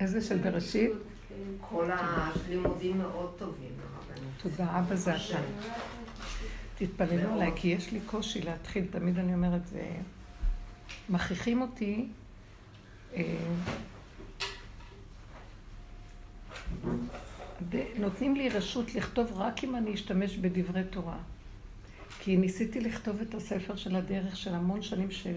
[0.00, 0.90] איזה של בראשית?
[1.60, 3.72] כל הלימודים מאוד טובים.
[4.42, 5.38] תודה, אבא זה אתה.
[6.78, 9.62] תתפללו עליי, כי יש לי קושי להתחיל, תמיד אני אומרת,
[11.08, 12.08] מכריחים אותי
[13.14, 13.36] אה,
[17.98, 21.18] נותנים לי רשות לכתוב רק אם אני אשתמש בדברי תורה.
[22.26, 25.32] כי ניסיתי לכתוב את הספר של הדרך של המון שנים של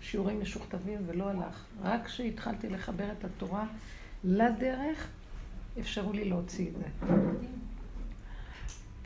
[0.00, 1.64] שיעורים משוכתבים ולא הלך.
[1.82, 3.66] רק כשהתחלתי לחבר את התורה
[4.24, 5.08] לדרך,
[5.80, 7.14] אפשרו לי להוציא את זה.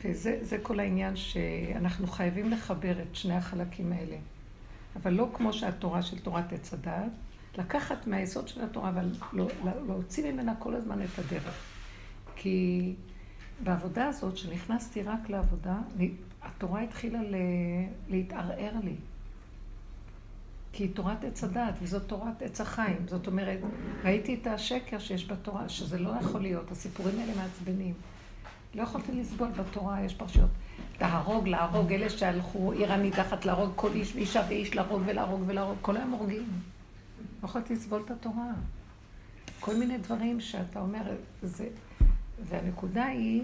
[0.03, 4.17] וזה כל העניין שאנחנו חייבים לחבר את שני החלקים האלה.
[4.95, 7.11] אבל לא כמו שהתורה של תורת עץ הדעת,
[7.57, 11.63] לקחת מהיסוד של התורה, אבל לא, לא, להוציא ממנה כל הזמן את הדרך.
[12.35, 12.93] כי
[13.63, 15.77] בעבודה הזאת, שנכנסתי רק לעבודה,
[16.47, 17.19] התורה התחילה
[18.09, 18.95] להתערער לי.
[20.73, 23.05] כי היא תורת עץ הדת, וזאת תורת עץ החיים.
[23.07, 23.59] זאת אומרת,
[24.03, 27.93] ראיתי את השקר שיש בתורה, שזה לא יכול להיות, הסיפורים האלה מעצבנים.
[28.75, 30.49] לא יכולתי לסבול בתורה, יש פרשיות.
[31.01, 35.97] להרוג, להרוג, אלה שהלכו, עיר הנידחת להרוג כל איש ואישה ואיש להרוג ולהרוג ולהרוג, כל
[35.97, 36.47] היום הורגים.
[37.43, 38.51] לא יכולתי לסבול את התורה.
[39.59, 41.01] כל מיני דברים שאתה אומר,
[41.43, 41.67] זה...
[42.43, 43.43] והנקודה היא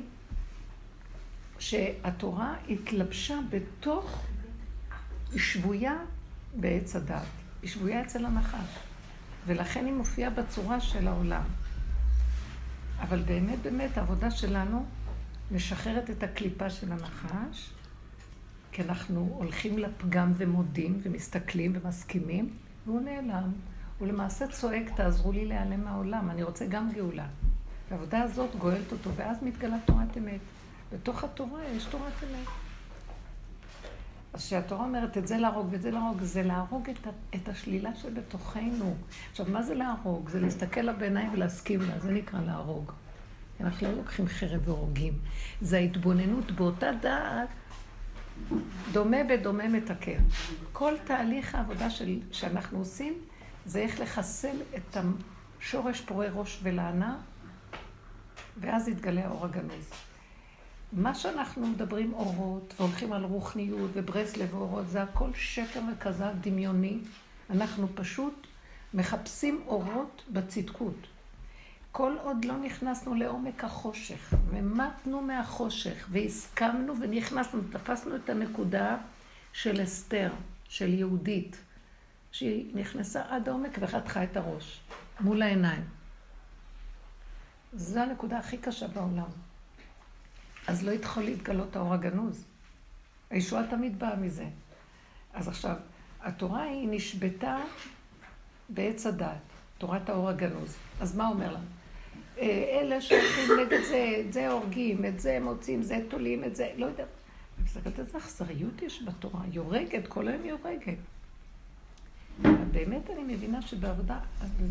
[1.60, 4.22] שהתורה התלבשה בתוך,
[5.32, 5.98] היא שבויה
[6.56, 7.22] בעץ הדת.
[7.62, 8.78] היא שבויה אצל הנחש.
[9.46, 11.44] ולכן היא מופיעה בצורה של העולם.
[13.00, 14.86] אבל באמת, באמת, העבודה שלנו
[15.52, 17.70] משחררת את הקליפה של הנחש,
[18.72, 22.50] כי אנחנו הולכים לפגם ומודים ומסתכלים ומסכימים,
[22.86, 23.52] והוא נעלם.
[24.00, 27.28] הוא למעשה צועק, תעזרו לי להיעלם מהעולם, אני רוצה גם גאולה.
[27.92, 30.40] העבודה הזאת גואלת אותו, ואז מתגלה תורת אמת.
[30.94, 32.48] בתוך התורה יש תורת אמת.
[34.34, 38.96] אז כשהתורה אומרת את זה להרוג ואת זה להרוג, זה להרוג את, את השלילה שבתוכנו.
[39.32, 40.30] עכשיו, מה זה להרוג?
[40.30, 42.92] זה להסתכל לה בעיניים ולהסכים לה, זה נקרא להרוג.
[43.60, 45.20] אנחנו לא לוקחים חרב והורגים.
[45.62, 47.50] זה ההתבוננות באותה דעת,
[48.92, 50.24] דומה בדומה מתקן.
[50.74, 53.14] כל תהליך העבודה של, שאנחנו עושים,
[53.66, 54.98] זה איך לחסל את
[55.60, 57.18] השורש פורה ראש ולענה,
[58.58, 59.90] ואז יתגלה האור הגנוז.
[60.96, 66.98] מה שאנחנו מדברים אורות, והולכים על רוחניות וברסלב ואורות, זה הכל שקר וכזב דמיוני.
[67.50, 68.48] אנחנו פשוט
[68.94, 71.08] מחפשים אורות בצדקות.
[71.92, 78.98] כל עוד לא נכנסנו לעומק החושך, ומתנו מהחושך, והסכמנו ונכנסנו, תפסנו את הנקודה
[79.54, 80.32] של אסתר,
[80.70, 81.58] של יהודית,
[82.32, 84.82] שהיא נכנסה עד העומק וחתכה את הראש,
[85.20, 85.84] מול העיניים.
[87.74, 89.43] זו הנקודה הכי קשה בעולם.
[90.68, 92.44] אז לא יכול להתגלות האור הגנוז.
[93.30, 94.46] הישועה תמיד באה מזה.
[95.34, 95.76] אז עכשיו,
[96.22, 97.58] התורה היא נשבתה
[98.70, 99.28] בעץ הדת,
[99.78, 100.76] תורת האור הגנוז.
[101.02, 101.66] אז מה אומר לנו?
[102.38, 106.72] אה, אלה שהולכים נגד זה, את זה הורגים, את זה מוצאים, זה תולים, את זה,
[106.78, 107.08] לא יודעת.
[107.58, 110.98] אני מסתכלת איזה אכזריות יש בתורה, היא הורגת, כל היום היא הורגת.
[112.42, 114.20] באמת אני מבינה שבעבודה,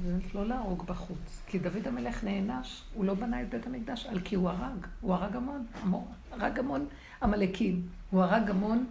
[0.02, 1.42] זה לא להרוג בחוץ.
[1.46, 4.86] כי דוד המלך נענש, הוא לא בנה את בית המקדש, על כי הוא הרג.
[5.00, 5.66] הוא הרג המון,
[6.30, 6.86] הרג המון
[7.22, 7.88] עמלקים.
[8.10, 8.86] הוא הרג המון,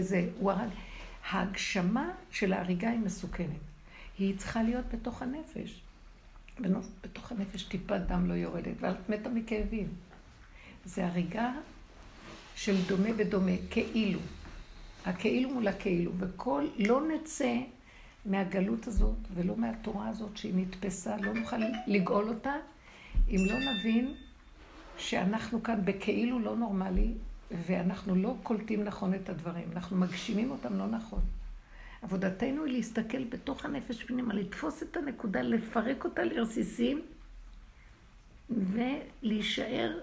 [0.00, 0.68] זה, הוא הרג.
[1.30, 3.48] ההגשמה של ההריגה היא מסוכנת.
[4.18, 5.80] היא צריכה להיות בתוך הנפש.
[7.02, 9.88] בתוך הנפש טיפת דם לא יורדת, ואת מתה מכאבים.
[10.84, 11.52] זה הריגה
[12.54, 14.20] של דומה בדומה, כאילו.
[15.06, 16.12] הכאילו מול הכאילו.
[16.18, 17.54] וכל, לא נצא
[18.28, 21.56] מהגלות הזאת ולא מהתורה הזאת שהיא נתפסה, לא נוכל
[21.86, 22.54] לגאול אותה,
[23.30, 24.14] אם לא נבין
[24.98, 27.12] שאנחנו כאן בכאילו לא נורמלי,
[27.66, 31.20] ואנחנו לא קולטים נכון את הדברים, אנחנו מגשימים אותם לא נכון.
[32.02, 37.02] עבודתנו היא להסתכל בתוך הנפש פנימה, לתפוס את הנקודה, לפרק אותה לרסיסים,
[38.50, 39.98] ולהישאר,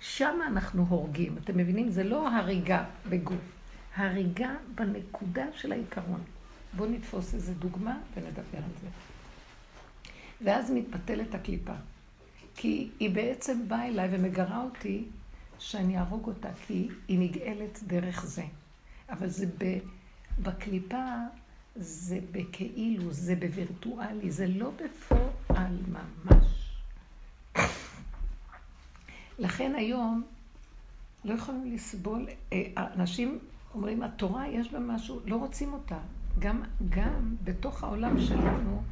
[0.00, 1.36] שם אנחנו הורגים.
[1.44, 1.90] אתם מבינים?
[1.90, 3.52] זה לא הריגה בגוף,
[3.96, 6.20] הריגה בנקודה של העיקרון.
[6.76, 8.88] בואו נתפוס איזה דוגמה ונדבר על זה.
[10.44, 11.74] ואז מתבטלת הקליפה.
[12.56, 15.04] כי היא בעצם באה אליי ומגרה אותי
[15.58, 18.44] שאני אהרוג אותה, כי היא נגאלת דרך זה.
[19.10, 19.78] אבל זה ב,
[20.42, 21.04] בקליפה,
[21.76, 26.46] זה בכאילו, זה בווירטואלי, זה לא בפועל ממש.
[29.38, 30.22] לכן היום
[31.24, 33.38] לא יכולים לסבול, אה, אנשים
[33.74, 35.98] אומרים, התורה יש בה משהו, לא רוצים אותה.
[36.38, 38.82] גם, גם בתוך העולם שלנו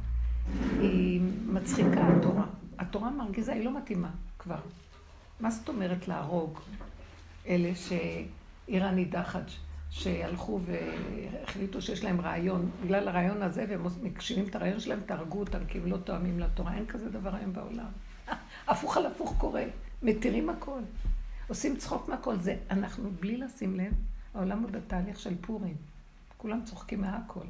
[0.79, 2.45] היא מצחיקה התורה.
[2.79, 4.09] התורה מרגיזה, היא לא מתאימה
[4.39, 4.59] כבר.
[5.39, 6.59] מה זאת אומרת להרוג
[7.47, 9.51] אלה שעיר הנידחת,
[9.89, 15.65] שהלכו והחליטו שיש להם רעיון, בגלל הרעיון הזה, והם מגשימים את הרעיון שלהם, תהרגו אותם
[15.67, 16.73] כי הם לא תואמים לתורה.
[16.73, 17.89] אין כזה דבר היום בעולם.
[18.67, 19.63] הפוך על הפוך קורה.
[20.03, 20.79] מתירים הכל.
[21.47, 22.35] עושים צחוק מהכל.
[22.39, 23.93] זה, אנחנו בלי לשים לב,
[24.35, 25.75] העולם הוא בתהליך של פורים.
[26.37, 27.45] כולם צוחקים מהכל.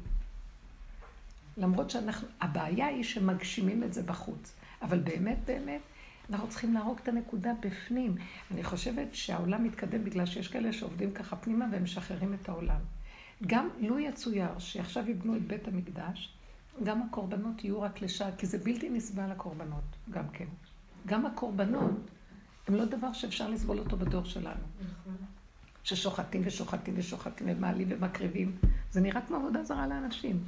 [1.56, 4.54] למרות שאנחנו, הבעיה היא שמגשימים את זה בחוץ.
[4.82, 5.80] אבל באמת, באמת,
[6.30, 8.14] אנחנו צריכים להרוג את הנקודה בפנים.
[8.50, 12.80] אני חושבת שהעולם מתקדם בגלל שיש כאלה שעובדים ככה פנימה והם משחררים את העולם.
[13.46, 16.34] גם לו יצויר שעכשיו יבנו את בית המקדש,
[16.84, 20.46] גם הקורבנות יהיו רק לשעה, כי זה בלתי נסבל הקורבנות, גם כן.
[21.06, 22.10] גם הקורבנות
[22.68, 24.64] הם לא דבר שאפשר לסבול אותו בדור שלנו.
[25.88, 28.56] ששוחטים ושוחטים ושוחטים ומעלים ומקריבים.
[28.90, 30.44] זה נראה כמו עבודה זרה לאנשים.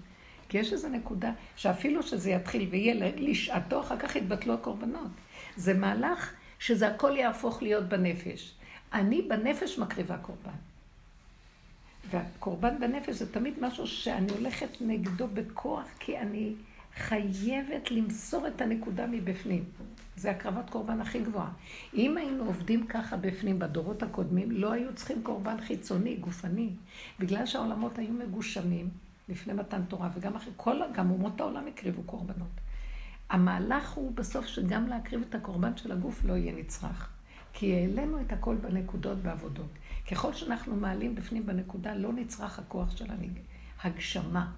[0.49, 5.11] כי יש איזו נקודה שאפילו שזה יתחיל ויהיה לשעתו, אחר כך יתבטלו הקורבנות.
[5.57, 8.55] זה מהלך שזה הכל יהפוך להיות בנפש.
[8.93, 10.59] אני בנפש מקריבה קורבן.
[12.11, 16.53] והקורבן בנפש זה תמיד משהו שאני הולכת נגדו בכוח, כי אני
[16.97, 19.65] חייבת למסור את הנקודה מבפנים.
[20.17, 21.51] זה הקרבת קורבן הכי גבוהה.
[21.95, 26.71] אם היינו עובדים ככה בפנים בדורות הקודמים, לא היו צריכים קורבן חיצוני, גופני.
[27.19, 28.89] בגלל שהעולמות היו מגושמים
[29.29, 32.61] לפני מתן תורה, וגם אחרי, כל, גם אומות העולם הקריבו קורבנות.
[33.31, 37.11] המהלך הוא בסוף שגם להקריב את הקורבן של הגוף לא יהיה נצרך.
[37.53, 39.71] כי העלינו את הכל בנקודות בעבודות.
[40.11, 43.07] ככל שאנחנו מעלים בפנים בנקודה, לא נצרך הכוח של
[43.83, 44.51] הגשמה.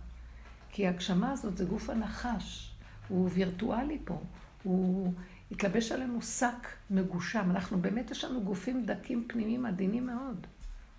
[0.70, 2.72] כי ההגשמה הזאת זה גוף הנחש,
[3.08, 4.20] הוא וירטואלי פה,
[4.62, 5.12] הוא
[5.52, 7.50] התלבש עלינו שק מגושם.
[7.50, 10.46] אנחנו באמת, יש לנו גופים דקים פנימיים עדינים מאוד,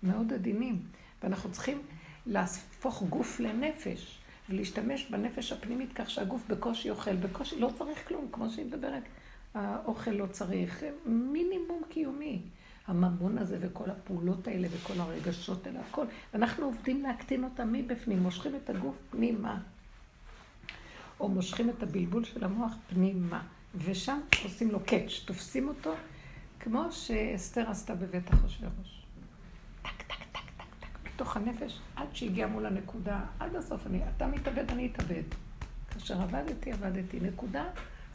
[0.02, 0.82] מאוד עדינים.
[1.22, 1.82] ואנחנו צריכים
[2.26, 4.18] להפוך גוף לנפש.
[4.48, 9.02] ולהשתמש בנפש הפנימית כך שהגוף בקושי אוכל, בקושי לא צריך כלום, כמו שהיא מדברת.
[9.54, 12.42] האוכל לא צריך, מינימום קיומי.
[12.86, 16.04] הממון הזה וכל הפעולות האלה וכל הרגשות האלה, הכל.
[16.34, 19.60] ואנחנו עובדים להקטין אותם מבפנים, מושכים את הגוף פנימה.
[21.20, 23.42] או מושכים את הבלבול של המוח פנימה.
[23.76, 25.94] ושם עושים לו קאץ', תופסים אותו,
[26.60, 29.04] כמו שאסתר עשתה בבית אחשוורוש.
[31.14, 35.22] בתוך הנפש, עד שהגיע מול הנקודה, עד הסוף, אני, אתה מתאבד, אני אתאבד.
[35.90, 37.20] כאשר עבדתי, עבדתי.
[37.20, 37.64] נקודה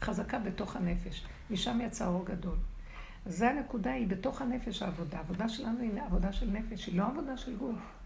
[0.00, 1.24] חזקה בתוך הנפש.
[1.50, 2.56] משם יצא אור גדול.
[3.26, 5.16] זה הנקודה, היא בתוך הנפש העבודה.
[5.16, 7.99] העבודה שלנו היא עבודה של נפש, היא לא עבודה של גוף.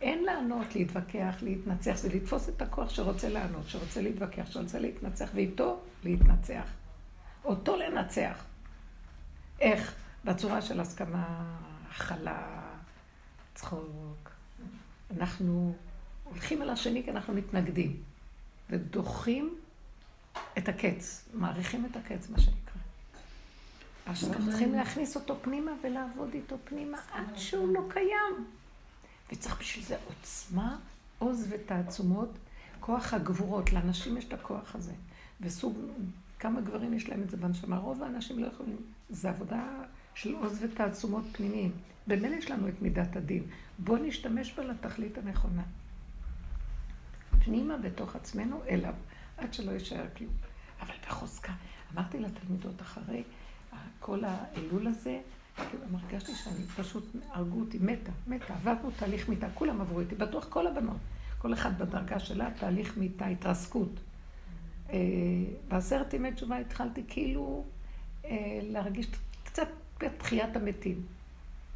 [0.00, 5.80] אין לענות, להתווכח, להתנצח, זה לתפוס את הכוח שרוצה לענות, שרוצה להתווכח, שרוצה להתנצח, ואיתו
[6.04, 6.64] להתנצח.
[7.44, 8.44] אותו לנצח.
[9.60, 9.94] איך?
[10.24, 11.56] בצורה של הסכמה,
[11.90, 12.60] הכלה,
[13.54, 14.30] צחוק.
[15.16, 15.74] אנחנו
[16.24, 18.02] הולכים על השני כי אנחנו מתנגדים,
[18.70, 19.58] ודוחים
[20.58, 22.58] את הקץ, מעריכים את הקץ, מה שנקרא.
[24.06, 28.57] אז אנחנו צריכים להכניס אותו פנימה ולעבוד איתו פנימה עד שהוא לא קיים.
[29.32, 30.78] וצריך בשביל זה עוצמה,
[31.18, 32.38] עוז ותעצומות,
[32.80, 33.72] כוח הגבורות.
[33.72, 34.92] לאנשים יש את הכוח הזה.
[35.40, 35.76] וסוג,
[36.38, 37.78] כמה גברים יש להם את זה בנשמה.
[37.78, 38.76] רוב האנשים לא יכולים.
[39.10, 39.64] זו עבודה
[40.14, 41.72] של עוז ותעצומות פנימיים.
[42.06, 43.42] במילא יש לנו את מידת הדין.
[43.78, 45.62] בואו נשתמש בה לתכלית הנכונה.
[47.44, 48.94] פנימה בתוך עצמנו אליו,
[49.36, 50.32] עד שלא יישאר כלום.
[50.80, 51.52] אבל בחוזקה.
[51.94, 53.22] אמרתי לתלמידות אחרי
[54.00, 55.20] כל האלול הזה,
[55.92, 58.54] הרגשתי שאני פשוט, הרגו אותי, מתה, מתה.
[58.54, 60.96] עברנו תהליך מיתה, כולם עברו איתי, בטוח כל הבנות.
[61.38, 64.00] כל אחד בדרגה שלה, תהליך מיתה, התרסקות.
[64.90, 64.98] אה,
[65.68, 67.64] בעשרת ימי תשובה התחלתי כאילו
[68.24, 69.06] אה, להרגיש
[69.44, 69.68] קצת
[70.00, 71.02] בתחיית המתים.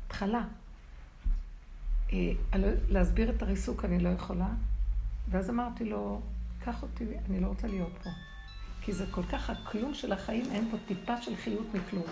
[0.06, 0.44] התחלה.
[2.12, 4.48] אה, לא, להסביר את הריסוק אני לא יכולה,
[5.30, 6.20] ואז אמרתי לו,
[6.64, 8.10] קח אותי, אני לא רוצה להיות פה.
[8.80, 12.04] כי זה כל כך הכלום של החיים, אין פה טיפה של חיות מכלום.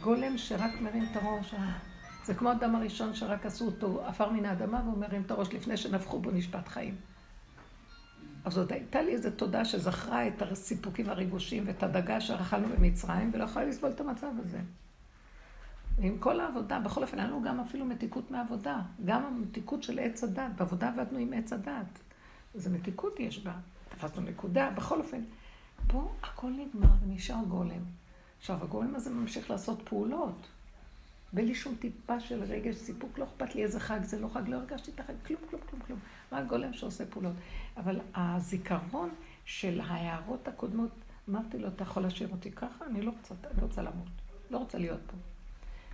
[0.00, 1.72] גולם שרק מרים את הראש, אה,
[2.24, 5.76] זה כמו האדם הראשון שרק עשו אותו עפר מן האדמה והוא מרים את הראש לפני
[5.76, 6.94] שנפחו בו נשפט חיים.
[8.44, 13.44] אז עוד הייתה לי איזו תודה שזכרה את הסיפוקים הריגושים ואת הדגה שאכלנו במצרים ולא
[13.44, 14.58] יכולה לסבול את המצב הזה.
[15.98, 18.80] ועם כל העבודה, בכל אופן, היה לנו גם אפילו מתיקות מעבודה.
[19.04, 21.98] גם המתיקות של עץ הדת, בעבודה עבדנו עם עץ הדת.
[22.54, 23.52] איזה מתיקות יש בה.
[23.88, 25.20] תפסנו נקודה, בכל אופן.
[25.86, 27.97] פה הכל נגמר ונשאר גולם.
[28.40, 30.46] עכשיו, הגולם הזה ממשיך לעשות פעולות.
[31.32, 34.56] בלי שום טיפה של רגש, סיפוק, לא אכפת לי איזה חג זה, לא חג, לא
[34.56, 35.98] הרגשתי את החג, כלום, כלום, כלום, כלום.
[36.32, 37.32] רק גולם שעושה פעולות.
[37.76, 39.10] אבל הזיכרון
[39.44, 40.90] של ההערות הקודמות,
[41.28, 42.86] אמרתי לו, אתה יכול להשאיר אותי ככה?
[42.86, 44.08] אני לא רוצה, אני רוצה למות.
[44.50, 45.16] לא רוצה להיות פה.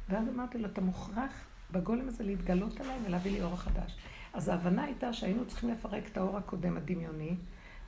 [0.09, 1.33] ואז אמרתי לו, אתה מוכרח
[1.71, 3.97] בגולם הזה להתגלות עליי ולהביא לי אור חדש.
[4.33, 7.35] אז ההבנה הייתה שהיינו צריכים לפרק את האור הקודם הדמיוני,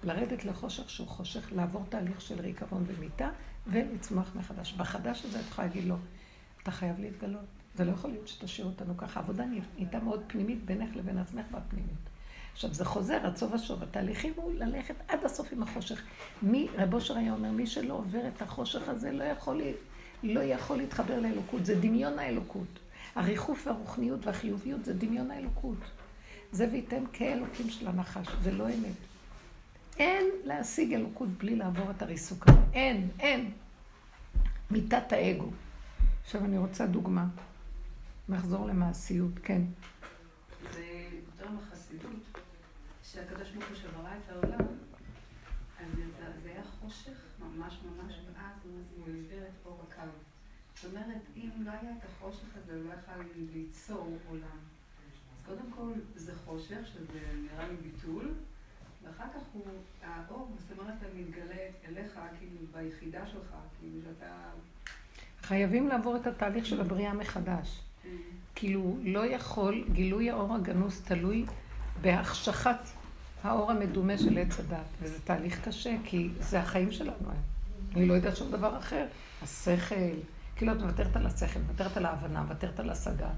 [0.05, 3.31] לרדת לחושך שהוא חושך, לעבור תהליך של ריקבון ומיטה,
[3.67, 4.73] ולצמוח מחדש.
[4.73, 5.97] בחדש הזה את יכולה להגיד לו,
[6.63, 7.45] אתה חייב להתגלות.
[7.75, 9.21] זה לא יכול להיות שתשאיר אותנו ככה.
[9.21, 12.07] העבודה נהייתה מאוד פנימית בינך לבין עצמך והפנימית.
[12.53, 13.83] עכשיו, זה חוזר סוף השוב.
[13.83, 16.03] התהליכים הוא ללכת עד הסוף עם החושך.
[16.43, 19.63] מי, רב אושר היה אומר, מי שלא עובר את החושך הזה לא יכול,
[20.23, 21.67] לא יכול להתחבר לאלוקות.
[21.67, 22.79] זה דמיון האלוקות.
[23.15, 25.79] הריחוף והרוחניות והחיוביות זה דמיון האלוקות.
[26.53, 29.16] זה וייתן כאלוקים של הנחש, זה לא אמת.
[29.99, 32.59] אין להשיג אלוקות בלי לעבור את הריסוק הזה.
[32.73, 33.51] אין, אין.
[34.71, 35.51] מיטת האגו.
[36.25, 37.27] עכשיו אני רוצה דוגמה.
[38.29, 39.63] נחזור למעשיות, כן.
[40.73, 42.41] זה יותר מחסידות,
[43.05, 44.67] שהקדוש ברוך הוא שברא את העולם,
[45.81, 48.57] אז זה היה חושך ממש ממש, ואז
[48.97, 50.03] הוא העביר את אור הקו.
[50.75, 53.23] זאת אומרת, אם לא היה את החושך הזה, לא יכל
[53.53, 54.59] ליצור עולם.
[55.37, 58.35] אז קודם כל זה חושך, שזה נראה לי ביטול,
[59.07, 59.63] ואחר כך הוא,
[60.05, 64.33] האור, אתה מתגלה אליך, כאילו, ביחידה שלך, כאילו, שאתה...
[65.43, 67.81] חייבים לעבור את התהליך של הבריאה מחדש.
[68.05, 68.09] Mm.
[68.55, 71.45] כאילו, לא יכול, גילוי האור הגנוז תלוי
[72.01, 72.79] בהחשכת
[73.43, 74.87] האור המדומה של עץ הדת.
[75.03, 77.29] וזה תהליך קשה, כי זה החיים שלנו.
[77.97, 79.07] אני לא יודעת שום דבר אחר.
[79.43, 79.95] השכל,
[80.57, 83.31] כאילו את מוותרת על השכל, מוותרת על ההבנה, מוותרת על השגה,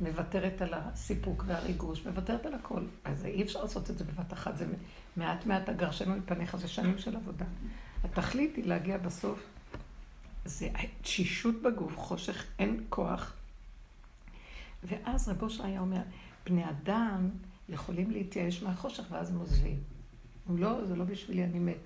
[0.00, 2.80] מוותרת על הסיפוק והריגוש, מוותרת על הכל.
[3.04, 4.66] אז אי אפשר לעשות את זה בבת אחת, זה
[5.16, 7.44] מעט מעט אגרשנו מפניך, זה שנים של עבודה.
[8.04, 9.40] התכלית היא להגיע בסוף,
[10.44, 10.68] זה
[11.02, 13.32] תשישות בגוף, חושך, אין כוח.
[14.84, 16.02] ואז רבו שהיה אומר,
[16.46, 17.30] בני אדם
[17.68, 19.80] יכולים להתייאש מהחושך ואז הם עוזבים.
[20.48, 21.76] לא, זה לא בשבילי, אני מת.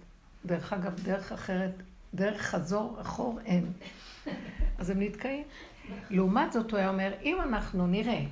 [0.46, 1.74] דרך אגב, דרך אחרת,
[2.14, 3.72] דרך חזור אחור אין.
[4.78, 5.44] אז הם נתקעים.
[6.10, 8.24] לעומת זאת, הוא היה אומר, אם אנחנו נראה,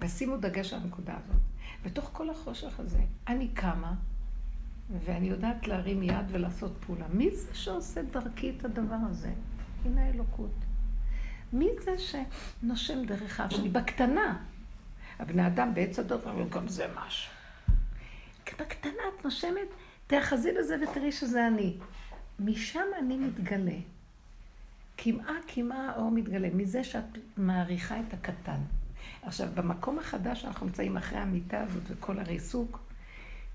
[0.00, 1.40] ושימו דגש על הנקודה הזאת,
[1.84, 3.94] בתוך כל החושך הזה, אני קמה,
[5.04, 7.06] ואני יודעת להרים יד ולעשות פעולה.
[7.12, 9.30] מי זה שעושה דרכי את הדבר הזה?
[9.84, 10.54] הנה האלוקות.
[11.52, 13.68] מי זה שנושם דרך האף שלי?
[13.68, 14.38] בקטנה.
[15.18, 17.32] הבני אדם בעץ הדוב אומרים, גם זה משהו.
[18.58, 19.68] בקטנה את נושמת,
[20.06, 21.76] תאחזי בזה ותראי שזה אני.
[22.40, 23.78] משם אני מתגלה.
[25.04, 28.60] קמעה קמעה האור מתגלה, מזה שאת מעריכה את הקטן.
[29.22, 32.78] עכשיו, במקום החדש שאנחנו נמצאים אחרי המיטה הזאת וכל הריסוק,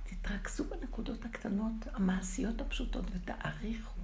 [0.03, 3.99] תתרכזו בנקודות הקטנות, המעשיות הפשוטות, ותעריכו.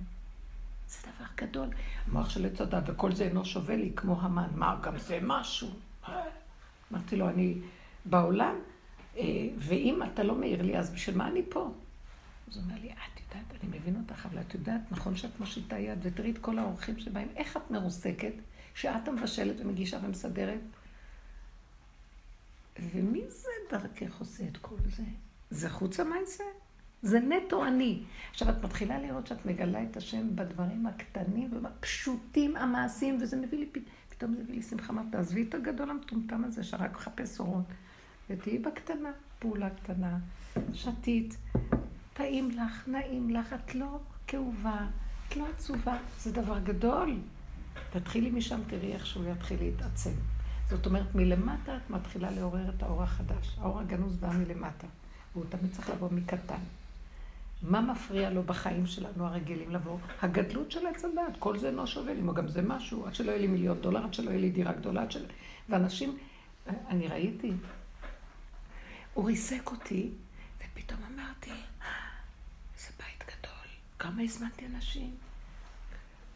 [0.87, 1.67] זה דבר גדול.
[2.07, 4.49] המוח של עץ הדת, וכל זה אינו שווה לי כמו המן.
[4.55, 5.69] מה, גם זה משהו?
[6.91, 7.55] אמרתי לו, אני
[8.05, 8.55] בעולם,
[9.17, 9.23] אה,
[9.57, 11.71] ואם אתה לא מעיר לי, אז בשביל מה אני פה?
[12.47, 15.79] אז הוא אומר לי, את יודעת, אני מבין אותך, אבל את יודעת, נכון שאת מושיטה
[15.79, 18.33] יד, ותראי את כל האורחים שבאים, איך את מרוסקת,
[18.75, 20.59] שאת המבשלת ומגישה ומסדרת?
[22.79, 25.03] ומי זה דרכך עושה את כל זה?
[25.49, 26.43] זה חוץ המעשה?
[27.01, 28.03] זה נטו אני.
[28.31, 33.69] עכשיו, את מתחילה לראות שאת מגלה את השם בדברים הקטנים והפשוטים, המעשיים, וזה מביא לי,
[34.09, 34.93] פתאום זה מביא לי שמחה.
[34.93, 37.65] מה, תעזבי את הגדול המטומטם הזה שרק מחפש אורות,
[38.29, 40.17] ותהיי בקטנה, פעולה קטנה,
[40.73, 41.37] שתית,
[42.13, 44.87] טעים לך, נעים לך, את לא כאובה,
[45.27, 47.17] את לא עצובה, זה דבר גדול.
[47.91, 50.11] תתחילי משם, תראי איך שהוא יתחיל להתעצם.
[50.69, 53.57] זאת אומרת, מלמטה את מתחילה לעורר את האור החדש.
[53.57, 54.87] האור הגנוז בא מלמטה,
[55.33, 56.59] והוא תמיד צריך לבוא מקטן.
[57.61, 59.97] מה מפריע לו בחיים שלנו הרגילים לבוא?
[60.21, 63.41] הגדלות של עץ הדת, כל זה אינו שווה לי, גם זה משהו, עד שלא יהיה
[63.41, 65.25] לי מיליון דולר, עד שלא יהיה לי דירה גדולה, עד של...
[65.69, 66.17] ואנשים,
[66.67, 67.51] אני ראיתי,
[69.13, 70.09] הוא ריסק אותי,
[70.57, 71.51] ופתאום אמרתי,
[74.03, 75.11] כמה הזמנתי אנשים?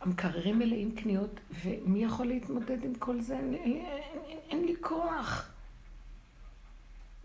[0.01, 3.37] המקררים מלאים קניות, ומי יכול להתמודד עם כל זה?
[3.37, 3.85] אין, אין,
[4.25, 5.49] אין, אין לי כוח.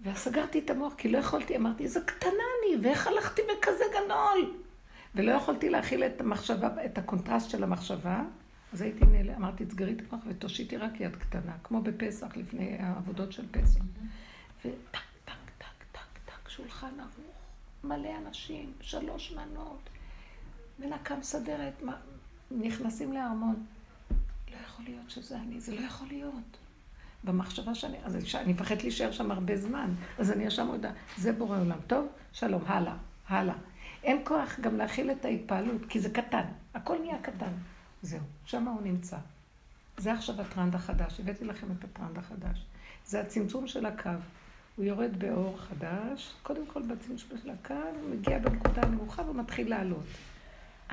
[0.03, 4.55] וסגרתי את המוח, כי לא יכולתי, אמרתי, איזה קטנה אני, ואיך הלכתי בכזה גדול?
[5.15, 8.23] ולא יכולתי להכיל את המחשבה, את הקונטרסט של המחשבה,
[8.73, 13.33] אז הייתי נעלה, אמרתי, תסגרי את המוח ותושיטי רק יד קטנה, כמו בפסח, לפני העבודות
[13.33, 13.81] של פסח.
[14.59, 17.37] וטק, טק, טק, טק, טק, שולחן ערוך,
[17.85, 19.92] מלא אנשים, שלוש מנות,
[20.79, 21.83] מנקה מסדרת,
[22.51, 23.67] נכנסים לארמון.
[24.51, 26.59] לא יכול להיות שזה אני, זה לא יכול להיות.
[27.25, 31.61] במחשבה שאני, אז אני מפחדת להישאר שם הרבה זמן, אז אני ישר מודה, זה בורא
[31.61, 31.79] עולם.
[31.87, 32.97] טוב, שלום, הלאה,
[33.29, 33.55] הלאה.
[34.03, 37.53] אין כוח גם להכיל את ההתפעלות, כי זה קטן, הכל נהיה קטן.
[38.03, 39.17] זהו, שם הוא נמצא.
[39.97, 42.65] זה עכשיו הטרנד החדש, הבאתי לכם את הטרנד החדש.
[43.07, 44.11] זה הצמצום של הקו.
[44.77, 50.05] הוא יורד באור חדש, קודם כל בצמצום של הקו, הוא מגיע בנקודה הנמוכה ומתחיל לעלות.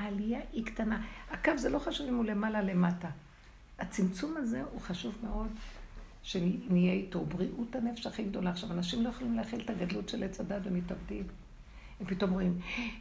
[0.00, 1.06] העלייה היא קטנה.
[1.30, 3.08] הקו זה לא חשוב אם הוא למעלה למטה.
[3.78, 5.48] הצמצום הזה הוא חשוב מאוד,
[6.22, 7.24] שנהיה איתו.
[7.24, 8.50] בריאות הנפש הכי גדולה.
[8.50, 11.24] עכשיו, אנשים לא יכולים להכיל את הגדלות של עץ הדת ומתאבדים.
[12.00, 12.58] הם פתאום רואים,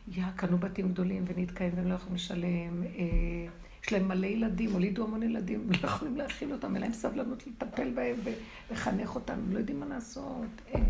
[0.07, 3.47] יא, קנו בתים גדולים ונתקעים והם לא יכולים לשלם, אה,
[3.83, 7.91] יש להם מלא ילדים, הולידו המון ילדים, לא יכולים להכיל אותם, אין להם סבלנות לטפל
[7.93, 10.47] בהם ולחנך אותם, הם לא יודעים מה לעשות.
[10.75, 10.81] אה,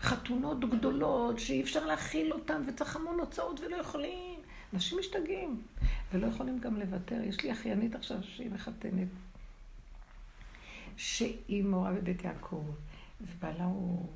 [0.00, 4.39] חתונות גדולות שאי אפשר להכיל אותם וצריך המון הוצאות ולא יכולים.
[4.74, 5.62] אנשים משתגעים,
[6.12, 7.20] ולא יכולים גם לוותר.
[7.22, 9.08] יש לי אחיינית עכשיו שהיא מחתנת,
[10.96, 12.64] שהיא מורה בבית יעקב,
[13.20, 14.06] ובעלה הוא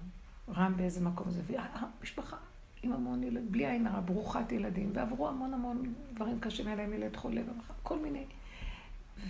[0.48, 2.36] רם באיזה מקום זה, והמשפחה
[2.82, 6.92] עם המון ילדים, בלי עין הרע, ברוכת ילדים, ועברו המון המון דברים קשים, היה להם
[6.92, 7.42] ילד חולה,
[7.82, 8.24] כל מיני.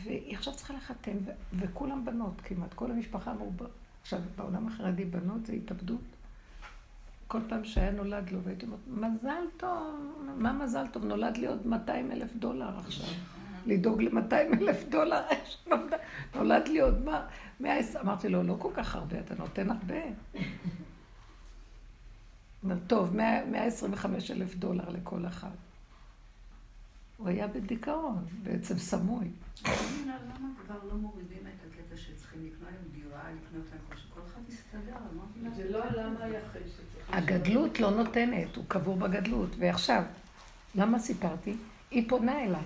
[0.03, 3.53] והיא עכשיו צריכה לחתן, ו- וכולם בנות כמעט, כל המשפחה אמרו,
[4.03, 6.14] עכשיו בעולם החרדי בנות זה התאבדות.
[7.35, 11.05] כל פעם שהיה נולד לו, והייתי אומרת, מזל טוב, מה מזל טוב?
[11.05, 13.09] נולד לי עוד 200 אלף דולר עכשיו.
[13.67, 15.23] לדאוג ל-200 אלף דולר,
[16.35, 17.27] נולד לי עוד מה?
[18.01, 20.01] אמרתי לו, לא כל כך הרבה, אתה נותן הרבה.
[22.87, 25.55] טוב, 125 אלף דולר לכל אחד.
[27.17, 29.29] הוא היה בדיכאון, בעצם סמוי.
[29.65, 34.41] למה כבר לא מורידים את הקטע שצריכים לקנות להם דירה, לקנות להם כל שכל אחד
[34.49, 34.97] יסתדר,
[35.57, 36.84] זה לא למה היחיד שצריך...
[37.13, 39.51] הגדלות לא נותנת, הוא קבור בגדלות.
[39.59, 40.03] ועכשיו,
[40.75, 41.55] למה סיפרתי?
[41.91, 42.63] היא פונה אליי.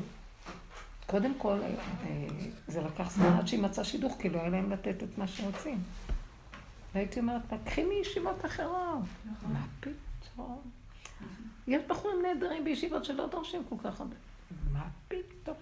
[1.07, 2.27] קודם כל, אה,
[2.69, 5.83] זה לקח זמן עד שהיא מצאה שידוך, כי לא היה להם לתת את מה שרוצים.
[6.95, 8.99] והייתי אומרת תקחי מישיבות אחרות.
[9.33, 9.53] נכון.
[9.53, 10.61] מה פתאום?
[11.67, 14.17] יש בחורים נהדרים בישיבות שלא דורשים כל כך הרבה.
[14.73, 15.57] מה פתאום?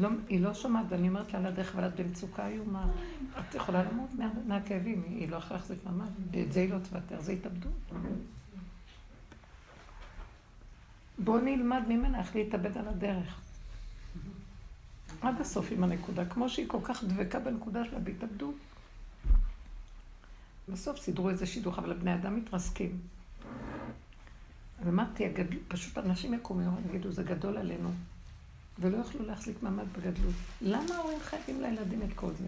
[0.00, 2.86] לא, היא לא שומעת, ואני אומרת לה על הדרך, אבל את במצוקה איומה.
[3.38, 4.10] את יכולה למות
[4.46, 6.06] מהכאבים, היא לא יכולה להחזיק מעמד.
[6.42, 7.72] את זה היא לא תוותר, זה התאבדות.
[11.18, 13.40] בואו נלמד ממנה איך להתאבד על הדרך.
[15.22, 18.54] עד הסוף עם הנקודה, כמו שהיא כל כך דבקה בנקודה שלה בהתאבדות.
[20.68, 22.98] בסוף סידרו איזה שידוך, אבל הבני אדם מתרסקים.
[24.84, 25.58] ואמרתי, הגדל...
[25.68, 27.90] פשוט אנשים יקומו ויגידו, זה גדול עלינו,
[28.80, 30.34] ולא יוכלו להחזיק מעמד בגדלות.
[30.60, 32.46] למה ההורים חייבים לילדים את כל זה?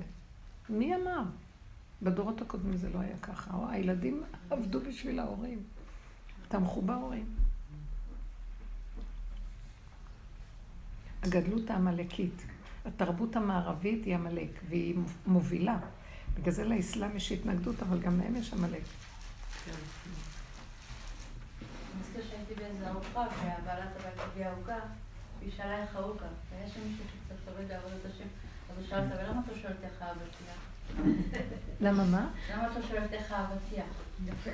[0.68, 1.22] מי אמר?
[2.02, 3.50] בדורות הקודמים זה לא היה ככה.
[3.70, 5.62] הילדים עבדו בשביל ההורים,
[6.48, 7.26] תמכו בהורים.
[11.22, 12.42] הגדלות העמלקית.
[12.84, 14.94] התרבות המערבית היא עמלק, והיא
[15.26, 15.78] מובילה.
[16.34, 18.82] בגלל זה לאסלאם יש התנגדות, אבל גם להם יש עמלק.
[19.66, 19.74] אני
[22.00, 24.78] מזכיר שהייתי באיזה ארוחה, והבעלת הבית הביאה עוגה,
[25.42, 26.26] והיא שאלה איך העוגה.
[26.50, 28.24] והיה שם מישהו שקצת עובד לעבודת השם.
[28.70, 30.72] אז הוא שאל אותה, ולמה אתה שואלת איך האבטיח?
[31.80, 32.30] למה מה?
[32.52, 33.34] למה אתה שואלת איך?
[34.26, 34.50] יפה.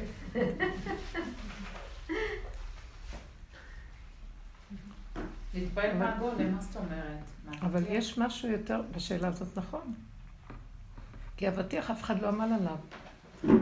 [5.55, 7.61] להתפעל מהגולם, מה זאת אומרת?
[7.63, 9.95] אבל יש משהו יותר בשאלה הזאת, נכון.
[11.37, 12.77] כי אבטיח אף אחד לא עמל עליו.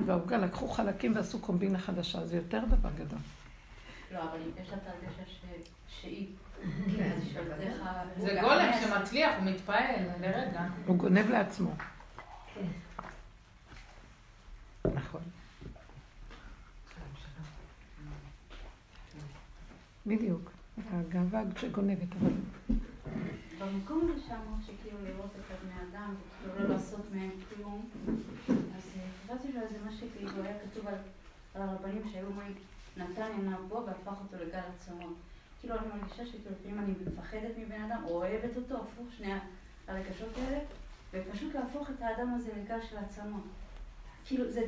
[0.06, 3.18] והעוגה לקחו חלקים ועשו קומבינה חדשה, זה יותר דבר גדול.
[4.12, 5.22] לא, אבל יש לה את הרגשה
[6.00, 6.26] שהיא...
[8.18, 10.66] זה גולם שמצליח, הוא מתפעל לרגע.
[10.86, 11.70] הוא גונב לעצמו.
[12.54, 12.66] כן.
[14.94, 15.20] נכון.
[20.06, 20.50] בדיוק.
[20.92, 22.32] הגאווה שגונבת, אבל...
[23.58, 27.90] במקום לשם, שכאילו לראות את הבני אדם, וכאילו לא לעשות מהם כלום,
[28.48, 28.82] אז
[29.24, 30.86] חשבתי לו איזה מה שכאילו היה כתוב
[31.54, 32.54] על הרבנים שהיו אומרים,
[32.96, 35.16] נתן עיניו בו והפך אותו לגל עצמות.
[35.66, 39.32] כאילו אני מרגישה שכאילו אני מפחדת מבן אדם, או אוהבת אותו, הפוך שני
[39.88, 40.58] הרגשות האלה,
[41.12, 43.42] ופשוט להפוך את האדם הזה לגל של עצמות.
[44.24, 44.60] כאילו זה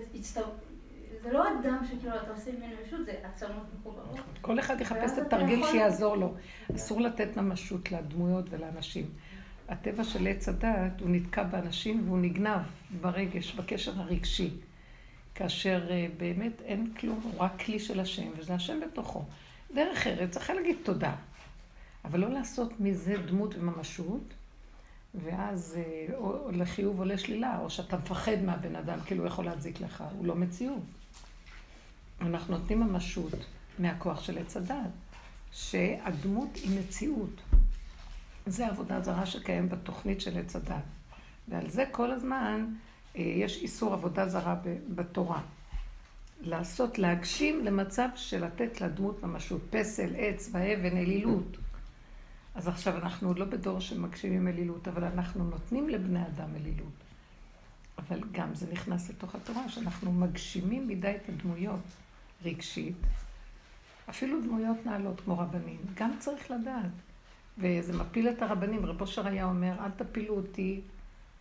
[1.23, 4.19] זה לא אדם שכאילו אתה עושה ממנו ישות, זה עצמות מחוברות.
[4.41, 6.35] כל אחד יחפש את התרגיל שיעזור לו.
[6.77, 9.11] אסור לתת ממשות לדמויות ולאנשים.
[9.69, 12.61] הטבע של עץ הדעת, הוא נתקע באנשים והוא נגנב
[13.01, 14.51] ברגש, בקשר הרגשי.
[15.35, 19.25] כאשר אה, באמת אין כלום, הוא רק כלי של השם, וזה השם בתוכו.
[19.75, 21.15] דרך ארץ, צריך להגיד תודה.
[22.05, 24.35] אבל לא לעשות מזה דמות וממשות,
[25.15, 29.81] ואז אה, או לחיוב או לשלילה, או שאתה מפחד מהבן אדם, כאילו הוא יכול להזיק
[29.81, 30.83] לך, הוא לא מציאות.
[32.21, 33.33] אנחנו נותנים ממשות
[33.79, 34.91] מהכוח של עץ הדת,
[35.53, 37.41] שהדמות היא מציאות.
[38.47, 40.83] זה עבודה זרה שקיים בתוכנית של עץ הדת.
[41.49, 42.67] ועל זה כל הזמן
[43.17, 44.57] אה, יש איסור עבודה זרה
[44.95, 45.41] בתורה.
[46.40, 51.57] לעשות, להגשים למצב של לתת לדמות ממשות, פסל, עץ ואבן, אלילות.
[52.55, 56.92] אז עכשיו אנחנו לא בדור שמגשימים אלילות, אבל אנחנו נותנים לבני אדם אלילות.
[57.98, 61.81] אבל גם זה נכנס לתוך התורה, שאנחנו מגשימים מדי את הדמויות.
[62.44, 62.96] רגשית,
[64.11, 66.90] אפילו דמויות נעלות כמו רבנים, גם צריך לדעת.
[67.59, 68.87] וזה מפיל את הרבנים.
[68.87, 70.81] רב אושר היה אומר, אל תפילו אותי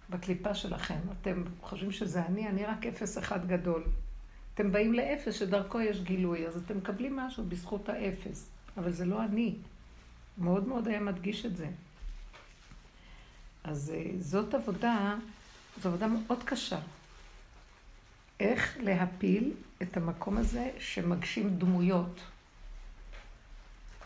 [0.10, 1.00] בקליפה שלכם.
[1.22, 3.84] אתם חושבים שזה אני, אני רק אפס אחד גדול.
[4.58, 9.24] אתם באים לאפס שדרכו יש גילוי, אז אתם מקבלים משהו בזכות האפס, אבל זה לא
[9.24, 9.56] אני.
[10.38, 11.68] מאוד מאוד היה מדגיש את זה.
[13.64, 15.16] אז אה, זאת עבודה,
[15.82, 16.80] זו עבודה מאוד קשה.
[18.40, 22.22] איך להפיל את המקום הזה שמגשים דמויות.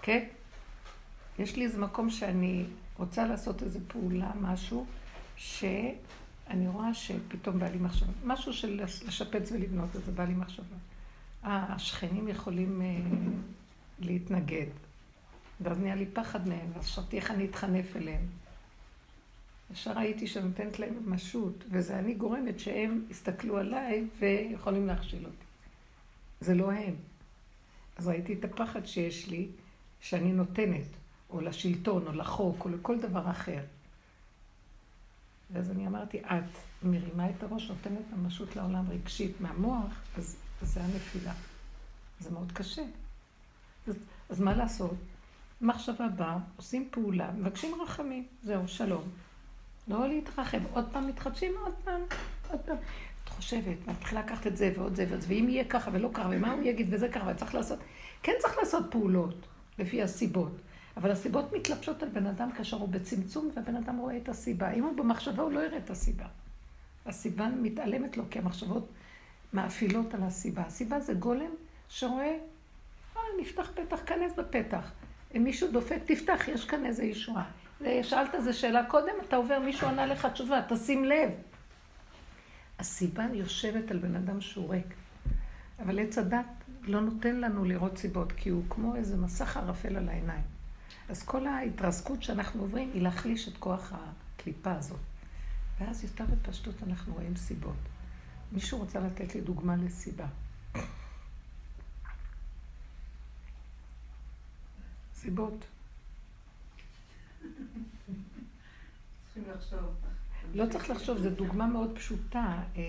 [0.02, 0.28] כן?
[1.40, 2.66] יש לי איזה מקום שאני
[2.98, 4.86] רוצה לעשות איזו פעולה, משהו,
[6.52, 8.12] שאני רואה שפתאום בא לי מחשבה.
[8.24, 10.76] משהו של לשפץ ולבנות, אז זה בא לי מחשבה.
[11.46, 12.88] אה, השכנים יכולים אה,
[14.00, 14.66] להתנגד.
[15.62, 18.26] ואז נהיה לי פחד מהם, ואז חשבתי איך אני אתחנף אליהם.
[19.74, 25.46] ישר ראיתי שאני נותנת להם משות, וזה אני גורמת שהם יסתכלו עליי ויכולים להכשיל אותי.
[26.42, 26.96] זה לא הם.
[27.98, 29.48] אז ראיתי את הפחד שיש לי,
[30.02, 30.88] שאני נותנת,
[31.30, 33.60] או לשלטון, או לחוק, או לכל דבר אחר.
[35.54, 41.34] ואז אני אמרתי, את מרימה את הראש, נותנת ממשות לעולם רגשית מהמוח, אז, זה הנפילה.
[42.20, 42.84] זה מאוד קשה.
[43.88, 43.96] אז,
[44.30, 44.96] אז מה לעשות?
[45.62, 49.04] מחשבה באה, עושים פעולה, מבקשים רחמים, זהו, שלום.
[49.88, 52.02] לא להתרחב, עוד פעם מתחדשים, עוד פעם,
[52.50, 52.78] עוד פעם.
[53.24, 56.10] את חושבת, ואת מתחילה לקחת את זה ועוד זה ועוד זה, ואם יהיה ככה ולא
[56.14, 57.80] ככה, ומה הוא יגיד וזה ככה, וצריך לעשות,
[58.24, 59.48] כן צריך לעשות פעולות,
[59.80, 60.52] לפי הסיבות.
[60.98, 64.72] אבל הסיבות מתלבשות על בן אדם כאשר הוא בצמצום, והבן אדם רואה את הסיבה.
[64.72, 66.26] אם הוא במחשבה, הוא לא יראה את הסיבה.
[67.06, 68.88] הסיבה מתעלמת לו, כי המחשבות
[69.54, 70.62] מאפילות על הסיבה.
[70.62, 71.52] הסיבה זה גולם
[71.90, 72.38] שרואה,
[73.18, 74.92] אה, נפתח פתח, כנס בפתח.
[75.36, 77.50] אם מישהו דופק, תפתח, יש כאן איזה ישועה.
[78.02, 81.30] שאלת איזה שאלה קודם, אתה עובר, מישהו ענה לך תשובה, תשים לב.
[82.80, 84.94] הסיבה יושבת על בן אדם שהוא ריק.
[85.80, 86.46] אבל עץ הדת
[86.82, 90.51] לא נותן לנו לראות סיבות, כי הוא כמו איזה מסך ערפל על העיניים.
[91.10, 95.00] אז כל ההתרסקות שאנחנו עוברים היא להחליש את כוח הקליפה הזאת.
[95.80, 97.76] ואז יותר בפשטות אנחנו רואים סיבות.
[98.52, 100.26] מישהו רוצה לתת לי דוגמה לסיבה.
[105.14, 105.66] סיבות.
[109.26, 109.96] צריכים לחשוב.
[110.54, 112.64] לא צריך לחשוב, זו דוגמה מאוד פשוטה.
[112.76, 112.82] אה,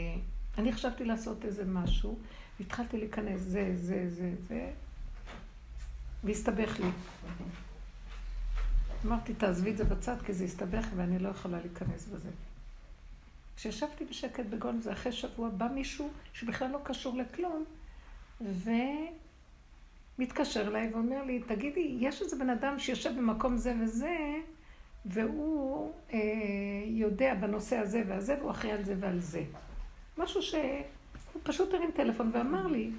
[0.58, 2.18] אני חשבתי לעשות איזה משהו,
[2.60, 4.72] והתחלתי להיכנס זה, זה, זה, זה,
[6.24, 6.90] והסתבך לי.
[9.06, 12.28] אמרתי, תעזבי את זה בצד, כי זה הסתבך ואני לא יכולה להיכנס בזה.
[13.56, 17.64] כשישבתי בשקט בגון, זה אחרי שבוע, בא מישהו שבכלל לא קשור לכלום,
[20.18, 24.16] ומתקשר אליי ואומר לי, תגידי, יש איזה בן אדם שיושב במקום זה וזה,
[25.04, 26.18] והוא אה,
[26.86, 29.42] יודע בנושא הזה והזה, והוא אחראי על זה ועל זה.
[30.18, 32.90] משהו שהוא פשוט הרים טלפון ואמר לי,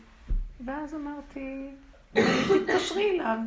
[0.65, 1.69] ואז אמרתי,
[2.13, 3.37] תתקשרי אליו.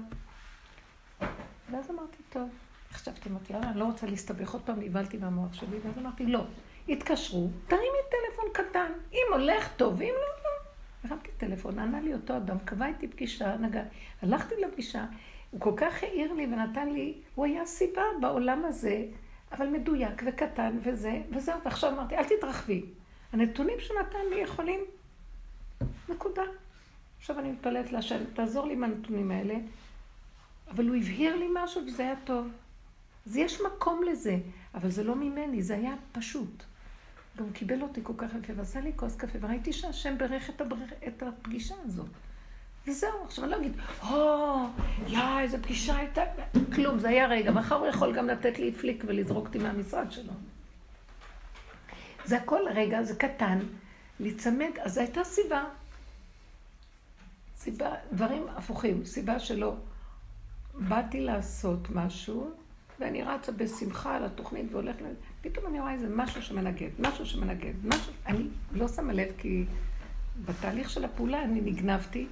[1.70, 2.48] ואז אמרתי, טוב.
[2.92, 6.44] חשבתי, אמרתי, אני לא רוצה להסתבך עוד פעם, נבהלתי מהמוח שלי, ואז אמרתי, לא.
[6.88, 8.92] התקשרו, תרימי טלפון קטן.
[9.12, 11.10] אם הולך טוב, אם לא, לא.
[11.10, 13.82] הרמתי טלפון, ענה לי אותו אדם, קבע איתי פגישה, נגע.
[14.22, 15.04] הלכתי לפגישה,
[15.50, 19.04] הוא כל כך העיר לי ונתן לי, הוא היה סיבה בעולם הזה,
[19.52, 21.54] אבל מדויק וקטן וזה, וזהו.
[21.64, 22.84] ועכשיו אמרתי, אל תתרחבי.
[23.32, 24.80] הנתונים שהוא נתן לי יכולים,
[26.08, 26.42] נקודה.
[27.18, 29.54] עכשיו אני מתפלאת להשם, תעזור לי עם הנתונים האלה,
[30.70, 32.48] אבל הוא הבהיר לי משהו וזה היה טוב.
[33.26, 34.38] אז יש מקום לזה,
[34.74, 36.62] אבל זה לא ממני, זה היה פשוט.
[37.38, 40.90] גם קיבל אותי כל כך יפה, ועשה לי כוס קפה, וראיתי שהשם בירך את, הברך,
[41.08, 42.08] את הפגישה הזאת.
[42.86, 43.76] וזהו, עכשיו אני לא אגיד,
[44.10, 44.66] או,
[45.06, 46.22] יא, איזה פגישה הייתה,
[46.74, 50.32] כלום, זה היה רגע, מחר הוא יכול גם לתת לי פליק ולזרוק אותי מהמשרד שלו.
[52.24, 53.58] זה הכל רגע, זה קטן,
[54.20, 55.64] להיצמד, אז זו הייתה סיבה.
[57.56, 59.76] סיבה, דברים הפוכים, סיבה שלא.
[60.78, 62.50] באתי לעשות משהו,
[63.00, 65.04] ואני רצה בשמחה על התוכנית והולכת,
[65.40, 69.64] פתאום אני רואה איזה משהו שמנגד, משהו שמנגד, משהו, אני לא שמה לב כי
[70.44, 72.26] בתהליך של הפעולה אני נגנבתי,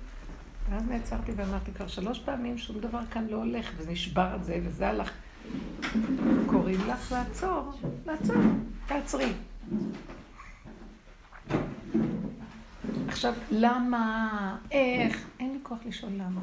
[0.70, 4.88] ואז נעצרתי ואמרתי כבר שלוש פעמים שום דבר כאן לא הולך, ונשבר את זה, וזה
[4.88, 5.12] הלך.
[6.46, 7.72] קוראים לך לעצור,
[8.06, 8.36] לעצור,
[8.86, 9.32] תעצרי.
[13.08, 16.40] עכשיו, למה, איך, אין לי כוח לשאול למה.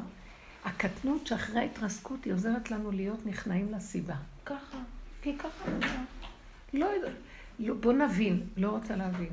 [0.64, 4.16] הקטנות שאחרי ההתרסקות היא עוזרת לנו להיות נכנעים לסיבה.
[4.46, 4.78] ככה,
[5.22, 5.70] כי ככה,
[6.72, 7.16] לא יודעת.
[7.58, 9.32] לא, בוא נבין, לא רוצה להבין.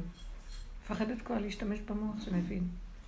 [0.84, 2.63] מפחדת כבר להשתמש במוח שמבין.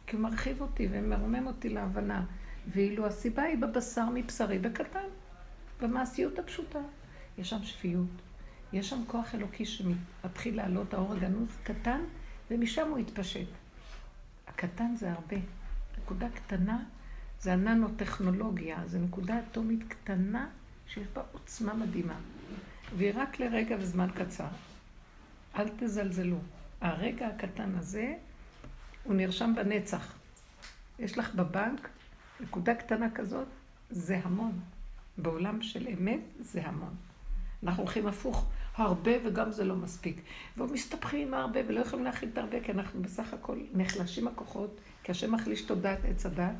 [0.07, 2.25] כי הוא מרחיב אותי ומרומם אותי להבנה.
[2.67, 5.07] ואילו הסיבה היא בבשר מבשרי בקטן,
[5.81, 6.79] במעשיות הפשוטה.
[7.37, 8.09] יש שם שפיות,
[8.73, 12.01] יש שם כוח אלוקי שמתחיל לעלות האור הגנוז קטן,
[12.51, 13.47] ומשם הוא יתפשט.
[14.47, 15.37] הקטן זה הרבה.
[15.97, 16.83] נקודה קטנה
[17.41, 20.47] זה הננו-טכנולוגיה, זה נקודה אטומית קטנה
[20.87, 22.15] שיש בה עוצמה מדהימה.
[22.97, 24.47] והיא רק לרגע וזמן קצר.
[25.55, 26.37] אל תזלזלו.
[26.81, 28.13] הרגע הקטן הזה
[29.03, 30.13] הוא נרשם בנצח.
[30.99, 31.89] יש לך בבנק
[32.39, 33.47] נקודה קטנה כזאת,
[33.89, 34.59] זה המון.
[35.17, 36.95] בעולם של אמת זה המון.
[37.63, 40.21] אנחנו הולכים הפוך, הרבה וגם זה לא מספיק.
[40.57, 45.11] ומסתבכים עם הרבה ולא יכולים להכיל את הרבה, כי אנחנו בסך הכל נחלשים הכוחות, כי
[45.11, 46.55] השם מחליש תודעת עץ הדת,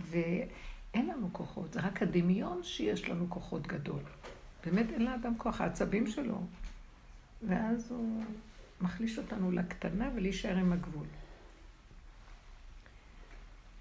[0.00, 4.00] ואין לנו כוחות, זה רק הדמיון שיש לנו כוחות גדול.
[4.64, 6.40] באמת אין לאדם כוח, העצבים שלו.
[7.48, 8.24] ואז הוא
[8.80, 11.06] מחליש אותנו לקטנה ולהישאר עם הגבול.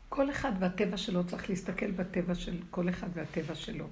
[0.09, 3.87] כל אחד והטבע שלו, צריך להסתכל בטבע של כל אחד והטבע שלו.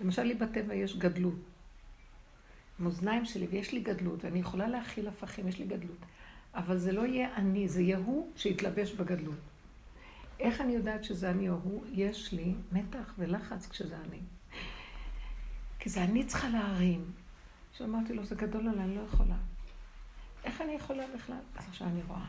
[0.00, 1.38] למשל, לי בטבע יש גדלות.
[2.78, 5.98] מאזניים שלי, ויש לי גדלות, ואני יכולה להכיל הפכים, יש לי גדלות.
[6.54, 9.38] אבל זה לא יהיה אני, זה יהיה הוא שיתלבש בגדלות.
[10.44, 11.84] איך אני יודעת שזה אני או הוא?
[11.92, 14.20] יש לי מתח ולחץ כשזה אני.
[15.78, 17.04] כי זה אני צריכה להרים.
[17.78, 19.36] שאמרתי לו, זה גדול עליי, אני לא יכולה.
[20.44, 21.36] איך אני יכולה בכלל?
[21.56, 22.26] אז עכשיו אני רואה.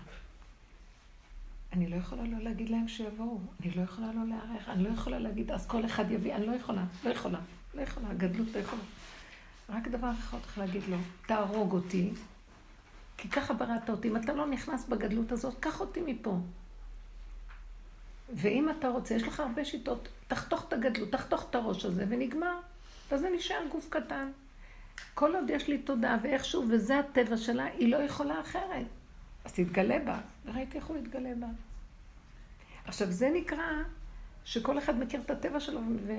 [1.74, 5.20] אני לא יכולה לא להגיד להם שיבואו, אני לא יכולה לא להיערך, אני לא יכולה
[5.20, 7.40] להגיד, אז כל אחד יביא, אני לא יכולה, לא יכולה,
[7.74, 8.82] לא יכולה, הגדלות לא יכולה.
[9.70, 10.98] רק דבר אחד צריך להגיד לו,
[11.28, 12.12] תהרוג אותי,
[13.18, 14.08] כי ככה בראת אותי.
[14.10, 16.40] אם אתה לא נכנס בגדלות הזאת, קח אותי מפה.
[18.34, 22.60] ואם אתה רוצה, יש לך הרבה שיטות, תחתוך את הגדלות, תחתוך את הראש הזה, ונגמר.
[23.12, 24.32] ואז זה נשאר גוף קטן.
[25.14, 28.86] כל עוד יש לי תודעה ואיכשהו, וזה הטבע שלה, היא לא יכולה אחרת.
[29.46, 30.20] אז תתגלה בה.
[30.46, 31.48] וראיתי איך הוא התגלה בה.
[32.86, 33.72] עכשיו, זה נקרא
[34.46, 36.14] שכל אחד מכיר את הטבע שלו ו...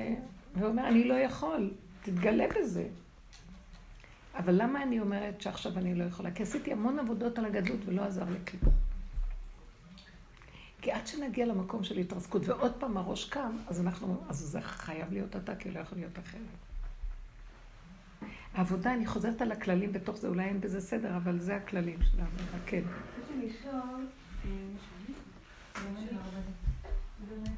[0.55, 1.71] ואומר, אני לא יכול,
[2.03, 2.88] תתגלה בזה.
[4.35, 6.31] אבל למה אני אומרת שעכשיו אני לא יכולה?
[6.31, 8.86] כי עשיתי המון עבודות על הגדלות ולא עזר לי כלום.
[10.87, 15.12] כי עד שנגיע למקום של התרסקות, ועוד פעם הראש קם, אז אנחנו, אז זה חייב
[15.12, 16.40] להיות אתה, כי לא יכול להיות אחרת.
[18.55, 22.20] העבודה, אני חוזרת על הכללים בתוך זה, אולי אין בזה סדר, אבל זה הכללים של
[22.20, 22.83] העבודה, כן.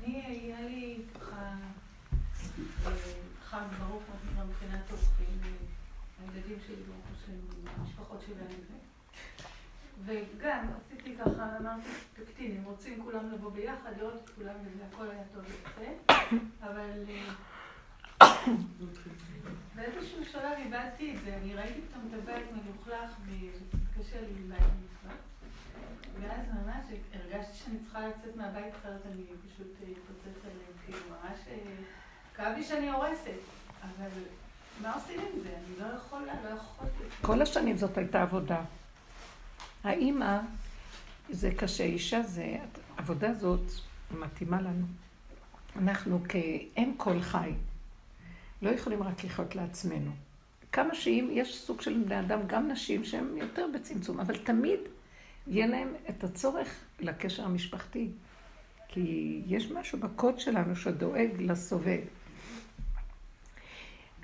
[0.05, 1.55] אני, היה לי ככה
[3.45, 4.03] חג ברוך
[4.49, 5.41] מבחינת אורחים,
[6.21, 7.33] הילדים שלי ברוך השם,
[7.77, 8.61] המשפחות שלהם.
[10.05, 10.67] וגם
[10.99, 15.23] עשיתי ככה, אמרתי, תקטין, הם רוצים כולם לבוא ביחד, לראות את כולם וזה, הכל היה
[15.35, 16.17] טוב ויפה,
[16.63, 17.05] אבל
[19.75, 24.61] באיזשהו שלב איבדתי את זה, אני ראיתי פתאום את הבית מלוכלך וקשה לי עם בית
[24.61, 25.21] מלוכלך.
[26.21, 31.39] ואז ממש הרגשתי שאני צריכה לצאת מהבית אחרת, אני פשוט אתפוצץ עליהם, כאילו ממש
[32.35, 33.39] כאב לי שאני הורסת,
[33.83, 34.11] אבל
[34.83, 35.49] מה עושים עם זה?
[35.49, 37.05] אני לא יכולה, לא יכולתי.
[37.23, 38.61] כל השנים זאת הייתה עבודה.
[39.85, 40.41] האימא,
[41.31, 42.57] זה קשה, אישה זה,
[42.97, 43.71] העבודה הזאת
[44.11, 44.87] מתאימה לנו.
[45.77, 47.51] אנחנו כאם כל חי,
[48.63, 50.11] לא יכולים רק לחיות לעצמנו.
[50.73, 54.81] כמה שאם, יש סוג של בני אדם, גם נשים שהן יותר בצמצום, אבל תמיד
[55.47, 56.69] יהיה להם את הצורך
[57.01, 58.09] לקשר המשפחתי.
[58.89, 62.01] כי יש משהו בקוד שלנו שדואג לסובב.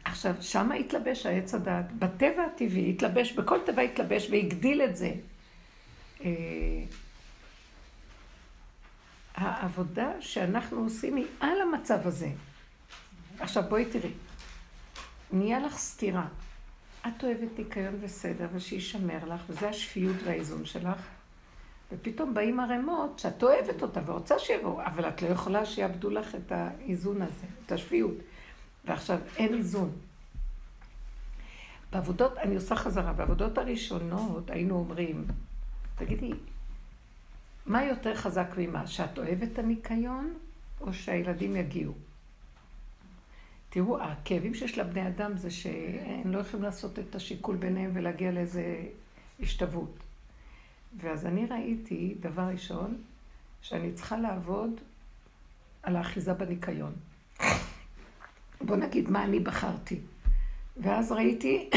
[0.04, 1.92] עכשיו, שם התלבש העץ הדעת.
[1.92, 5.12] בטבע הטבעי התלבש, בכל טבע התלבש והגדיל את זה.
[6.24, 6.30] אה,
[9.34, 12.30] העבודה שאנחנו עושים היא על המצב הזה.
[13.38, 14.12] עכשיו בואי תראי,
[15.32, 16.26] נהיה לך סתירה.
[17.06, 20.98] את אוהבת ניקיון וסדר ושישמר לך, וזה השפיות והאיזון שלך.
[21.92, 26.52] ופתאום באים ערימות שאת אוהבת אותה ורוצה שיבואו, אבל את לא יכולה שיאבדו לך את
[26.52, 28.14] האיזון הזה, את השפיות.
[28.84, 29.92] ועכשיו אין איזון.
[31.92, 35.26] בעבודות, אני עושה חזרה, בעבודות הראשונות היינו אומרים,
[35.94, 36.30] תגידי,
[37.66, 38.86] מה יותר חזק ממה?
[38.86, 40.34] שאת אוהבת את הניקיון,
[40.80, 41.92] או שהילדים יגיעו?
[43.70, 48.86] תראו, הכאבים שיש לבני אדם זה שהם לא יכולים לעשות את השיקול ביניהם ולהגיע לאיזה
[49.40, 49.98] השתוות.
[51.00, 53.02] ואז אני ראיתי, דבר ראשון,
[53.62, 54.70] שאני צריכה לעבוד
[55.82, 56.92] על האחיזה בניקיון.
[58.60, 60.00] בוא נגיד מה אני בחרתי.
[60.76, 61.70] ואז ראיתי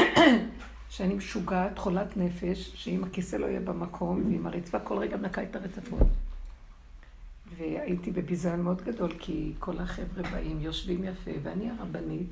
[0.90, 5.56] שאני משוגעת, חולת נפש, שאם הכיסא לא יהיה במקום, ועם הרצפה כל רגע מנקה את
[5.56, 6.06] הרצפות.
[7.56, 12.28] והייתי בביזיון מאוד גדול, כי כל החבר'ה באים, יושבים יפה, ואני הרבנית,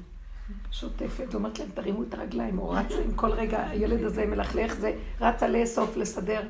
[0.71, 4.99] שוטפת, אומרת להם, תרימו את הרגליים, או רצה עם כל רגע, הילד הזה מלכלך, זה
[5.21, 6.40] רצה לאסוף, לסדר.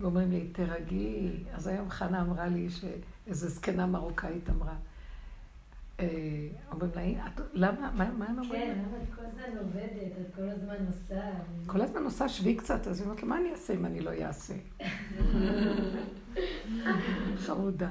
[0.00, 1.30] ואומרים לי, תרגי.
[1.54, 4.74] אז היום חנה אמרה לי, שאיזו זקנה מרוקאית אמרה,
[6.72, 8.62] אומרים לה, למה, מה הם אומרים?
[8.62, 11.22] כן, למה את כל הזמן עובדת, את כל הזמן עושה.
[11.66, 14.10] כל הזמן עושה שבי קצת, אז היא אומרת לה, מה אני אעשה אם אני לא
[14.10, 14.54] אעשה?
[17.46, 17.88] חמודה.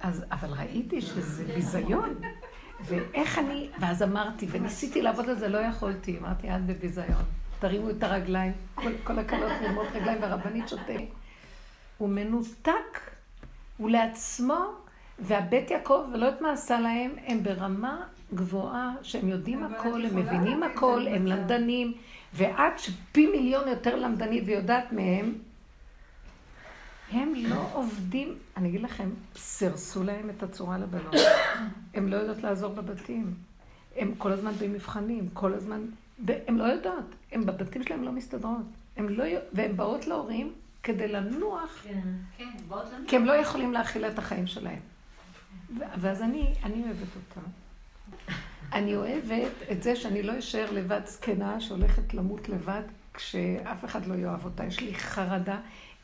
[0.00, 2.20] אז, אבל ראיתי שזה ביזיון.
[2.84, 6.18] ואיך אני, ואז אמרתי, וניסיתי לעבוד על זה, לא יכולתי.
[6.18, 7.24] אמרתי, את בביזיון.
[7.58, 10.92] תרימו את הרגליים, כל, כל הקלות מרימות רגליים, והרבנית שותה.
[11.98, 13.00] הוא מנותק,
[13.76, 14.64] הוא לעצמו,
[15.20, 18.04] והבית יעקב, ולא יודעת מה עשה להם, הם ברמה
[18.34, 21.26] גבוהה, שהם יודעים הכל, הם מבינים הכל, הם.
[21.26, 21.94] למדנים,
[22.34, 25.34] ועד שפי מיליון יותר למדנית ויודעת מהם,
[27.12, 31.14] הם לא עובדים, אני אגיד לכם, סירסו להם את הצורה לבנות.
[31.94, 33.34] הם לא יודעות לעזור בבתים.
[33.96, 35.80] הם כל הזמן במבחנים, כל הזמן...
[36.28, 38.66] הן לא יודעות, הם בבתים שלהם לא מסתדרות.
[38.96, 39.24] הם לא...
[39.52, 40.52] והן באות להורים
[40.82, 42.00] כדי לנוח, כן.
[42.36, 43.08] כן, באות לנו.
[43.08, 44.80] כי הם לא יכולים להכיל את החיים שלהם.
[45.76, 47.46] ואז אני, אני אוהבת אותם.
[48.72, 52.82] אני אוהבת את זה שאני לא אשאר לבד זקנה שהולכת למות לבד
[53.14, 54.64] כשאף אחד לא יאהב אותה.
[54.64, 55.58] יש לי חרדה.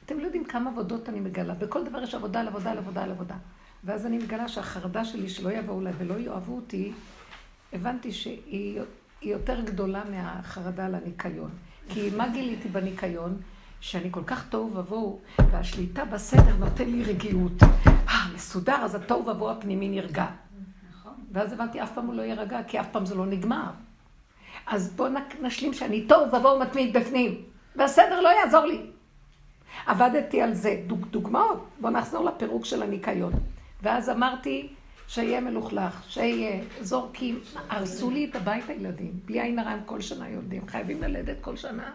[0.07, 1.55] אתם לא יודעים כמה עבודות אני מגלה.
[1.55, 3.37] בכל דבר יש עבודה על עבודה על עבודה על עבודה.
[3.85, 6.93] ואז אני מגלה שהחרדה שלי שלא יבואו אליי ולא יאהבו אותי,
[7.73, 8.81] הבנתי שהיא
[9.21, 11.51] היא יותר גדולה מהחרדה על הניקיון.
[11.89, 13.37] כי מה גיליתי בניקיון?
[13.85, 15.21] שאני כל כך תוהו ובוהו,
[15.51, 17.53] והשליטה בסדר נותן לי רגיעות.
[17.87, 20.27] אה, מסודר, אז התוהו ובוהו הפנימי נרגע.
[20.91, 21.13] נכון.
[21.33, 23.71] ואז הבנתי, אף פעם הוא לא יירגע, כי אף פעם זה לא נגמר.
[24.67, 27.43] אז בואו נשלים שאני תוהו ובוהו מתמיד בפנים,
[27.77, 28.81] והסדר לא יעזור לי.
[29.87, 30.83] עבדתי על זה.
[30.87, 33.33] דוג, דוגמאות, בואו נחזור לפירוק של הניקיון.
[33.83, 34.69] ואז אמרתי,
[35.09, 40.29] שיהיה מלוכלך, שיהיה זורקים, הרסו לי את הבית הילדים, בלי עין הרע הם כל שנה
[40.29, 41.91] יולדים, חייבים ללדת כל שנה.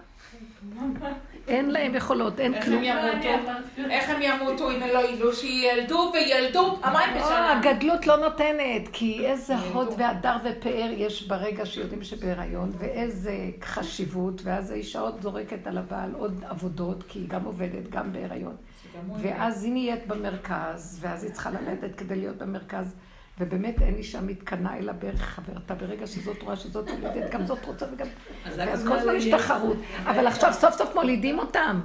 [1.48, 2.84] אין להם יכולות, אין כלום.
[2.84, 3.52] ימותו?
[3.90, 5.34] איך הם ימותו אם הם לא ילדו?
[5.34, 7.60] שילדו וילדו פעמיים לא, בשנה.
[7.60, 9.56] הגדלות לא נותנת, כי איזה.
[9.56, 16.12] הוד והדר ופאר יש ברגע שיודעים שבהיריון, ואיזה חשיבות, ואז האישה עוד זורקת על הבעל
[16.14, 18.56] עוד עבודות, כי היא גם עובדת, גם בהיריון.
[19.22, 22.96] ואז היא נהיית במרכז, ואז היא צריכה ללדת כדי להיות במרכז,
[23.40, 27.86] ובאמת אין אישה מתקנאה אלא בערך חברתה, ברגע שזאת רואה שזאת הולדת, גם זאת רוצה
[27.94, 28.08] וגם...
[28.46, 29.78] אז כל הזמן יש תחרות,
[30.10, 31.82] אבל עכשיו סוף סוף מולידים אותם.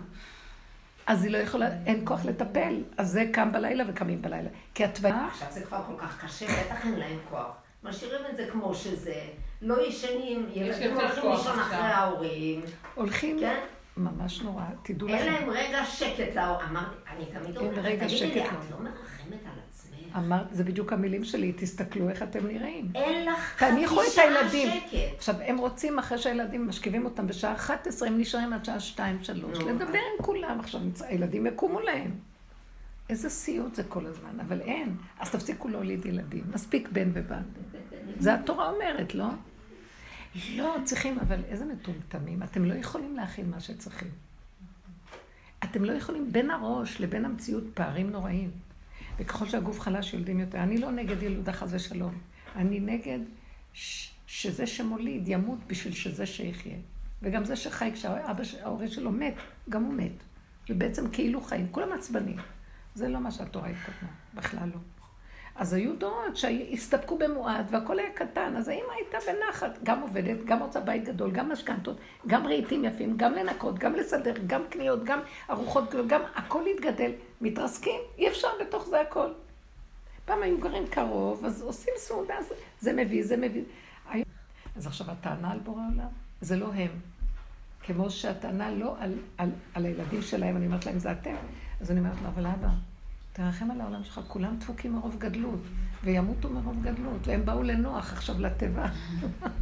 [1.07, 4.49] אז היא לא יכולה, אין כוח לטפל, אז זה קם בלילה וקמים בלילה.
[4.75, 5.27] כי התוויה...
[5.27, 7.51] עכשיו זה כבר כל כך קשה, בטח אין להם כוח.
[7.83, 9.21] משאירים את זה כמו שזה,
[9.63, 11.59] לא ישנים, ילדים הולכים לישון.
[11.61, 12.63] אחרי ההורים,
[12.95, 13.61] הולכים, כן?
[13.97, 15.33] ממש נורא, תדעו אין לכם.
[15.33, 16.69] להם רגע שקט להורים.
[16.69, 18.79] אמרתי, אני תמיד אין אומרת, תגידי לי, את לא.
[18.79, 19.64] מרחמת על?
[20.17, 22.89] אמרת, זה בדיוק המילים שלי, תסתכלו איך אתם נראים.
[22.95, 24.69] אין לך תניחו חצי את שעה הילדים.
[24.69, 24.99] שקט.
[25.17, 29.01] עכשיו, הם רוצים, אחרי שהילדים משכיבים אותם בשעה 11, הם נשארים עד שעה 2-3,
[29.33, 29.49] נו.
[29.69, 30.61] לדבר עם כולם.
[30.61, 32.11] עכשיו, הילדים יקומו להם.
[33.11, 34.97] איזה סיוט זה כל הזמן, אבל אין.
[35.21, 36.45] אז תפסיקו להוליד ילדים.
[36.55, 37.45] מספיק בן ובת.
[38.19, 39.27] זה התורה אומרת, לא?
[40.57, 42.43] לא, צריכים, אבל איזה מטומטמים.
[42.43, 44.09] אתם לא יכולים להכין מה שצריכים.
[45.65, 48.51] אתם לא יכולים, בין הראש לבין המציאות פערים נוראים.
[49.19, 50.59] וככל שהגוף חלש יולדים יותר.
[50.59, 52.19] אני לא נגד ילודה חס ושלום.
[52.57, 53.19] אני נגד
[53.73, 56.77] ש- שזה שמוליד ימות בשביל שזה שיחיה.
[57.23, 59.35] וגם זה שחי כשהאבא, ש- ההורה שלו מת,
[59.69, 60.13] גם הוא מת.
[60.69, 62.37] זה בעצם כאילו חיים, כולם עצבנים.
[62.95, 64.79] זה לא מה שהתורה התכוונה, בכלל לא.
[65.57, 70.63] אז היו דורות שהסתפקו במועט והכל היה קטן, אז האמא הייתה בנחת, גם עובדת, גם
[70.63, 75.21] רוצה בית גדול, גם משכנתות, גם רהיטים יפים, גם לנקות, גם לסדר, גם קניות, גם
[75.51, 79.29] ארוחות גדולות, גם הכל התגדל, מתרסקים, אי אפשר בתוך זה הכל.
[80.25, 83.65] פעם היו גרים קרוב, אז עושים סעודה, זה, זה מביא, זה מביא.
[84.77, 86.09] אז עכשיו הטענה על בורא עולם,
[86.41, 86.91] זה לא הם.
[87.83, 91.35] כמו שהטענה לא על, על, על הילדים שלהם, אני אומרת להם, זה אתם.
[91.81, 92.69] אז אני אומרת לו, אבל אבא,
[93.35, 95.61] תרחם על העולם שלך, כולם דפוקים מרוב גדלות,
[96.05, 98.87] וימותו מרוב גדלות, והם באו לנוח עכשיו לתיבה.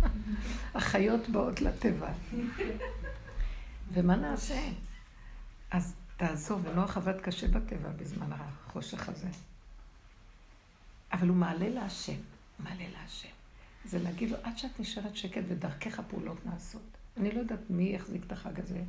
[0.74, 2.12] החיות באות לתיבה.
[3.92, 4.60] ומה נעשה?
[5.70, 9.28] אז תעזוב, ונוח עבד קשה בתיבה בזמן החושך הזה.
[11.12, 12.20] אבל הוא מעלה להשם,
[12.58, 13.28] מעלה להשם.
[13.84, 16.96] זה להגיד לו, עד שאת נשארת שקט ודרכך הפעולות נעשות.
[17.16, 18.82] אני לא יודעת מי החזיק את החג הזה,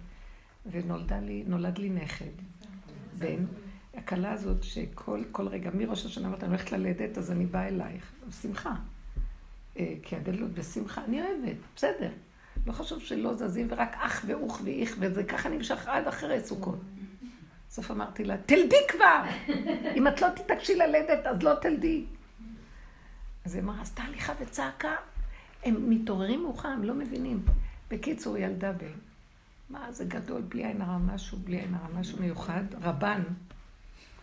[0.72, 2.26] ונולדה לי, נולד לי נכד,
[3.18, 3.46] בן.
[3.94, 8.12] הכלה הזאת שכל כל רגע, מראש השנה אמרת, אני הולכת ללדת, אז אני באה אלייך,
[8.30, 8.76] בשמחה.
[9.80, 12.10] אה, כי הגדלות בשמחה, אני אוהבת, בסדר.
[12.68, 16.80] לא חשוב שלא זזים ורק אח ואוך ואיך, וזה ככה נמשך עד אחרי סוכות.
[17.70, 19.24] בסוף אמרתי לה, תלדי כבר!
[19.96, 22.06] אם את לא תתעקשי ללדת, אז לא תלדי.
[23.46, 24.96] אז היא אמרה, עשתה הליכה וצעקה.
[25.64, 27.46] הם מתעוררים מאוחר, הם לא מבינים.
[27.90, 28.78] בקיצור, ילדה ב...
[29.70, 32.64] מה זה גדול, בלי עין הרע משהו, בלי עין הרע משהו מיוחד.
[32.82, 33.22] רבן.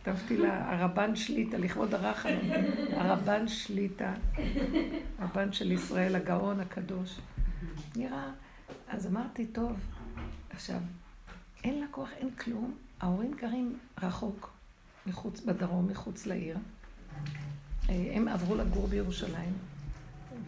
[0.04, 2.52] כתבתי לה, הרבן שליטה, לכבוד הרחמים.
[2.92, 4.12] הרבן שליטה.
[5.20, 7.20] רבן של ישראל, הגאון הקדוש.
[7.96, 8.30] נראה,
[8.88, 9.72] אז אמרתי, טוב,
[10.50, 10.80] עכשיו,
[11.64, 12.74] אין לה כוח, אין כלום.
[13.00, 14.50] ההורים גרים רחוק,
[15.06, 16.56] מחוץ, בדרום, מחוץ לעיר.
[17.88, 19.52] אה, הם עברו לגור בירושלים.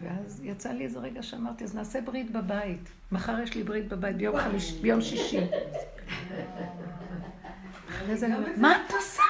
[0.01, 2.89] ואז יצא לי איזה רגע שאמרתי, אז נעשה ברית בבית.
[3.11, 5.39] מחר יש לי ברית בבית ביום, חמיש, ביום שישי.
[7.89, 9.23] אחרי זה אני אומרת, מה את עושה?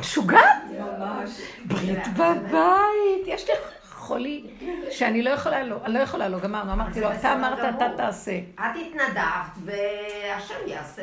[0.00, 0.62] משוגעת?
[0.80, 1.30] ממש.
[1.64, 3.54] ברית בבית, יש לי
[3.90, 4.44] חולי
[4.90, 7.88] שאני לא יכולה לו, אני לא יכולה לו, גמרנו, אמרתי לו, אתה אמרת, אתה.
[7.96, 8.38] תעשה.
[8.54, 11.02] את התנדבת, והשם יעשה.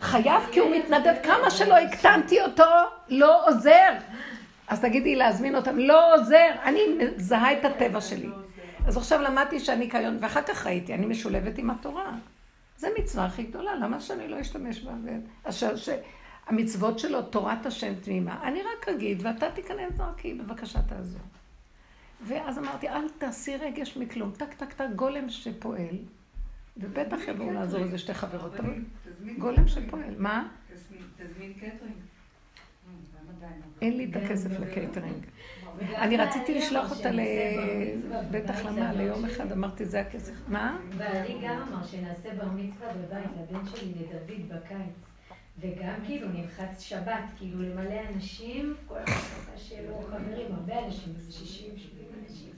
[0.00, 2.64] חייב כי הוא מתנדב, כמה שלא הקטנתי אותו,
[3.08, 3.92] לא עוזר.
[4.68, 8.28] אז תגידי, להזמין אותם, לא עוזר, אני מזהה את הטבע שלי.
[8.86, 12.10] אז עכשיו למדתי שאני קיון, ואחר כך ראיתי, אני משולבת עם התורה.
[12.76, 14.92] זה מצווה הכי גדולה, למה שאני לא אשתמש בה?
[16.48, 18.48] המצוות שלו, תורת השם תמימה.
[18.48, 21.20] אני רק אגיד, ואתה תיכנס דרכי, בבקשה תעזור.
[22.26, 25.98] ואז אמרתי, אל תעשי רגש מכלום, טק טק טק, גולם שפועל,
[26.76, 28.52] ובטח יבואו לעזור איזה שתי חברות,
[29.38, 29.68] גולם.
[29.68, 30.14] שפועל.
[30.18, 30.48] מה?
[30.74, 31.94] תזמין- קטרינג.
[33.82, 35.24] אין לי את הכסף לקייטרינג.
[35.96, 40.32] אני רציתי לשלוח אותה לבית החלמה ליום אחד, אמרתי, זה הכסף.
[40.48, 40.78] מה?
[40.96, 45.07] בעלי גם אמר שנעשה בר מצווה בבית לבן שלי לדוד בקיץ.
[45.60, 51.78] וגם כאילו נלחץ שבת, כאילו למלא אנשים, כל המשפחה שלו, חברים, הרבה אנשים, איזה 60,
[51.78, 52.50] 70 אנשים.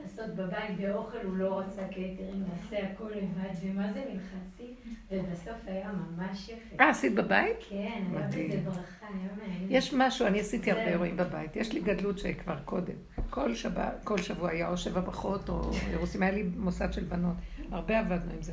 [0.00, 4.74] לעשות בבית באוכל, הוא לא רצה קייטרינג, נעשה הכל לבד, ומה זה נלחצתי?
[5.10, 6.76] ובסוף היה ממש יפה.
[6.80, 7.56] אה, עשית בבית?
[7.68, 8.26] כן, היה.
[8.26, 9.66] בזה ברכה, היה מעניין.
[9.70, 10.84] יש משהו, אני עשיתי הרבה.
[10.84, 11.56] אירועים בבית.
[11.56, 12.94] יש לי גדולות שכבר קודם.
[13.30, 16.22] כל שבת, כל שבוע היה או שבע ברכות או אירוסים.
[16.22, 17.36] היה לי מוסד של בנות.
[17.70, 18.52] הרבה עבדנו עם זה.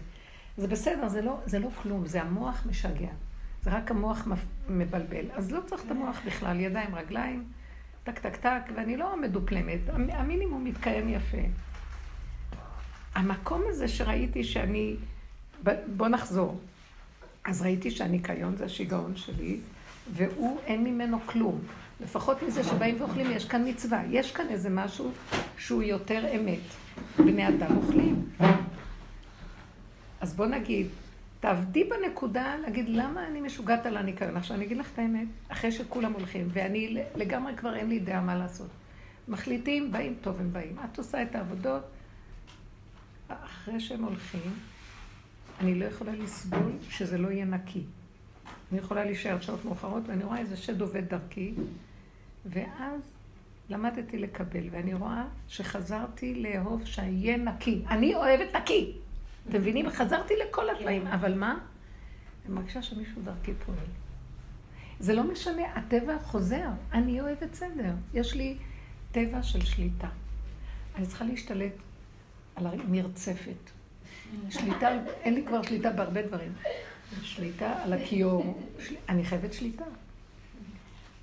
[0.57, 3.09] זה בסדר, זה לא, זה לא כלום, זה המוח משגע.
[3.63, 4.27] זה רק המוח
[4.69, 5.25] מבלבל.
[5.33, 7.43] אז לא צריך את המוח בכלל, ידיים, רגליים,
[8.03, 9.79] טק טק טק, ואני לא מדופלמת.
[9.89, 11.37] המ- המינימום מתקיים יפה.
[13.15, 14.95] המקום הזה שראיתי שאני...
[15.97, 16.59] בוא נחזור.
[17.43, 19.59] אז ראיתי שהניקיון זה השיגעון שלי,
[20.13, 21.59] והוא, אין ממנו כלום.
[22.01, 24.01] לפחות מזה שבאים ואוכלים, יש כאן מצווה.
[24.09, 25.11] יש כאן איזה משהו
[25.57, 26.59] שהוא יותר אמת.
[27.17, 28.25] בני אדם אוכלים.
[30.21, 30.87] אז בוא נגיד,
[31.39, 34.37] תעבדי בנקודה להגיד למה אני משוגעת על הניקיון.
[34.37, 38.21] עכשיו אני אגיד לך את האמת, אחרי שכולם הולכים, ואני לגמרי כבר אין לי דעה
[38.21, 38.69] מה לעשות.
[39.27, 40.75] מחליטים, באים, טוב הם באים.
[40.85, 41.83] את עושה את העבודות,
[43.27, 44.51] אחרי שהם הולכים,
[45.59, 47.83] אני לא יכולה לסבול שזה לא יהיה נקי.
[48.71, 51.53] אני יכולה להישאר שעות מאוחרות, ואני רואה איזה שד עובד דרכי,
[52.45, 53.01] ואז
[53.69, 57.81] למדתי לקבל, ואני רואה שחזרתי לאהוב שיהיה נקי.
[57.89, 58.93] אני אוהבת נקי.
[59.47, 59.89] אתם מבינים?
[59.89, 61.59] חזרתי לכל התנאים, אבל מה?
[62.45, 63.77] אני מרגישה שמישהו דרכי פועל.
[64.99, 66.69] זה לא משנה, הטבע חוזר.
[66.93, 67.93] אני אוהבת סדר.
[68.13, 68.57] יש לי
[69.11, 70.07] טבע של שליטה.
[70.95, 71.73] אני צריכה להשתלט
[72.55, 73.69] על המרצפת.
[74.49, 74.89] שליטה,
[75.21, 76.53] אין לי כבר שליטה בהרבה דברים.
[77.21, 78.95] שליטה על הכיור, של...
[79.09, 79.85] אני חייבת שליטה.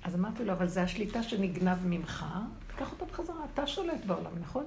[0.03, 2.25] אז אמרתי לו, אבל זה השליטה שנגנב ממך,
[2.67, 4.65] תיקח אותה בחזרה, אתה שולט בעולם, נכון?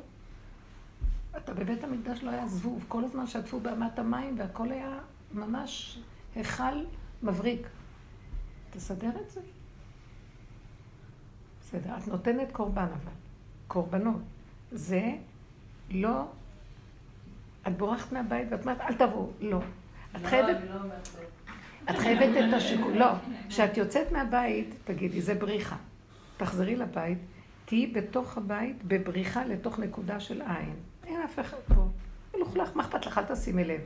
[1.36, 4.98] אתה בבית המקדש לא היה זבוב, כל הזמן שטפו באמת המים והכל היה
[5.34, 5.98] ממש
[6.34, 6.84] היכל
[7.22, 7.66] מבריק.
[8.70, 9.40] תסדר את זה.
[11.60, 13.12] בסדר, את נותנת קורבן אבל,
[13.66, 14.20] קורבנות.
[14.72, 15.12] זה
[15.90, 16.24] לא,
[17.66, 19.60] את בורחת מהבית ואת אומרת, אל תבואו, לא.
[20.16, 21.18] את חייבת, אני לא זה.
[21.90, 23.12] את חייבת את השיקול, לא.
[23.48, 25.76] כשאת יוצאת מהבית, תגידי, זה בריחה.
[26.36, 27.18] תחזרי לבית,
[27.64, 30.74] תהיי בתוך הבית בבריחה לתוך נקודה של עין.
[31.10, 31.82] אין אף אחד פה.
[32.36, 33.18] מלוכלך, מה אכפת לך?
[33.18, 33.80] אל תשימי לב.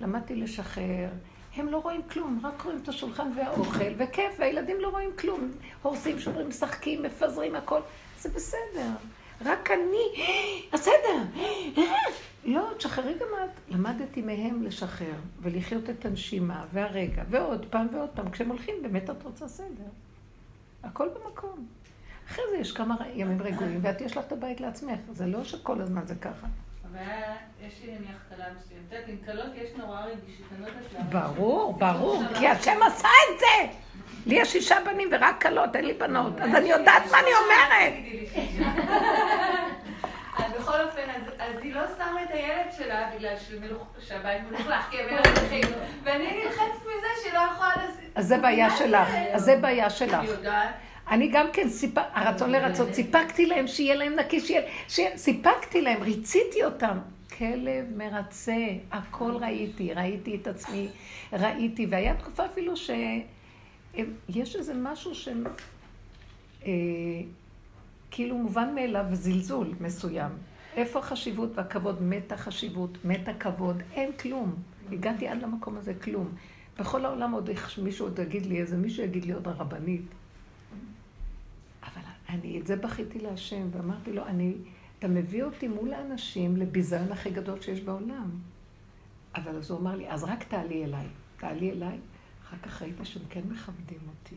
[0.00, 1.08] למדתי לשחרר.
[1.56, 5.50] הם לא רואים כלום, רק רואים את השולחן והאוכל, וכיף, והילדים לא רואים כלום.
[5.82, 7.80] הורסים, שוברים, משחקים, מפזרים הכל.
[8.20, 8.90] זה בסדר.
[9.44, 10.24] רק אני,
[10.72, 11.42] בסדר.
[12.44, 13.74] לא, תשחררי גם את.
[13.74, 18.30] למדתי מהם לשחרר, ולחיות את הנשימה, והרגע, ועוד פעם ועוד פעם.
[18.30, 19.88] כשהם הולכים, באמת את רוצה סדר.
[20.82, 21.66] הכל במקום.
[22.28, 25.00] אחרי זה יש כמה ימים רגועים, ואת יש לך את הבית לעצמך.
[25.12, 26.46] זה לא שכל הזמן זה ככה.
[26.96, 27.34] אבל היה-
[27.68, 28.82] יש לי נניח כלה מסוימת.
[28.88, 30.62] את יודעת, עם כלות יש נורא רגישות, אני
[30.94, 31.20] לא.
[31.20, 33.76] ברור, ברור, כי השם עשה את זה.
[34.26, 36.40] לי יש שישה בנים ורק כלות, אין לי בנות.
[36.40, 37.92] אז אני יודעת מה אני אומרת.
[40.38, 41.00] אז בכל אופן,
[41.38, 43.34] אז- היא לא שמה את הילד שלה בגלל
[44.00, 45.64] שהבית מלוכלך, כי הם מלוכלכים.
[46.04, 47.72] ואני נלחצת מזה שהיא לא יכולה.
[48.14, 50.16] אז זה בעיה שלך, אז זה בעיה שלך.
[51.10, 51.94] אני גם כן, סיפ...
[52.12, 54.62] הרצון לרצות, סיפקתי להם שיהיה להם נקי, שיהיה...
[54.88, 55.16] שיהיה...
[55.16, 56.98] סיפקתי להם, ריציתי אותם.
[57.38, 60.88] כלב מרצה, הכל ראיתי, ראיתי את עצמי,
[61.32, 62.90] ראיתי, והיה תקופה אפילו ש...
[64.28, 65.28] יש איזה משהו ש...
[66.66, 66.72] אה,
[68.10, 70.30] כאילו מובן מאליו זלזול מסוים.
[70.76, 72.02] איפה החשיבות והכבוד?
[72.02, 74.54] מת החשיבות, מת הכבוד, אין כלום.
[74.92, 76.28] הגעתי עד למקום הזה, כלום.
[76.78, 80.02] בכל העולם עוד איך מישהו עוד יגיד לי, איזה מישהו יגיד לי עוד הרבנית.
[82.28, 84.54] אני את זה בכיתי להשם, ואמרתי לו, אני,
[84.98, 88.30] אתה מביא אותי מול האנשים לביזיון הכי גדול שיש בעולם.
[89.34, 91.06] אבל אז הוא אמר לי, אז רק תעלי אליי.
[91.36, 91.98] תעלי אליי,
[92.44, 94.36] אחר כך ראיתי שהם כן מכבדים אותי.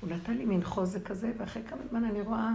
[0.00, 2.50] הוא נתן לי מין חוזק כזה, ואחרי כמה זמן אני רואה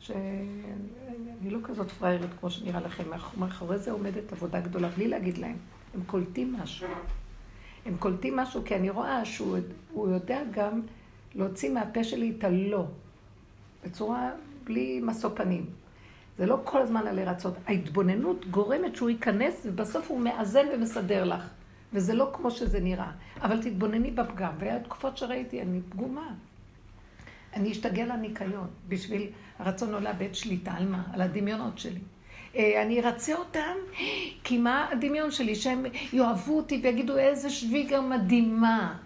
[0.00, 3.04] שאני לא כזאת פראיירת כמו שנראה לכם.
[3.38, 5.56] מאחורי זה עומדת עבודה גדולה, בלי להגיד להם.
[5.94, 6.88] הם קולטים משהו.
[7.86, 10.80] הם קולטים משהו כי אני רואה שהוא יודע גם
[11.34, 12.86] להוציא מהפה שלי את הלא,
[13.84, 14.30] בצורה
[14.64, 15.66] בלי משוא פנים.
[16.38, 17.54] זה לא כל הזמן על לרצות.
[17.66, 21.48] ההתבוננות גורמת שהוא ייכנס, ובסוף הוא מאזן ומסדר לך.
[21.92, 23.10] וזה לא כמו שזה נראה.
[23.42, 24.52] אבל תתבונני בפגם.
[24.58, 26.34] והיה תקופות שראיתי, אני פגומה.
[27.54, 29.26] אני אשתגע לניקיון בשביל
[29.58, 31.02] הרצון לא לאבד שליטה על מה?
[31.12, 32.00] על הדמיונות שלי.
[32.56, 33.74] אה, אני ארצה אותם,
[34.44, 35.54] כי מה הדמיון שלי?
[35.54, 38.98] שהם יאהבו אותי ויגידו איזה שוויגר מדהימה.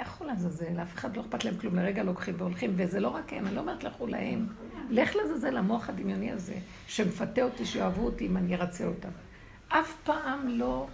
[0.00, 0.82] איך הוא לעזאזל?
[0.82, 3.60] אף אחד לא אכפת להם כלום, לרגע לוקחים והולכים, וזה לא רק הם, אני לא
[3.60, 4.46] אומרת לכו להם.
[4.90, 6.54] לך לעזאזל, המוח הדמיוני הזה,
[6.86, 9.08] שמפתה אותי, שיאהבו אותי אם אני ארצה אותם.
[9.68, 10.86] אף פעם לא,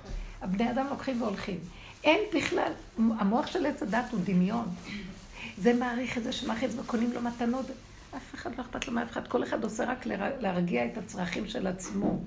[0.43, 1.59] הבני אדם לוקחים והולכים.
[2.05, 4.67] אין בכלל, המוח של עץ הדת הוא דמיון.
[5.59, 7.67] זה מעריך את זה שמעריך וקונים לו מתנות.
[8.17, 10.07] אף אחד לא אכפת לו מאף אחד, כל אחד עושה רק
[10.41, 12.19] להרגיע את הצרכים של עצמו.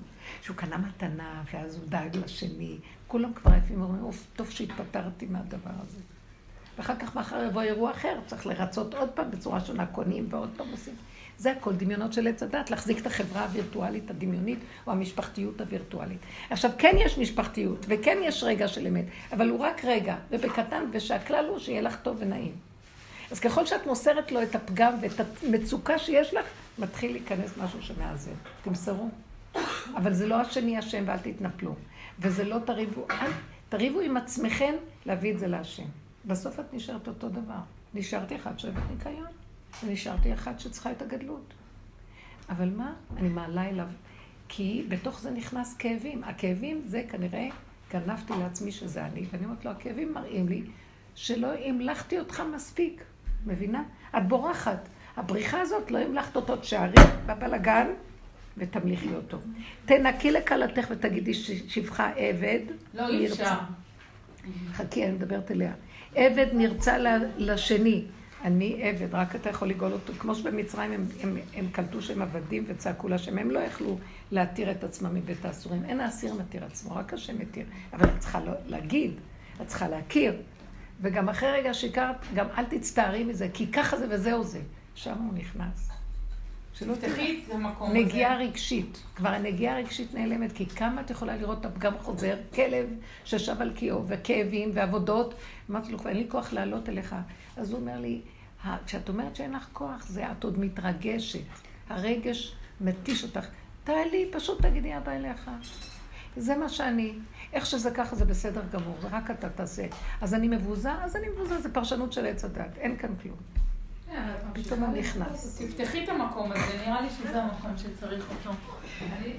[0.42, 2.76] שהוא קנה מתנה, ואז הוא דאג לשני.
[3.06, 6.15] כולם כבר עייפים ואומרים, אוף, טוב שהתפטרתי מהדבר הזה.
[6.78, 10.66] ואחר כך מחר יבוא אירוע אחר, צריך לרצות עוד פעם בצורה שונה, קונים ועוד פעם
[10.70, 10.94] עושים.
[11.38, 16.18] זה הכל דמיונות של עץ הדת, להחזיק את החברה הווירטואלית הדמיונית, או המשפחתיות הווירטואלית.
[16.50, 21.46] עכשיו, כן יש משפחתיות, וכן יש רגע של אמת, אבל הוא רק רגע, ובקטן, ושהכלל
[21.48, 22.52] הוא שיהיה לך טוב ונעים.
[23.30, 26.46] אז ככל שאת מוסרת לו את הפגם ואת המצוקה שיש לך,
[26.78, 28.32] מתחיל להיכנס משהו שמאזן.
[28.62, 29.08] תמסרו.
[29.96, 31.74] אבל זה לא השני אשם ואל תתנפלו.
[32.18, 33.30] וזה לא תריבו, אל
[33.68, 34.74] תריבו עם עצמכם
[35.06, 36.05] להביא את זה להשם.
[36.26, 37.60] בסוף את נשארת אותו דבר.
[37.94, 39.26] נשארתי אחת שאוהבת ניקיון,
[39.84, 41.54] ונשארתי אחת שצריכה את הגדלות.
[42.48, 42.94] אבל מה?
[43.16, 43.86] אני מעלה אליו,
[44.48, 46.24] כי בתוך זה נכנס כאבים.
[46.24, 47.48] הכאבים זה כנראה
[47.92, 50.62] גנבתי לעצמי שזה אני, ואני אומרת לו, הכאבים מראים לי
[51.14, 53.02] שלא המלכתי אותך מספיק.
[53.46, 53.82] מבינה?
[54.16, 54.88] את בורחת.
[55.16, 56.94] הבריחה הזאת לא המלכת אותו, תשארי
[57.26, 57.86] בבלגן
[58.56, 59.38] ותמליכי אותו.
[59.84, 61.34] תנקי לקלתך ותגידי
[61.68, 62.60] שבחה עבד.
[62.94, 63.54] לא, אי אפשר.
[64.72, 65.72] חכי, אני מדברת אליה.
[66.16, 66.96] עבד נרצה
[67.36, 68.04] לשני.
[68.44, 70.12] אני עבד, רק אתה יכול לגאול אותו.
[70.18, 73.98] כמו שבמצרים הם, הם, הם קלטו שהם עבדים וצעקו להשם, הם לא יכלו
[74.30, 75.84] להתיר את עצמם מבית האסורים.
[75.84, 77.64] אין האסיר מתיר עצמו, רק השם מתיר.
[77.92, 79.12] אבל את צריכה לא, להגיד,
[79.62, 80.36] את צריכה להכיר.
[81.00, 84.60] וגם אחרי רגע שיקרת, גם אל תצטערי מזה, כי ככה זה וזהו זה.
[84.94, 85.95] שם הוא נכנס.
[86.78, 87.98] שלא תפתחי את המקום הזה.
[87.98, 89.02] נגיעה רגשית.
[89.16, 92.88] כבר הנגיעה הרגשית נעלמת, כי כמה את יכולה לראות את הפגם חוזר, כלב
[93.24, 95.34] ששב על קיאו, וכאבים, ועבודות.
[95.70, 97.14] אמרתי לו, אין לי כוח לעלות אליך.
[97.56, 98.20] אז הוא אומר לי,
[98.86, 101.40] כשאת אומרת שאין לך כוח, זה את עוד מתרגשת.
[101.88, 103.46] הרגש מתיש אותך.
[103.84, 105.50] תעלי, פשוט תגידי אבא אליך.
[106.36, 107.14] זה מה שאני.
[107.52, 109.86] איך שזה ככה זה בסדר גמור, זה רק אתה תעשה.
[110.20, 113.65] אז אני מבוזה, אז אני מבוזה, זה פרשנות של עץ הדת, אין כאן כלום.
[114.06, 115.62] כן, פתאום הוא נכנס.
[115.62, 118.50] תפתחי את המקום הזה, נראה לי שזה המקום שצריך אותו.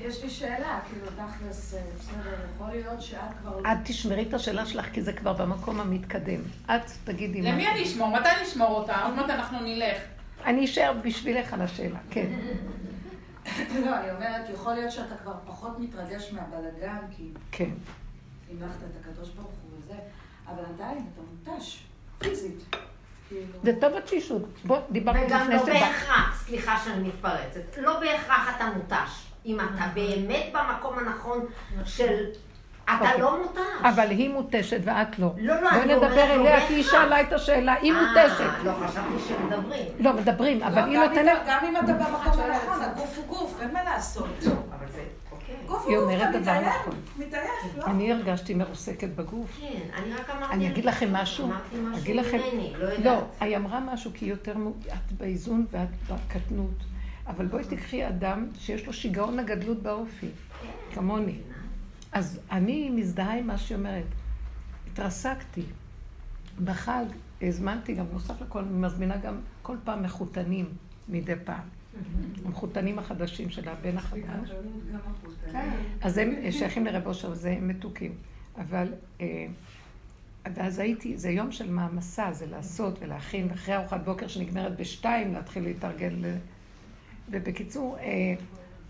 [0.01, 3.59] יש לי שאלה, כאילו, תכלס, אה, בסדר, יכול להיות שאת כבר...
[3.59, 6.41] את תשמרי את השאלה שלך, כי זה כבר במקום המתקדם.
[6.65, 7.51] את תגידי מה...
[7.51, 8.07] למי אני אשמור?
[8.07, 9.03] מתי נשמור אותה?
[9.03, 9.97] עוד מעט אנחנו נלך.
[10.45, 12.28] אני אשאר בשבילך על השאלה, כן.
[13.86, 17.24] לא, אני אומרת, יכול להיות שאתה כבר פחות מתרגש מהבלגן, כי...
[17.51, 17.70] כן.
[18.51, 19.95] המלכת את הקדוש ברוך הוא וזה,
[20.47, 21.84] אבל עדיין אתה מותש,
[22.18, 22.76] פיזית.
[23.30, 23.41] כאילו.
[23.63, 24.41] זה טוב התשישות.
[24.65, 25.63] בוא, דיברנו לפני שבא.
[25.63, 29.28] וגם לא בהכרח, סליחה שאני מתפרצת, לא בהכרח אתה מותש.
[29.45, 31.45] אם אתה באמת במקום הנכון
[31.86, 32.25] של
[32.86, 33.21] אתה אוקיי.
[33.21, 33.59] לא מותש.
[33.82, 35.34] אבל היא מותשת ואת לא.
[35.38, 38.01] לא, לא, אני אומרת לא בואי נדבר אליה, כי היא שאלה את השאלה, היא אה,
[38.01, 38.63] מותשת.
[38.63, 39.86] לא, חשבתי שמדברים.
[39.99, 41.38] לא, מדברים, אבל היא נותנת...
[41.47, 44.28] גם אם אתה במקום הנכון, הגוף הוא גוף, אין מה לעשות.
[45.49, 45.53] לא.
[45.53, 45.67] אוקיי.
[45.67, 46.75] גוף הוא גוף, אתה מתעייף,
[47.17, 47.85] מתעייף, לא?
[47.85, 49.59] אני הרגשתי מרוסקת בגוף.
[49.59, 50.53] כן, אני רק אמרתי...
[50.53, 51.45] אני אגיד לכם משהו.
[51.45, 52.13] אמרתי משהו
[52.53, 53.05] ממני, לא יודעת.
[53.05, 54.55] לא, היא אמרה משהו כי יותר...
[54.87, 56.83] את באיזון ואת בקטנות.
[57.27, 60.27] אבל בואי תקחי אדם שיש לו שיגעון הגדלות באופי,
[60.61, 60.95] כן.
[60.95, 61.39] כמוני.
[62.11, 64.05] אז אני מזדהה עם מה שהיא אומרת.
[64.91, 65.63] התרסקתי.
[66.63, 67.05] בחג
[67.41, 70.65] הזמנתי גם, נוסף לכל, אני מזמינה גם כל פעם מחותנים
[71.09, 71.76] מדי פעם.
[72.45, 74.51] המחותנים החדשים של הבן החדש.
[75.51, 75.69] כן.
[76.01, 78.11] אז הם שייכים לרב אושר, זה מתוקים.
[78.57, 79.45] אבל, אה,
[80.53, 85.63] ואז הייתי, זה יום של מעמסה, זה לעשות ולהכין, ואחרי ארוחת בוקר שנגמרת בשתיים, להתחיל
[85.63, 86.21] להתארגן.
[87.31, 88.33] ובקיצור, אה,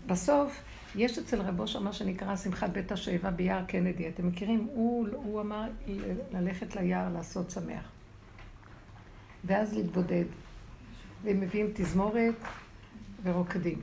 [0.06, 0.62] בסוף,
[0.96, 4.08] יש אצל רבו שם מה שנקרא שמחת בית השואבה ביער קנדי.
[4.08, 4.68] אתם מכירים?
[4.70, 5.68] הוא, הוא אמר
[6.32, 7.90] ללכת ליער לעשות שמח.
[9.44, 10.24] ואז להתבודד.
[11.22, 12.34] והם מביאים תזמורת
[13.22, 13.82] ורוקדים.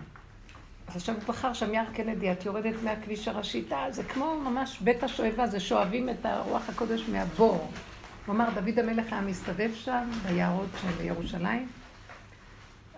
[0.87, 5.03] אז עכשיו הוא בחר שם יער קנדי, את יורדת מהכביש הראשי, זה כמו ממש בית
[5.03, 7.71] השואבה, זה שואבים את הרוח הקודש מהבור.
[8.25, 11.67] הוא אמר, דוד המלך היה מסתובב שם, ביערות של ירושלים.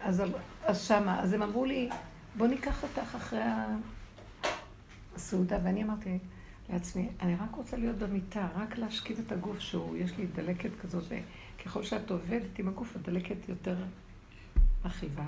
[0.02, 0.24] אז,
[0.66, 1.90] אז שמה, אז הם אמרו לי,
[2.38, 3.40] בוא ניקח אותך אחרי
[5.16, 6.20] הסעודה, ואני אמרתי
[6.70, 11.04] לעצמי, אני רק רוצה להיות במיטה, רק להשכיב את הגוף שהוא, יש לי דלקת כזאת,
[11.60, 13.76] וככל שאת עובדת עם הגוף, הדלקת יותר
[14.86, 15.26] מכאיבה.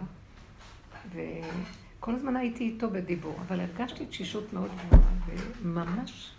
[1.07, 5.11] וכל הזמן הייתי איתו בדיבור, אבל הרגשתי תשישות מאוד גבוהה,
[5.63, 6.31] וממש...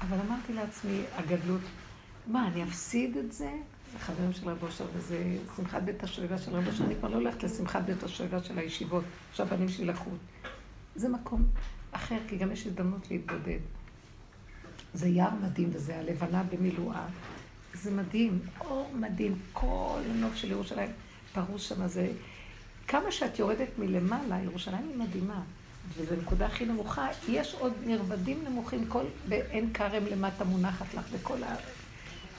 [0.00, 1.60] אבל אמרתי לעצמי, הגדלות,
[2.26, 3.50] מה, אני אפסיד את זה?
[3.92, 6.84] זה חברים של רבו אושר, וזה שמחת בית השואבה של רבו אושר.
[6.84, 10.10] אני כבר לא הולכת לשמחת בית השואבה של הישיבות, שהבנים שלי לקחו.
[10.94, 11.46] זה מקום
[11.92, 13.58] אחר, כי גם יש הזדמנות להתבודד.
[14.94, 17.06] זה יער מדהים, וזה הלבנה במילואה.
[17.74, 20.90] זה מדהים, אור מדהים, כל הנוף של ירושלים
[21.32, 22.12] פרוס שם, זה...
[22.88, 25.42] כמה שאת יורדת מלמעלה, ירושלים היא מדהימה,
[25.96, 31.42] וזו נקודה הכי נמוכה, יש עוד מרבדים נמוכים, כל בעין כרם למטה מונחת לך, וכל
[31.42, 31.56] ה...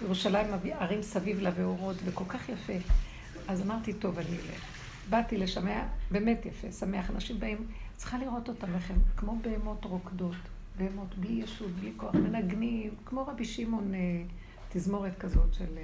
[0.01, 0.47] ירושלים,
[0.79, 2.73] ערים סביב לה ואורות, וכל כך יפה.
[3.47, 4.63] אז אמרתי, טוב, אני אלך.
[5.09, 10.35] באתי לשמע, באמת יפה, שמח, אנשים באים, צריכה לראות אותם לכם, כמו בהמות רוקדות,
[10.77, 13.99] בהמות בלי ישות, בלי כוח, מנגנים, כמו רבי שמעון, אה,
[14.69, 15.83] תזמורת כזאת של, אה,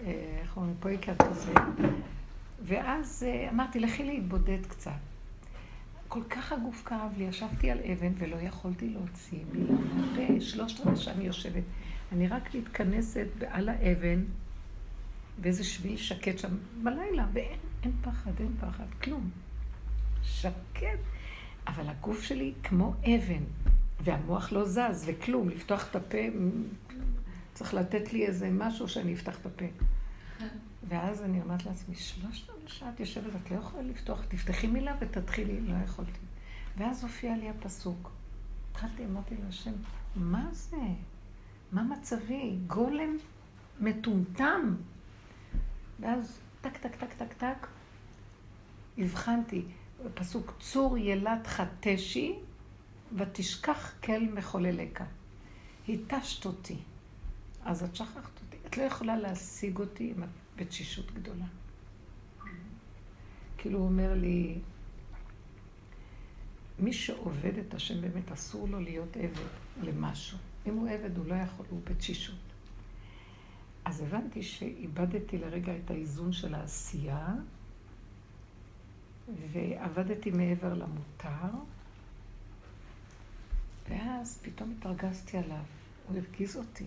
[0.00, 1.52] אה, איך אומרים, פויקר כזה.
[2.62, 4.90] ואז אמרתי, לכי להתבודד קצת.
[6.08, 10.96] כל כך הגוף כאב לי, ישבתי על אבן ולא יכולתי להוציא מילה מהפה, שלושת רבעי
[10.96, 11.62] שאני יושבת.
[12.12, 14.24] אני רק מתכנסת על האבן,
[15.40, 19.30] באיזה שביל שקט שם בלילה, ואין פחד, אין פחד, כלום.
[20.22, 20.98] שקט.
[21.66, 23.42] אבל הגוף שלי כמו אבן,
[24.00, 26.18] והמוח לא זז, וכלום, לפתוח את הפה,
[27.54, 29.64] צריך לתת לי איזה משהו שאני אפתח את הפה.
[30.88, 35.60] ואז אני אומרת לעצמי, שלושת שעה את יושבת, את לא יכולה לפתוח, תפתחי מילה ותתחילי,
[35.60, 36.18] לא יכולתי.
[36.76, 38.10] ואז הופיע לי הפסוק.
[38.70, 39.72] התחלתי, אמרתי להשם,
[40.16, 40.76] מה זה?
[41.72, 42.58] מה מצבי?
[42.66, 43.16] גולם
[43.80, 44.76] מטומטם.
[46.00, 47.66] ואז טק, טק, טק, טק, טק,
[48.98, 49.64] הבחנתי,
[50.14, 52.38] פסוק צור ילת חתשי
[53.16, 55.02] ותשכח כל מחוללך.
[55.88, 56.76] התשת אותי.
[57.64, 58.56] אז את שכחת אותי.
[58.66, 61.46] את לא יכולה להשיג אותי אם את בתשישות גדולה.
[63.58, 64.58] כאילו הוא אומר לי,
[66.78, 69.48] מי שעובד את השם באמת אסור לו להיות עבד
[69.82, 70.38] למשהו.
[70.66, 72.34] אם הוא עבד, הוא לא יכול, הוא בתשישות.
[73.84, 77.34] אז הבנתי שאיבדתי לרגע את האיזון של העשייה,
[79.52, 81.56] ועבדתי מעבר למותר,
[83.88, 85.62] ואז פתאום התרגזתי עליו.
[86.08, 86.84] הוא הרגיז אותי.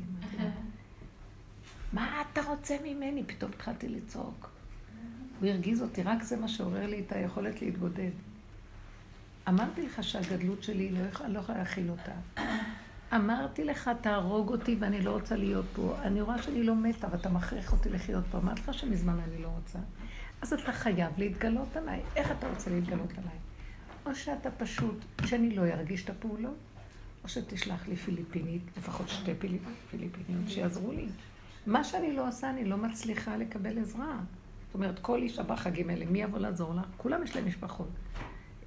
[1.94, 3.24] מה אתה רוצה ממני?
[3.24, 4.50] פתאום התחלתי לצעוק.
[5.40, 8.12] הוא הרגיז אותי, רק זה מה שעורר לי את היכולת להתבודד.
[9.50, 12.42] אמרתי לך שהגדלות שלי, לא, לא יכולה להכיל אותה.
[13.16, 15.96] אמרתי לך, תהרוג אותי ואני לא רוצה להיות פה.
[16.02, 18.38] אני רואה שאני לא מתה ואתה מכריח אותי לחיות פה.
[18.38, 19.80] אמרתי לך שמזמן אני לא רוצה.
[20.42, 22.02] אז אתה חייב להתגלות עליי.
[22.16, 23.38] איך אתה רוצה להתגלות עליי?
[24.06, 26.58] או שאתה פשוט, שאני לא ארגיש את הפעולות,
[27.24, 29.32] או שתשלח לי פיליפינית, לפחות שתי
[29.90, 31.08] פיליפיניות שיעזרו לי.
[31.68, 34.20] מה שאני לא עושה, אני לא מצליחה לקבל עזרה.
[34.66, 36.86] זאת אומרת, כל אישה בחגים האלה, מי יבוא לעזור לך?
[36.98, 37.90] כולם יש להם משפחות.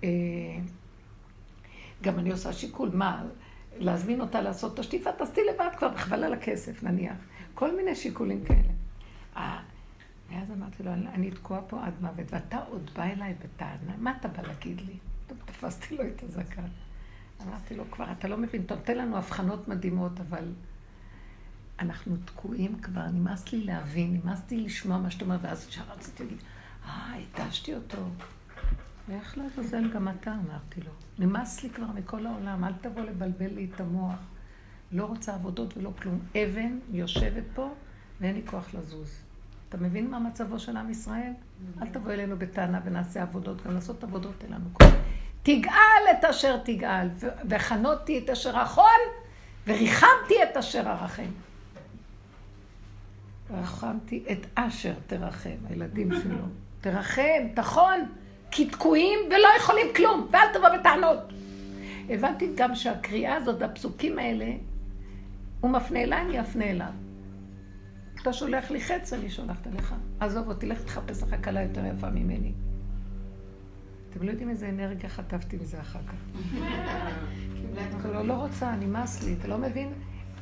[0.05, 0.09] אה,
[2.03, 3.25] גם אני עושה שיקול, מה,
[3.79, 7.17] להזמין אותה לעשות את השטיפה, תעשי לבד כבר, בכלל על הכסף, נניח.
[7.55, 8.73] כל מיני שיקולים כאלה.
[9.37, 9.61] אה,
[10.31, 14.29] ואז אמרתי לו, אני תקועה פה עד מוות, ואתה עוד בא אליי בטענה, מה אתה
[14.29, 14.95] בא להגיד לי?
[15.45, 16.63] תפסתי לו את הזקן.
[17.47, 20.45] אמרתי לו, כבר, אתה לא מבין, אתה נותן לנו הבחנות מדהימות, אבל
[21.79, 26.23] אנחנו תקועים כבר, נמאס לי להבין, נמאס לי לשמוע מה שאתה אומר, ואז ישר רציתי
[26.23, 26.39] להגיד,
[26.87, 27.99] אה, התשתי אותו.
[29.09, 30.91] ואיך לעזאזל גם אתה, אמרתי לו.
[31.19, 34.19] נמאס לי כבר מכל העולם, אל תבוא לבלבל לי את המוח.
[34.93, 36.19] לא רוצה עבודות ולא כלום.
[36.37, 37.75] אבן יושבת פה,
[38.21, 39.23] ואין לי כוח לזוז.
[39.69, 41.33] אתה מבין מה מצבו של עם ישראל?
[41.83, 44.89] אל תבוא אלינו בטענה ונעשה עבודות, גם לעשות עבודות אין לנו כוח.
[45.43, 47.09] תגאל את אשר תגאל,
[47.49, 49.01] וחנותי את אשר אחון,
[49.67, 51.31] וריחמתי את אשר ארחם.
[53.53, 56.45] רחמתי את אשר תרחם, הילדים שלו.
[56.81, 58.01] תרחם, תחון,
[58.51, 61.19] כי תקועים ולא יכולים כלום, ואל תבוא בטענות.
[62.09, 64.47] הבנתי גם שהקריאה הזאת, הפסוקים האלה,
[65.61, 66.93] הוא מפנה אליי, אני אפנה אליו.
[68.23, 69.95] אתה שולח לי חץ, אני שולחת לך.
[70.21, 72.53] עזוב אותי, לך תחפש לך כלה יותר יפה ממני.
[74.11, 76.47] אתם לא יודעים איזה אנרגיה חטפתי מזה אחר כך.
[78.13, 79.93] לא, לא רוצה, נמאס לי, אתה לא מבין?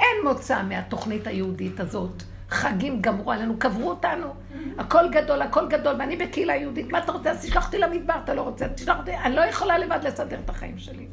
[0.01, 2.23] אין מוצא מהתוכנית היהודית הזאת.
[2.51, 4.35] חגים גמרו עלינו, קברו אותנו.
[4.79, 6.93] הכל גדול, הכל גדול, ואני בקהילה יהודית.
[6.93, 7.31] מה אתה רוצה?
[7.31, 8.69] אז תשלח אותי למדבר, אתה לא רוצה?
[8.69, 11.07] תשלח אותי, אני לא יכולה לבד לסדר את החיים שלי.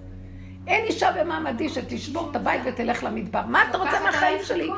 [0.67, 3.41] אין אישה במעמדי שתשבור את הבית ותלך למדבר.
[3.45, 4.69] מה אתה רוצה מהחיים שלי?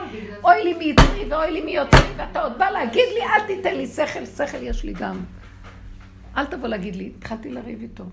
[0.43, 4.25] אוי לי מיצרי ואוי לי מיוצרי, ואתה עוד בא להגיד לי, אל תיתן לי שכל,
[4.25, 5.19] שכל יש לי גם.
[6.37, 8.03] אל תבוא להגיד לי, התחלתי לריב איתו.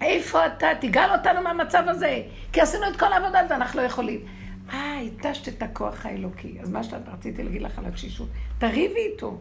[0.00, 0.66] איפה אתה?
[0.80, 2.22] תגאל אותנו מהמצב הזה.
[2.52, 4.20] כי עשינו את כל העבודה ואנחנו לא יכולים.
[4.72, 6.60] אה, התשת את הכוח האלוקי.
[6.60, 9.38] אז מה שרציתי להגיד לך על התשישות, תריבי איתו.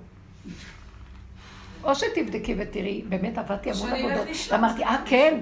[1.83, 4.27] או שתבדקי ותראי, באמת עבדתי המון עבודות.
[4.51, 5.39] ואמרתי, אה, כן,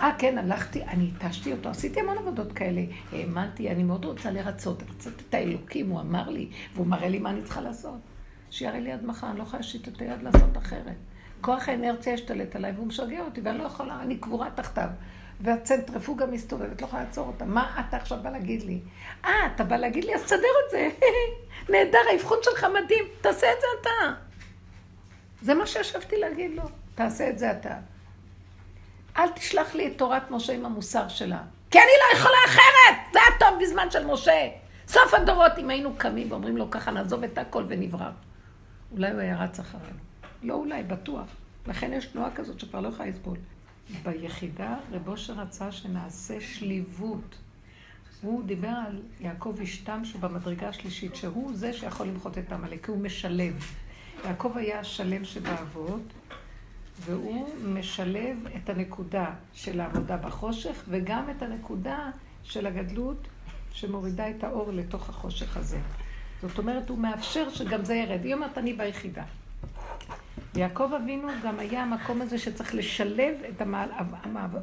[0.00, 2.82] אה, כן, הלכתי, אני התשתי אותו, עשיתי המון עבודות כאלה.
[3.12, 7.30] האמנתי, אני מאוד רוצה לרצות, רצות את האלוקים, הוא אמר לי, והוא מראה לי מה
[7.30, 7.98] אני צריכה לעשות.
[8.50, 10.96] שיראה לי עד מחר, אני לא יכולה להשית את היד לעשות אחרת.
[11.40, 14.88] כוח האנרציה השתלט עליי והוא משגע אותי, ואני לא יכולה, אני קבורה תחתיו.
[15.40, 17.44] והצנטריפוגה מסתובבת, לא יכולה לעצור אותה.
[17.44, 18.80] מה אתה עכשיו בא להגיד לי?
[19.24, 20.88] אה, אתה בא להגיד לי, אז תסדר את זה.
[21.72, 24.12] נהדר, האבחון שלך מדהים, תעשה את זה אתה.
[25.42, 26.62] זה מה שישבתי להגיד לו,
[26.94, 27.76] תעשה את זה אתה.
[29.16, 31.42] אל תשלח לי את תורת משה עם המוסר שלה.
[31.70, 33.12] כי אני לא יכולה אחרת!
[33.12, 34.48] זה היה טוב בזמן של משה.
[34.88, 38.14] סוף הדורות, אם היינו קמים ואומרים לו ככה, נעזוב את הכל ונברח.
[38.92, 39.98] אולי הוא היה רץ אחרינו.
[40.42, 41.26] לא אולי, בטוח.
[41.66, 43.36] לכן יש תנועה כזאת שכבר לא יכולה לסבול.
[44.02, 47.38] ביחידה, רבו שרצה שנעשה שליבות.
[48.22, 52.90] הוא דיבר על יעקב אשתם שהוא במדרגה השלישית, שהוא זה שיכול למחות את עמלק, כי
[52.90, 53.64] הוא משלב.
[54.24, 56.02] יעקב היה השלם שבאבות,
[57.00, 62.10] והוא משלב את הנקודה של העבודה בחושך, וגם את הנקודה
[62.44, 63.28] של הגדלות
[63.72, 65.78] שמורידה את האור לתוך החושך הזה.
[66.42, 68.24] זאת אומרת, הוא מאפשר שגם זה ירד.
[68.24, 69.24] היא אומרת, אני ביחידה.
[70.56, 73.62] יעקב אבינו גם היה המקום הזה שצריך לשלב את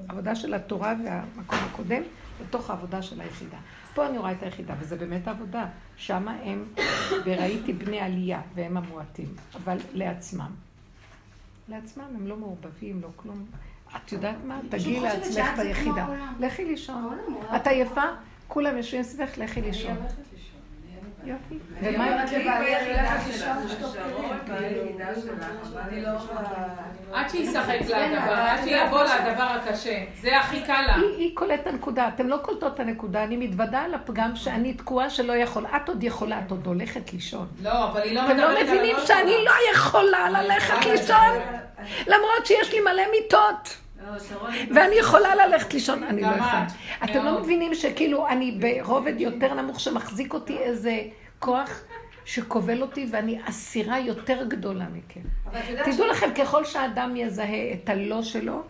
[0.10, 2.02] העבודה של התורה והמקום הקודם
[2.42, 3.58] לתוך העבודה של היחידה.
[3.94, 5.66] פה אני רואה את היחידה, וזה באמת עבודה.
[5.98, 6.66] שם הם,
[7.26, 10.52] וראיתי בני עלייה, והם המועטים, אבל לעצמם.
[11.70, 13.46] לעצמם הם לא מעורבבים, לא כלום.
[13.96, 14.60] את יודעת מה?
[14.70, 16.08] תגיעי לעצמך ביחידה.
[16.40, 17.18] לכי לישון.
[17.56, 18.04] את עייפה?
[18.48, 19.98] כולם יושבים סביבך, לכי לישון.
[21.26, 21.56] יופי.
[21.82, 23.96] ומה אומרת לבעלי הילך לישון לשטוף
[27.14, 30.04] עד שישחק לדבר, עד שיבוא לדבר הקשה.
[30.22, 30.96] זה הכי קל לה.
[30.96, 32.08] היא קולטת את הנקודה.
[32.08, 33.24] אתם לא קולטות את הנקודה.
[33.24, 35.66] אני מתוודה על הפגם שאני תקועה שלא יכול.
[35.66, 37.48] את עוד יכולה, את עוד הולכת לישון.
[37.64, 38.58] לא, אבל היא לא מדברת על...
[38.58, 41.40] אתם לא מבינים שאני לא יכולה ללכת לישון?
[42.08, 43.78] למרות שיש לי מלא מיטות.
[44.76, 46.68] ואני יכולה ללכת לישון, אני לא יכולה.
[47.04, 51.02] אתם לא מבינים שכאילו אני ברובד יותר נמוך שמחזיק אותי איזה
[51.40, 51.84] כוח
[52.26, 55.22] שכובל אותי ואני אסירה יותר גדולה מכם.
[55.86, 58.64] תדעו לכם, ככל שהאדם יזהה את הלא שלו,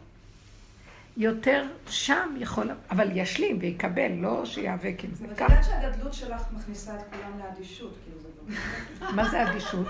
[1.18, 5.26] יותר שם יכול, אבל ישלים ויקבל, לא שיאבק עם זה.
[5.26, 8.23] אבל את יודעת שהגדלות שלך מכניסה את כולם לאדישות, כאילו לא...
[9.16, 9.88] מה זה אדישות?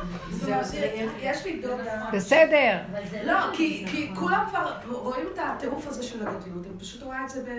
[1.19, 2.09] יש לי דודה...
[2.13, 2.77] בסדר.
[3.23, 7.43] לא, כי כולם כבר רואים את הטירוף הזה של הגדלות, אני פשוט רואה את זה
[7.43, 7.49] ב...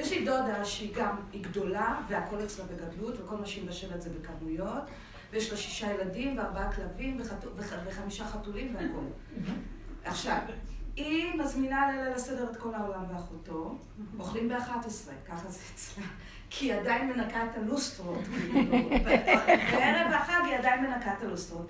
[0.00, 4.10] יש לי דודה שהיא גם, היא גדולה, והכל אצלה בגדלות, וכל מה שהיא מבשלת זה
[4.10, 4.82] בכמויות,
[5.32, 7.20] ויש לה שישה ילדים, וארבעה כלבים,
[7.86, 9.04] וחמישה חתולים והכל.
[10.04, 10.36] עכשיו...
[10.96, 13.76] היא מזמינה ליל הסדר את כל העולם ואחותו,
[14.18, 16.04] אוכלים ב-11, ככה זה אצלה.
[16.50, 18.20] כי היא עדיין מנקה את הלוסטרות,
[18.52, 18.88] כאילו.
[19.72, 21.68] בערב החג היא עדיין מנקה את הלוסטרות.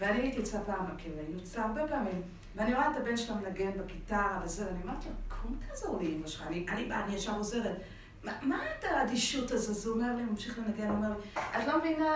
[0.00, 2.22] ואני הייתי אצלה פעם בכלא, היינו אצלה הרבה פעמים.
[2.56, 6.26] ואני רואה את הבן שלה מנגן בגיטרה וזה, ואני אומרת לו, קום תעזור לי, אמא
[6.26, 7.76] שלך, אני באה, אני ישר עוזרת.
[8.42, 9.70] מה את האדישות הזו?
[9.72, 12.14] אז הוא אומר לי, ממשיך לנגן, הוא אומר לי, את לא מבינה,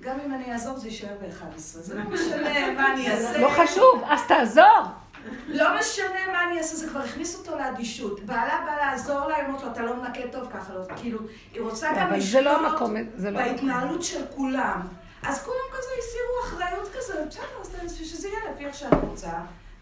[0.00, 1.58] גם אם אני אעזור זה יישאר ב-11.
[1.58, 3.38] זה לא משנה מה אני אעשה.
[3.38, 5.03] לא חשוב, אז תעזור.
[5.48, 8.20] לא משנה מה אני אעשה, זה כבר הכניס אותו לאדישות.
[8.20, 11.18] בעלה בא לעזור לה, היא אומרת לו, אתה לא מנקה טוב ככה, לא, כאילו,
[11.52, 14.80] היא רוצה גם לא לשלוט לא בהתנהלות של כולם.
[15.22, 19.30] אז כולם כזה הסירו אחריות כזה, בסדר, אז שזה יהיה לפי איך שאת רוצה,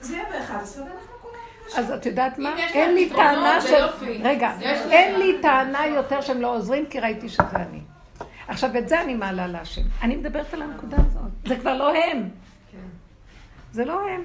[0.01, 1.35] זה יהיה ב-11, ואנחנו כולם...
[1.77, 2.57] אז את יודעת מה?
[2.59, 3.85] אין לי טענה של...
[4.23, 4.53] רגע,
[4.91, 7.81] אין לי טענה יותר שהם לא עוזרים, כי ראיתי שזה אני.
[8.49, 9.83] עכשיו, את זה אני מעלה להשם.
[10.03, 11.31] אני מדברת על הנקודה הזאת.
[11.49, 12.29] זה כבר לא הם.
[12.73, 12.79] כן.
[13.73, 14.23] זה לא הם.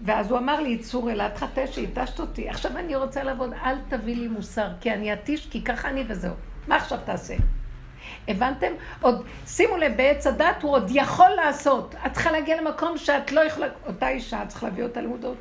[0.00, 2.48] ואז הוא אמר לי, צור אלעד חטא שהתשת אותי.
[2.48, 6.34] עכשיו אני רוצה לעבוד, אל תביא לי מוסר, כי אני אתיש, כי ככה אני וזהו.
[6.68, 7.34] מה עכשיו תעשה?
[8.28, 8.72] הבנתם?
[9.00, 11.94] עוד, שימו לב, בעץ הדת הוא עוד יכול לעשות.
[12.06, 15.36] את צריכה להגיע למקום שאת לא יכולה, אותה אישה, את צריכה להביא אותה למודעות.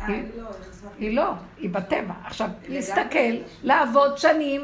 [0.00, 0.50] אה, לא,
[0.98, 2.14] היא לא, היא בטבע.
[2.24, 4.62] עכשיו, להסתכל, לעבוד שנים,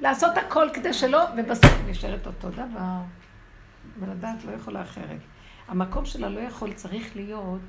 [0.00, 3.00] לעשות הכל כדי שלא, ובסוף נשארת אותו דבר.
[3.98, 5.20] ולדעת לא יכולה אחרת.
[5.68, 7.60] המקום שלה לא יכול, צריך להיות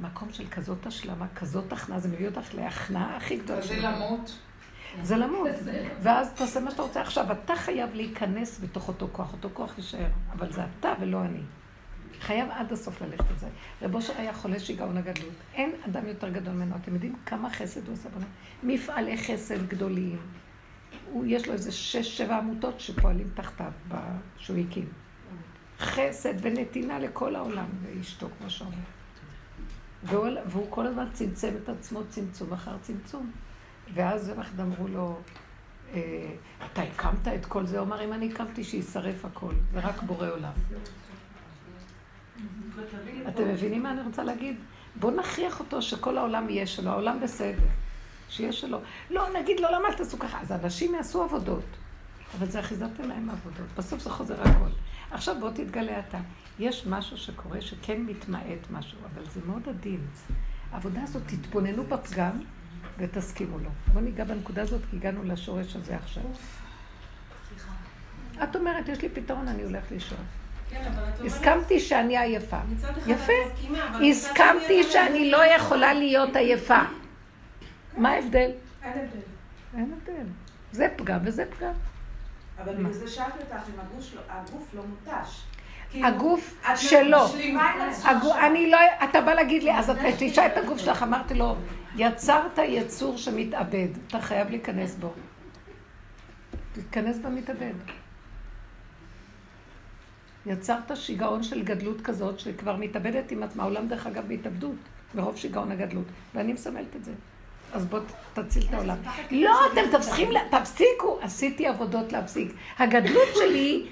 [0.00, 3.62] מקום של כזאת השלמה, כזאת הכנעה, זה מביא אותך להכנעה הכי גדולה.
[3.62, 4.38] זה למות.
[5.02, 5.48] זה למות.
[6.02, 7.00] ואז תעשה מה שאתה רוצה.
[7.00, 11.40] עכשיו, אתה חייב להיכנס בתוך אותו כוח, אותו כוח יישאר, אבל זה אתה ולא אני.
[12.20, 13.46] חייב עד הסוף ללכת את זה.
[13.82, 15.34] רב אושר היה חולה שיגעון הגדלות.
[15.54, 16.76] אין אדם יותר גדול ממנו.
[16.76, 18.26] אתם יודעים כמה חסד הוא עושה בנו?
[18.62, 20.18] מפעלי חסד גדולים.
[21.12, 23.72] הוא, יש לו איזה שש, שבע עמותות שפועלים תחתיו,
[24.36, 24.88] שהוא הקים.
[25.78, 28.74] חסד ונתינה לכל העולם, ואשתו, כמו שאומר.
[30.02, 33.30] והוא, והוא כל הזמן צמצם את עצמו צמצום אחר צמצום.
[33.94, 35.18] ואז אחד אמרו לו,
[35.94, 36.00] אה,
[36.72, 37.78] אתה הקמת את כל זה?
[37.78, 40.52] הוא אמר, אם אני הקמתי, שישרף הכל, ורק בורא עולם.
[43.28, 44.56] אתם מבינים מה אני רוצה להגיד?
[44.96, 47.66] בואו נכריח אותו שכל העולם יהיה שלו, העולם בסדר,
[48.28, 48.78] שיהיה שלו.
[49.10, 50.40] לא, נגיד לו, למה אל תעשו ככה?
[50.40, 51.64] אז אנשים יעשו עבודות,
[52.38, 54.70] אבל זה אחיזת עיניים עבודות, בסוף זה חוזר הכל.
[55.10, 56.18] עכשיו בוא תתגלה אתה.
[56.60, 60.06] יש משהו שקורה שכן מתמעט משהו, אבל זה מאוד עדין.
[60.72, 62.40] העבודה הזאת, תתבוננו בפגם
[62.98, 63.70] ותסכימו לו.
[63.92, 66.22] בואו ניגע בנקודה הזאת, כי הגענו לשורש הזה עכשיו.
[68.42, 70.18] את אומרת, יש לי פתרון, אני הולך לישון.
[70.70, 70.92] כן,
[71.26, 72.60] הסכמתי שאני עייפה.
[73.06, 73.32] יפה.
[74.10, 76.82] הסכמתי שאני לא יכולה להיות עייפה.
[77.96, 78.50] מה ההבדל?
[78.82, 79.20] אין הבדל.
[79.74, 80.26] אין הבדל.
[80.72, 81.72] זה פגם וזה פגם.
[82.62, 83.80] אבל בגלל זה שאלתי אותך אם
[84.28, 85.42] הגוף לא מותש.
[85.94, 87.18] הגוף שלו.
[88.40, 91.56] אני לא, אתה בא להגיד לי, אז את מתישה את הגוף שלך, אמרתי לו,
[91.96, 95.12] יצרת יצור שמתאבד, אתה חייב להיכנס בו.
[96.72, 97.72] תתכנס במתאבד.
[100.46, 104.76] יצרת שיגעון של גדלות כזאת, שכבר מתאבדת עם עצמה, העולם דרך אגב בהתאבדות,
[105.14, 107.12] מרוב שיגעון הגדלות, ואני מסמלת את זה.
[107.72, 108.00] אז בוא
[108.34, 108.96] תציל את העולם.
[109.30, 109.80] לא, אתם
[110.50, 112.52] תפסיקו, עשיתי עבודות להפסיק.
[112.78, 113.86] הגדלות שלי,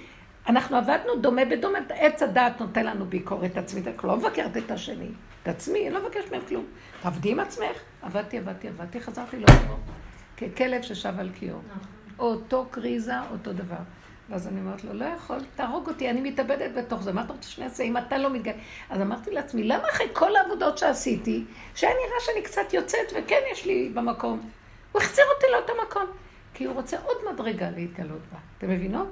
[0.48, 5.08] אנחנו עבדנו דומה בדומה, עץ הדעת נותן לנו ביקורת עצמית, אני לא מבקרת את השני,
[5.42, 6.64] את עצמי, אני לא מבקשת מהם כלום.
[7.02, 9.46] תעבדי עם עצמך, עבדתי, עבדתי, עבדתי, חזרתי לא
[10.36, 11.60] ככלב ששב על קיור.
[12.18, 13.76] אותו קריזה, אותו דבר.
[14.28, 17.48] ואז אני אומרת לו, לא יכול, תהרוג אותי, אני מתאבדת בתוך זה, מה אתה רוצה
[17.48, 18.54] שאני אעשה אם אתה לא מתגלה?
[18.90, 21.44] אז אמרתי לעצמי, למה אחרי כל העבודות שעשיתי,
[21.74, 24.50] שהיה נראה שאני קצת יוצאת וכן יש לי במקום,
[24.92, 26.06] הוא החזיר אותי לאותו מקום,
[26.54, 29.08] כי הוא רוצה עוד מדרגה להתגלות בה, אתם מבינות?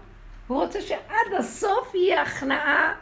[0.47, 2.95] הוא רוצה שעד הסוף יהיה הכנעה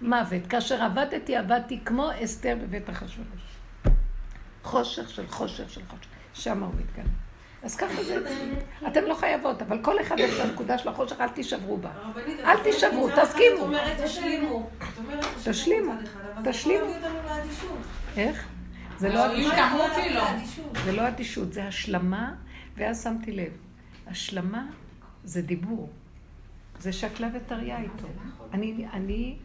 [0.00, 0.46] מוות.
[0.48, 3.58] כאשר עבדתי, עבדתי כמו אסתר בבית אחשוורוש.
[4.62, 7.04] חושך של חושך של חושך, שם הוא מתגלה.
[7.62, 8.18] אז ככה זה,
[8.86, 11.90] אתם לא חייבות, אבל כל אחד יש לנקודה של החושך, אל תישברו בה.
[12.44, 13.56] אל תישברו, תסכימו.
[13.56, 14.70] את אומרת, תשלימו.
[15.44, 15.92] תשלימו,
[16.44, 16.86] תשלימו.
[18.16, 18.46] איך?
[18.98, 20.76] זה לא אדישות.
[20.84, 22.34] זה לא אדישות, זה השלמה,
[22.76, 23.52] ואז שמתי לב.
[24.06, 24.66] השלמה
[25.24, 25.88] זה דיבור.
[26.80, 28.06] זה שקלה וטריה איתו.
[28.92, 29.36] אני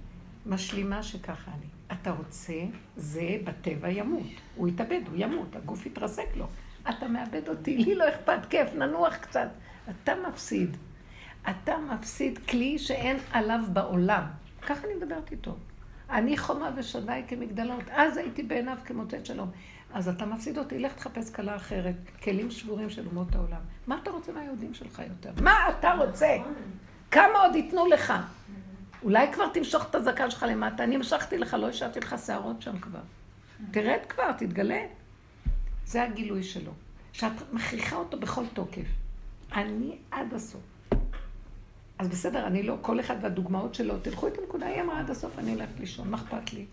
[0.46, 1.66] משלימה שככה אני.
[1.92, 2.54] אתה רוצה,
[2.96, 4.28] זה בטבע ימות.
[4.56, 6.48] הוא יתאבד, הוא ימות, הגוף יתרסק לו.
[6.90, 9.48] אתה מאבד אותי, לי לא אכפת, כיף, ננוח קצת.
[9.90, 10.78] אתה מפסיד.
[11.50, 14.24] אתה מפסיד כלי שאין עליו בעולם.
[14.62, 15.56] ככה אני מדברת איתו.
[16.10, 17.84] אני חומה ושדי כמגדלות.
[17.92, 19.50] אז הייתי בעיניו כמוצאת שלום.
[19.94, 21.96] אז אתה מפסיד אותי, לך תחפש כלה אחרת.
[22.24, 23.62] כלים שבורים של אומות העולם.
[23.88, 25.32] מה אתה רוצה מהיהודים שלך יותר?
[25.44, 26.38] מה אתה רוצה?
[27.14, 28.14] כמה עוד ייתנו לך?
[29.04, 30.84] אולי כבר תמשוך את הזקן שלך למטה.
[30.84, 33.00] אני המשכתי לך, לא השארתי לך שערות שם כבר.
[33.72, 34.82] תרד כבר, תתגלה.
[35.86, 36.72] זה הגילוי שלו.
[37.14, 38.88] שאת מכריחה אותו בכל תוקף.
[39.56, 40.62] אני עד הסוף.
[42.00, 45.40] אז בסדר, אני לא, כל אחד והדוגמאות שלו, תלכו את הנקודה, היא אמרה עד הסוף,
[45.40, 46.66] אני הולכת לישון, מה אכפת לי?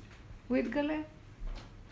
[0.48, 0.98] הוא יתגלה,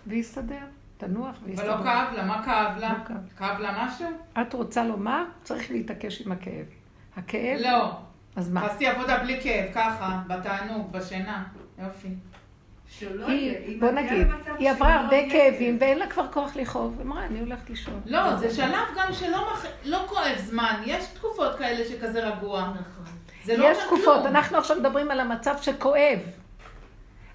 [0.06, 0.64] ויסתדר,
[0.96, 1.74] תנוח ויסתדר.
[1.74, 2.92] ולא כאב לה, מה כאב לה?
[2.92, 3.28] לא כאב.
[3.38, 4.06] כאב לה משהו?
[4.40, 6.66] את רוצה לומר, צריך להתעקש עם הכאב.
[7.16, 7.58] הכאב...
[7.60, 8.07] לא.
[8.38, 8.66] אז מה?
[8.66, 11.44] עשיתי עבודה בלי כאב, ככה, בתענוג, בשינה.
[11.78, 12.08] יופי.
[13.00, 14.26] היא, בוא נגיד,
[14.58, 16.94] היא עברה הרבה כאבים ואין לה כבר כוח לכאוב.
[16.98, 18.00] היא אמרה, אני הולכת לישון.
[18.06, 19.52] לא, זה שלב גם שלא
[19.84, 20.82] לא כואב זמן.
[20.86, 22.72] יש תקופות כאלה שכזה רגוע.
[22.80, 23.04] נכון.
[23.58, 24.26] לא יש תקופות.
[24.26, 26.18] אנחנו עכשיו מדברים על המצב שכואב.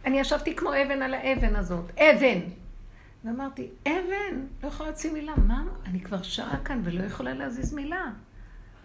[0.06, 1.92] אני ישבתי כמו אבן על האבן הזאת.
[2.00, 2.40] אבן.
[3.26, 5.34] ואמרתי, אבן, לא יכולה להוציא מילה.
[5.48, 5.64] מה?
[5.86, 8.06] אני כבר שעה כאן ולא יכולה להזיז מילה.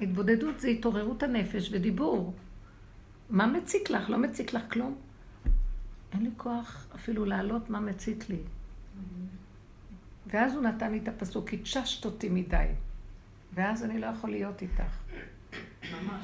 [0.00, 2.34] התבודדות זה התעוררות הנפש ודיבור.
[3.30, 4.10] מה מציק לך?
[4.10, 4.96] לא מציק לך כלום.
[6.12, 8.38] אין לי כוח אפילו להעלות מה מציק לי.
[10.26, 12.66] ואז הוא נתן לי את הפסוק, התששת אותי מדי.
[13.54, 14.98] ואז אני לא יכול להיות איתך.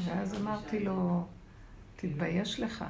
[0.05, 1.27] ואז אמרתי לו,
[1.97, 2.85] תתבייש לך.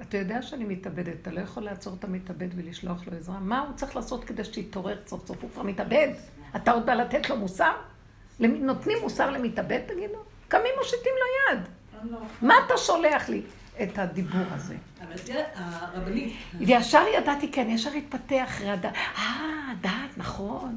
[0.00, 3.40] אתה יודע שאני מתאבדת, אתה לא יכול לעצור את המתאבד ולשלוח לו עזרה.
[3.40, 5.42] מה הוא צריך לעשות כדי שתתעורר סוף סוף?
[5.42, 6.08] הוא כבר מתאבד.
[6.56, 7.72] אתה עוד בא לתת לו מוסר?
[8.48, 10.18] נותנים מוסר למתאבד, תגידו?
[10.48, 11.68] קמים מושיטים לו יד.
[12.10, 12.18] לא.
[12.42, 13.42] מה אתה שולח לי?
[13.82, 14.76] את הדיבור הזה.
[15.00, 16.32] אבל תראה, הרבנית...
[16.58, 18.94] וישר ידעתי, כן, ישר התפתח רדעת.
[18.94, 20.76] אה, דעת, נכון.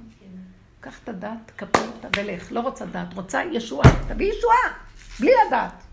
[0.80, 2.52] קח את הדעת, קפל אותה ולך.
[2.52, 3.90] לא רוצה דעת, רוצה ישועה.
[4.08, 4.74] תביא ישועה,
[5.20, 5.84] בלי לדעת.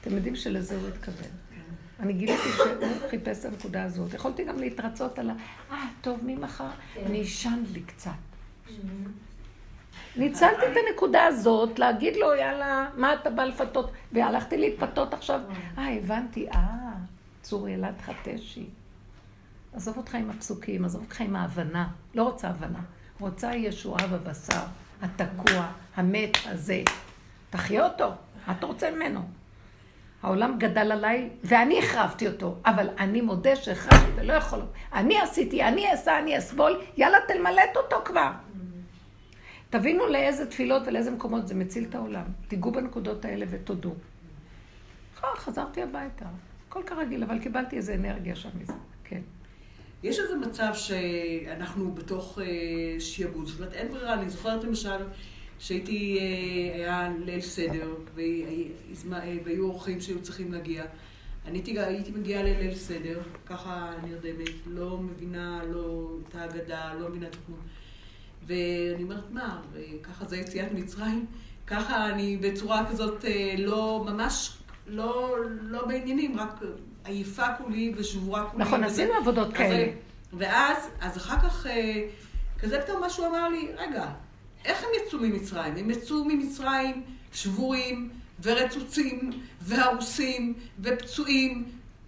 [0.00, 1.30] אתם יודעים שלזה הוא התכוון.
[2.00, 2.66] אני גיליתי שהוא
[3.10, 4.14] חיפש את הנקודה הזאת.
[4.14, 5.32] יכולתי גם להתרצות על ה...
[5.70, 6.70] אה, טוב, ממחר?
[7.06, 8.10] אני אשן לי קצת.
[10.16, 13.90] ניצלתי את הנקודה הזאת להגיד לו, יאללה, מה אתה בא לפתות?
[14.12, 15.40] והלכתי להתפתות עכשיו.
[15.78, 16.58] אה, הבנתי, אה,
[17.42, 18.66] צור ילד חטשי.
[19.74, 21.88] עזוב אותך עם הפסוקים, עזוב אותך עם ההבנה.
[22.14, 22.78] לא רוצה הבנה.
[23.20, 24.62] רוצה ישועה בבשר,
[25.02, 26.82] התקוע, המת הזה.
[27.50, 28.10] תחיה אותו,
[28.46, 29.20] מה אתה רוצה ממנו?
[30.22, 34.60] העולם גדל עליי, ואני החרבתי אותו, אבל אני מודה שהחרבתי ולא יכול.
[34.92, 38.30] אני עשיתי, אני אעשה, אני אסבול, יאללה תמלט אותו כבר.
[39.72, 42.24] תבינו לאיזה תפילות ולאיזה מקומות זה מציל את העולם.
[42.48, 43.94] תיגעו בנקודות האלה ותודו.
[45.36, 46.24] חזרתי הביתה.
[46.68, 48.72] הכל כרגיל, אבל קיבלתי איזה אנרגיה שם מזה.
[49.04, 49.20] כן.
[50.02, 55.04] יש איזה מצב שאנחנו בתוך אה, שיעבוד, זאת אומרת, אין ברירה, אני זוכרת למשל
[55.58, 57.94] שהייתי, אה, היה ליל סדר,
[59.44, 60.84] והיו אורחים שהיו צריכים להגיע.
[61.46, 67.26] אני הייתי, הייתי מגיעה לליל סדר, ככה נרדמת, לא מבינה לא את ההגדה, לא מבינה
[67.26, 67.56] את הכול.
[68.46, 69.60] ואני אומרת, מה,
[70.02, 71.26] ככה זה יציאת מצרים?
[71.66, 76.60] ככה אני בצורה כזאת אה, לא, ממש לא, לא בעניינים, רק
[77.04, 78.64] עייפה כולי ושבורה כולי.
[78.64, 79.92] נכון, עשינו עבודות כאלה.
[80.32, 82.08] ואז, אז אחר כך, אה,
[82.58, 84.06] כזה פתאום משהו אמר לי, רגע,
[84.64, 85.76] איך הם יצאו ממצרים?
[85.76, 88.10] הם יצאו ממצרים שבורים
[88.42, 89.30] ורצוצים
[89.60, 91.64] והרוסים ופצועים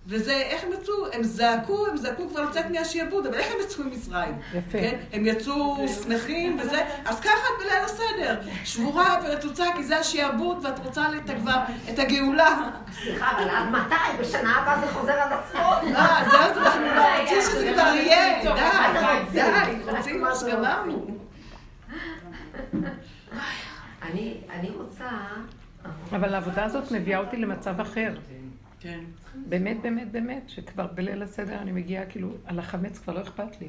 [0.07, 0.95] וזה, איך הם יצאו?
[1.13, 4.39] הם זעקו, הם זעקו כבר לצאת מהשיעבוד, אבל איך הם יצאו ממצרים?
[4.55, 4.79] יפה.
[4.79, 4.97] כן?
[5.13, 8.41] הם יצאו שמחים וזה, אז ככה את בליל הסדר.
[8.65, 11.05] שבורה ורצוצה, כי זה השיעבוד, ואת רוצה
[11.37, 11.57] כבר
[11.91, 12.71] את הגאולה.
[13.03, 14.21] סליחה, אבל עד מתי?
[14.21, 15.61] בשנה הבאה זה חוזר על עצמו.
[15.97, 18.43] אה, זהו, אנחנו לא רוצים שזה כבר יהיה.
[19.33, 21.07] די, די, רוצים שגמרנו.
[24.51, 25.05] אני רוצה...
[26.13, 28.11] אבל העבודה הזאת מביאה אותי למצב אחר.
[28.85, 29.01] כן.
[29.49, 33.68] באמת, באמת, באמת, שכבר בליל הסדר אני מגיעה, כאילו, על החמץ כבר לא אכפת לי.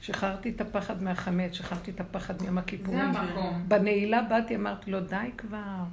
[0.00, 3.12] שחררתי את הפחד מהחמץ, שחררתי את הפחד מיום הכיפורים.
[3.12, 3.64] זה המקום.
[3.68, 5.84] בנעילה באתי, אמרתי לו, די כבר.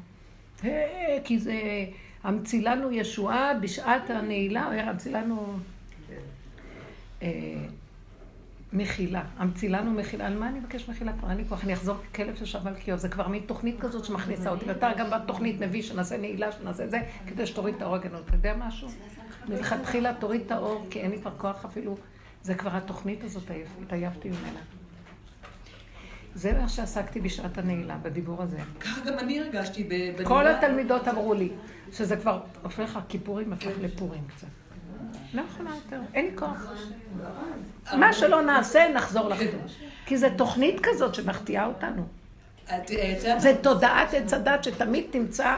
[1.24, 1.56] כי זה,
[2.24, 5.58] המציא לנו ישועה בשעת הנעילה, המציא לנו
[7.22, 7.28] אה,
[8.74, 9.24] מחילה.
[9.38, 10.28] המציא לנו מחילה.
[10.28, 11.14] על מה אני מבקש מחילה?
[11.14, 12.98] כבר אין לי כוח, אני אחזור ככלב ששב על קיו.
[12.98, 14.66] זה כבר מין תוכנית כזאת שמכניסה אותי.
[14.66, 18.28] ואתה גם בתוכנית מביא שנעשה נעילה, שנעשה זה, כדי שתוריד את האורגנות.
[18.28, 18.88] אתה יודע משהו?
[19.50, 21.98] מלכתחילה תוריד את האור, כי אין לי כבר כוח אפילו.
[22.44, 23.44] זה כבר התוכנית הזאת,
[23.82, 24.60] התעייפתי ממנה.
[26.34, 28.58] זה מה שעסקתי בשעת הנעילה, בדיבור הזה.
[28.80, 30.26] ככה גם אני הרגשתי בנעילה.
[30.26, 31.50] כל התלמידות אמרו לי,
[31.92, 34.48] שזה כבר הופך, הכיפורים הפך לפורים קצת.
[35.34, 36.72] לא יכולה יותר, אין לי כוח.
[37.98, 39.80] מה שלא נעשה, נחזור לחידוש.
[40.06, 42.08] כי זו תוכנית כזאת שמחטיאה אותנו.
[43.38, 45.58] זה תודעת עץ הדת שתמיד תמצא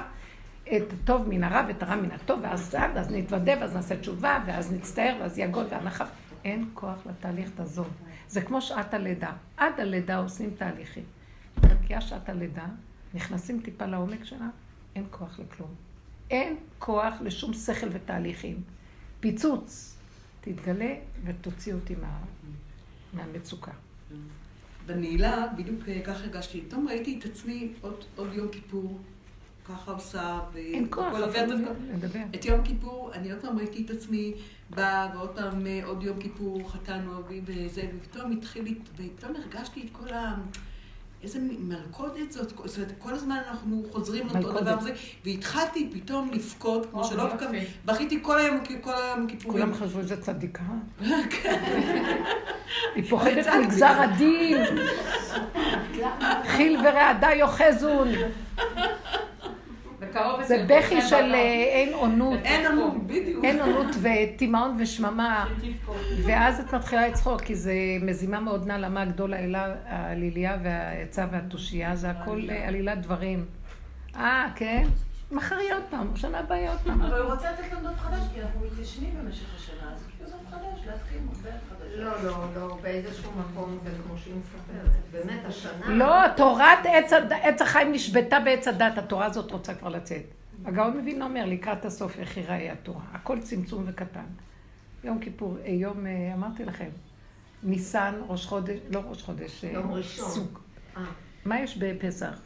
[0.63, 4.73] את הטוב מן הרע ואת הרע מן הטוב, ואז אז נתוודה, ואז נעשה תשובה, ואז
[4.73, 6.05] נצטער, ואז יגול והנחה.
[6.45, 7.87] אין כוח לתהליך תעזוב.
[8.27, 9.31] זה כמו שעת הלידה.
[9.57, 11.03] עד הלידה עושים תהליכים.
[11.83, 12.65] מגיעה שעת הלידה,
[13.13, 14.47] נכנסים טיפה לעומק שלה,
[14.95, 15.69] אין כוח לכלום.
[16.29, 18.61] אין כוח לשום שכל ותהליכים.
[19.21, 19.95] פיצוץ,
[20.41, 20.93] תתגלה
[21.23, 22.19] ותוציא אותי מה,
[23.13, 23.71] מהמצוקה.
[24.85, 26.61] בנעילה, בדיוק אה, ככה הרגשתי.
[26.61, 28.99] פתאום ראיתי את עצמי עוד, עוד יום כיפור,
[29.65, 32.19] ככה עושה, אין כוח, לדבר.
[32.35, 34.33] את יום כיפור, אני עוד פעם ראיתי את עצמי
[34.69, 39.89] באה, ועוד פעם אה, עוד יום כיפור חתנו אבי וזה, ופתאום התחיל, ופתאום הרגשתי את
[39.91, 40.35] כל ה...
[41.23, 44.93] איזה מלכודת זאת, זאת אומרת, כל הזמן אנחנו חוזרים לאותו דבר הזה,
[45.25, 47.23] והתחלתי פתאום לבכות, כמו שלא
[47.85, 49.61] בכיתי כל היום, כל היום כיפורים.
[49.65, 50.63] כולם חשבו שזה צדיקה.
[52.95, 54.57] היא פוחדת מגזר הדין.
[56.55, 58.07] חיל ורעדה יוחזון.
[60.43, 62.39] זה בכי של אה, אין עונות.
[62.43, 63.45] אין עונות, בדיוק.
[63.45, 65.45] אין עונות ותימהון ושממה.
[66.25, 71.95] ואז את מתחילה לצחוק, כי זה מזימה מאוד נע למה הגדול העילה, העליליה והעצה והתושייה,
[71.95, 73.45] זה הכל עלילת דברים.
[74.15, 74.83] אה, כן?
[75.31, 77.01] מחר יהיה עוד פעם, שנה הבאה יהיה עוד פעם.
[77.01, 80.49] אבל הוא רוצה לתת לנו דף חדש, כי אנחנו מתיישנים במשך השנה, אז כאילו דף
[80.51, 81.93] חדש, להתחיל מודל חדש.
[81.95, 84.91] לא, לא, לא, באיזשהו מקום זה כמו שהיא מספרת.
[85.11, 85.89] באמת, השנה...
[85.89, 86.79] לא, תורת
[87.43, 90.23] עץ החיים נשבתה בעץ הדת, התורה הזאת רוצה כבר לצאת.
[90.65, 93.01] הגאון מבין אומר, לקראת הסוף איך ייראה התורה.
[93.13, 94.25] הכל צמצום וקטן.
[95.03, 96.89] יום כיפור, אה, יום, אה, אמרתי לכם,
[97.63, 100.29] ניסן, ראש חודש, לא ראש חודש, אה, יום ראשון.
[100.29, 100.59] סוג.
[101.45, 102.39] מה יש בפסח?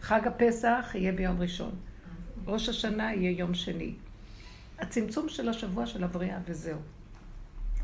[0.00, 1.70] חג הפסח יהיה ביום ראשון.
[2.48, 3.94] ראש השנה יהיה יום שני.
[4.78, 6.78] הצמצום של השבוע של הבריאה וזהו.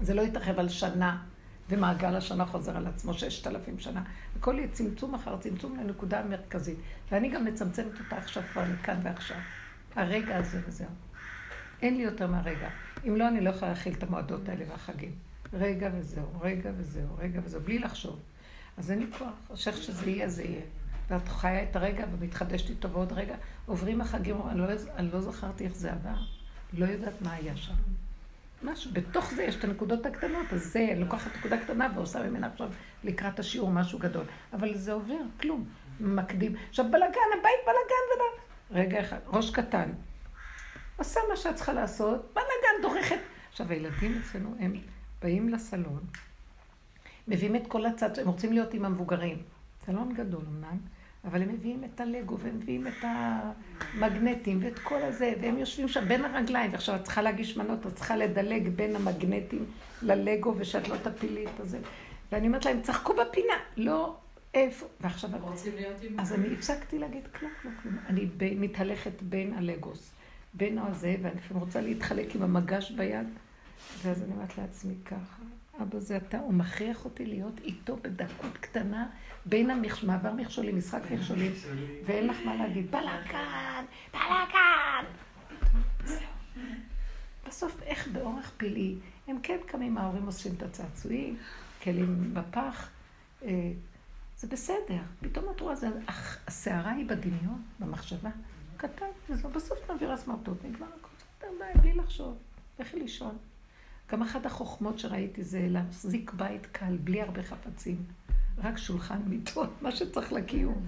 [0.01, 1.23] זה לא יתרחב על שנה,
[1.69, 4.03] ומעגל השנה חוזר על עצמו ששת אלפים שנה.
[4.37, 6.79] הכל יהיה צמצום אחר צמצום לנקודה המרכזית.
[7.11, 9.37] ואני גם מצמצמת אותה עכשיו כבר מכאן ועכשיו.
[9.95, 10.89] הרגע הזה וזהו.
[11.83, 12.69] אין לי יותר מהרגע.
[13.09, 15.13] אם לא, אני לא יכולה להכיל את המועדות האלה והחגים.
[15.53, 18.21] רגע וזהו, רגע וזהו, רגע וזהו, בלי לחשוב.
[18.77, 20.63] אז אין לי כוח, איך שזה יהיה, זה יהיה.
[21.09, 23.35] ואת חיה את הרגע ומתחדשת איתו ועוד רגע.
[23.67, 26.17] עוברים החגים, אני לא, אני לא זכרתי איך זה עבר.
[26.73, 27.75] לא יודעת מה היה שם.
[28.63, 32.71] משהו, בתוך זה יש את הנקודות הקטנות, אז זה, לוקחת נקודה קטנה ועושה ממנה עכשיו
[33.05, 34.25] לקראת השיעור משהו גדול.
[34.53, 35.65] אבל זה עובר, כלום.
[36.01, 36.57] מקדים.
[36.69, 38.81] עכשיו בלאגן, הבית בלאגן, ולה...
[38.83, 39.91] רגע אחד, ראש קטן.
[40.97, 43.19] עושה מה שאת צריכה לעשות, בלאגן, דורכת.
[43.51, 44.73] עכשיו, הילדים אצלנו, הם
[45.23, 46.01] באים לסלון,
[47.29, 49.43] מביאים את כל הצד, הם רוצים להיות עם המבוגרים.
[49.87, 50.79] סלון גדול אמנם,
[51.25, 56.09] אבל הם מביאים את הלגו, והם מביאים את המגנטים, ואת כל הזה, והם יושבים שם
[56.09, 59.65] בין הרגליים, ועכשיו את צריכה להגיש מנות, את צריכה לדלג בין המגנטים
[60.03, 61.79] ללגו, ושאת לא תפילי את הזה.
[62.33, 64.17] ואני אומרת להם, צחקו בפינה, לא,
[64.55, 64.87] איפה?
[65.01, 65.31] ועכשיו...
[65.41, 66.21] רוצים להיות עם...
[66.21, 67.99] אז אני הפסקתי להגיד כלום, כלום, כלום.
[68.09, 68.29] אני.
[68.41, 70.11] מתהלכת בין הלגוס,
[70.55, 73.27] בין הזה, ואני לפעמים רוצה להתחלק עם המגש ביד,
[74.03, 75.43] ואז אני אומרת לעצמי ככה,
[75.83, 79.07] אבא זה אתה, הוא מכריח אותי להיות איתו בדקות קטנה,
[79.47, 81.53] בין המעבר מכשולים, משחק מכשולים,
[82.07, 85.05] ואין לך מה להגיד, בלאגן, בלאגן.
[87.49, 88.97] בסוף, איך באורח פלאי,
[89.27, 91.37] הם כן קמים, ההורים עושים את הצעצועים,
[91.83, 92.91] כלים בפח,
[93.43, 93.73] אה,
[94.37, 95.03] זה בסדר.
[95.21, 95.75] פתאום את רואה,
[96.47, 98.31] הסערה היא בדמיון, במחשבה.
[98.77, 99.07] קטן,
[99.53, 101.47] בסוף מעביר סמרטוט, נגמר הכל,
[101.81, 102.39] בלי לחשוב,
[102.79, 103.39] לכי לישון.
[104.13, 108.05] גם אחת החוכמות שראיתי זה להחזיק בית קל, בלי הרבה חפצים.
[108.59, 110.83] רק שולחן מיטות, מה שצריך לקיום.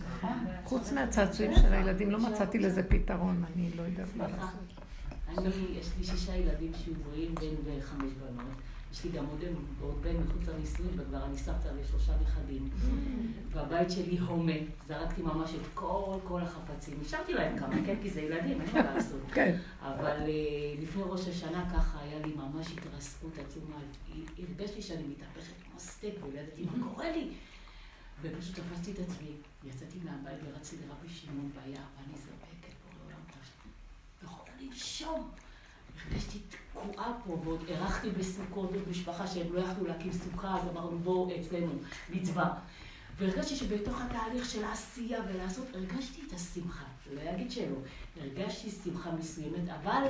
[0.65, 4.81] חוץ מהצעצועים של הילדים, לא מצאתי לזה פתרון, אני לא יודעת מה לעשות.
[5.39, 5.49] אני,
[5.81, 8.47] יש לי שישה ילדים שיעוריים, בן וחמש בנות.
[8.93, 9.45] יש לי גם עוד,
[10.01, 12.71] בן מחוץ לנישואים, וכבר אני סבתא לשלושה נכדים.
[13.51, 14.53] והבית שלי הומה,
[14.89, 16.99] זרקתי ממש את כל, כל החפצים.
[17.07, 17.97] השארתי להם כמה, כן?
[18.03, 19.21] כי זה ילדים, אין מה לעשות.
[19.35, 19.59] כן.
[19.81, 23.77] אבל uh, לפני ראש השנה ככה היה לי ממש התרסקות עצומה.
[24.39, 27.29] הרגשתי שאני מתהפכת כמו סטייק, ולא ידעתי מה קורה לי.
[28.23, 29.31] ופשוט תפסתי את עצמי,
[29.65, 33.69] יצאתי מהבית ורצתי לרבי שמעון ביער, ואני זורקת פה לעולם תשתי.
[34.23, 35.31] יכולה לנשום.
[36.11, 36.39] הרגשתי
[36.73, 41.31] תקועה פה, ועוד אירחתי בסוכות את משפחה שהם לא יכלו להקים סוכה, אז אמרנו בואו
[41.41, 41.73] אצלנו,
[42.11, 42.55] מצווה.
[43.19, 46.85] והרגשתי שבתוך התהליך של העשייה ולעשות, הרגשתי את השמחה.
[47.15, 47.77] לא אגיד שלא.
[48.21, 50.03] הרגשתי שמחה מסוימת, אבל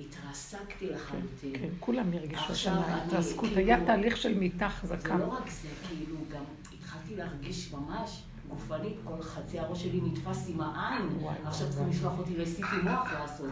[0.00, 1.52] התרסקתי לחלוטין.
[1.58, 3.50] כן, כולם הרגישו שמה התרסקות.
[3.56, 5.16] היה כאילו- תהליך של מיטה חזקה.
[5.18, 6.42] זה לא רק זה, כאילו, גם
[6.78, 11.18] התחלתי להרגיש ממש גופנית, כל חצי הראש שלי נתפס עם העין.
[11.44, 13.46] עכשיו צריכים לשלוח אותי לסיטי מוח לעשות.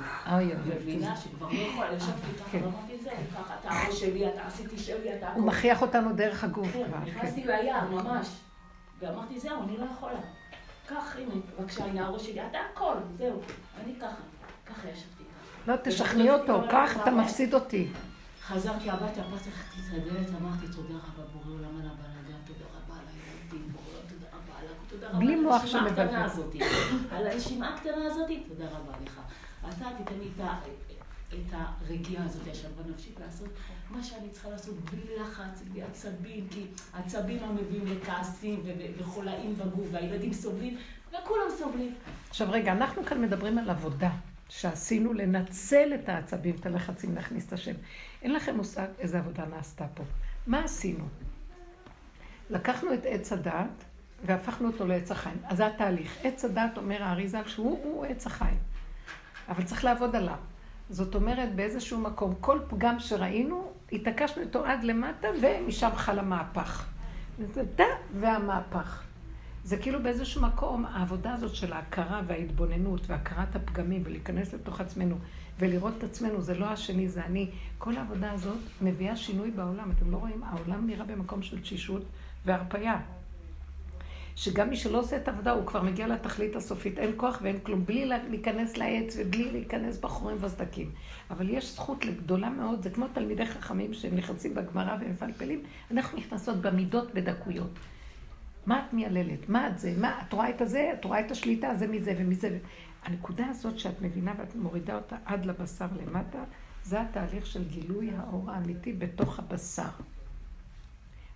[0.67, 2.65] מבינה שכבר לא יכולה, ישבתי ככה, כן.
[2.65, 5.33] ואמרתי זה, ככה אתה הראש שלי, אתה עשיתי שלי, אתה...
[5.33, 6.73] הוא מכריח אותנו דרך הגוף.
[6.73, 8.29] כן, נכנסתי ליער ממש.
[8.99, 10.21] ואמרתי, זהו, אני לא יכולה.
[10.87, 13.41] קח, הנה, בבקשה, הנה הראש שלי, אתה הכל, זהו.
[13.85, 14.23] אני ככה,
[14.67, 15.25] ככה ישבתי.
[15.67, 17.89] לא, תשכנעי אותו, קח, אתה מפסיד אותי.
[18.47, 23.07] חזרתי הביתה, פתחתי את הדלת, אמרתי, תודה רבה, בורא עולם על הבלאגן, תודה רבה על
[23.09, 26.15] הילדים, בורא עולם, תודה רבה על תודה רבה בלי מוח שמבלבל.
[27.11, 29.21] על הנשימה הקטנה הזאת, תודה רבה לך.
[29.61, 30.29] אתה תיתן לי
[31.29, 33.49] את הרגיעה הזאת עכשיו בנפשית לעשות
[33.91, 38.63] מה שאני צריכה לעשות בלי לחץ, בלי עצבים, כי עצבים המביאים לכעסים
[38.99, 40.79] וחולאים בגוף, והילדים סובלים,
[41.09, 41.95] וכולם סובלים.
[42.29, 44.11] עכשיו רגע, אנחנו כאן מדברים על עבודה.
[44.49, 47.75] שעשינו לנצל את העצבים, את הלחצים, להכניס את השם.
[48.23, 50.05] אין לכם מושג איזה עבודה נעשתה פה.
[50.47, 51.05] מה עשינו?
[52.51, 53.85] לקחנו את עץ הדעת
[54.27, 55.39] והפכנו אותו לעץ החיים.
[55.45, 56.17] אז זה התהליך.
[56.23, 58.59] עץ הדעת, אומר האריזה, שהוא עץ החיים.
[59.49, 60.37] אבל צריך לעבוד עליו.
[60.91, 66.87] זאת אומרת, באיזשהו מקום, כל פגם שראינו, התעקשנו איתו עד למטה, ומשם חל המהפך.
[67.55, 67.85] זה דה
[68.21, 69.03] והמהפך.
[69.65, 75.17] זה כאילו באיזשהו מקום, העבודה הזאת של ההכרה וההתבוננות והכרת הפגמים ולהיכנס לתוך עצמנו
[75.59, 77.51] ולראות את עצמנו, זה לא השני, זה אני.
[77.79, 79.91] כל העבודה הזאת מביאה שינוי בעולם.
[79.91, 80.43] אתם לא רואים?
[80.43, 82.03] העולם נראה במקום של תשישות
[82.45, 83.01] והרפייה.
[84.37, 86.99] שגם מי שלא עושה את העבודה, הוא כבר מגיע לתכלית הסופית.
[86.99, 90.91] אין כוח ואין כלום, בלי להיכנס לעץ ובלי להיכנס בחורים וסדקים.
[91.31, 96.19] אבל יש זכות גדולה מאוד, זה כמו תלמידי חכמים שהם נכנסים בגמרא והם מפלפלים, אנחנו
[96.19, 97.71] נכנסות במידות בדקויות.
[98.67, 99.49] מה את מייללת?
[99.49, 99.95] מה את זה?
[99.99, 100.91] מה, את רואה את הזה?
[100.99, 101.75] את רואה את השליטה?
[101.75, 102.59] זה מזה ומזה.
[103.03, 106.39] הנקודה הזאת שאת מבינה ואת מורידה אותה עד לבשר למטה,
[106.85, 109.89] זה התהליך של גילוי האור האמיתי בתוך הבשר.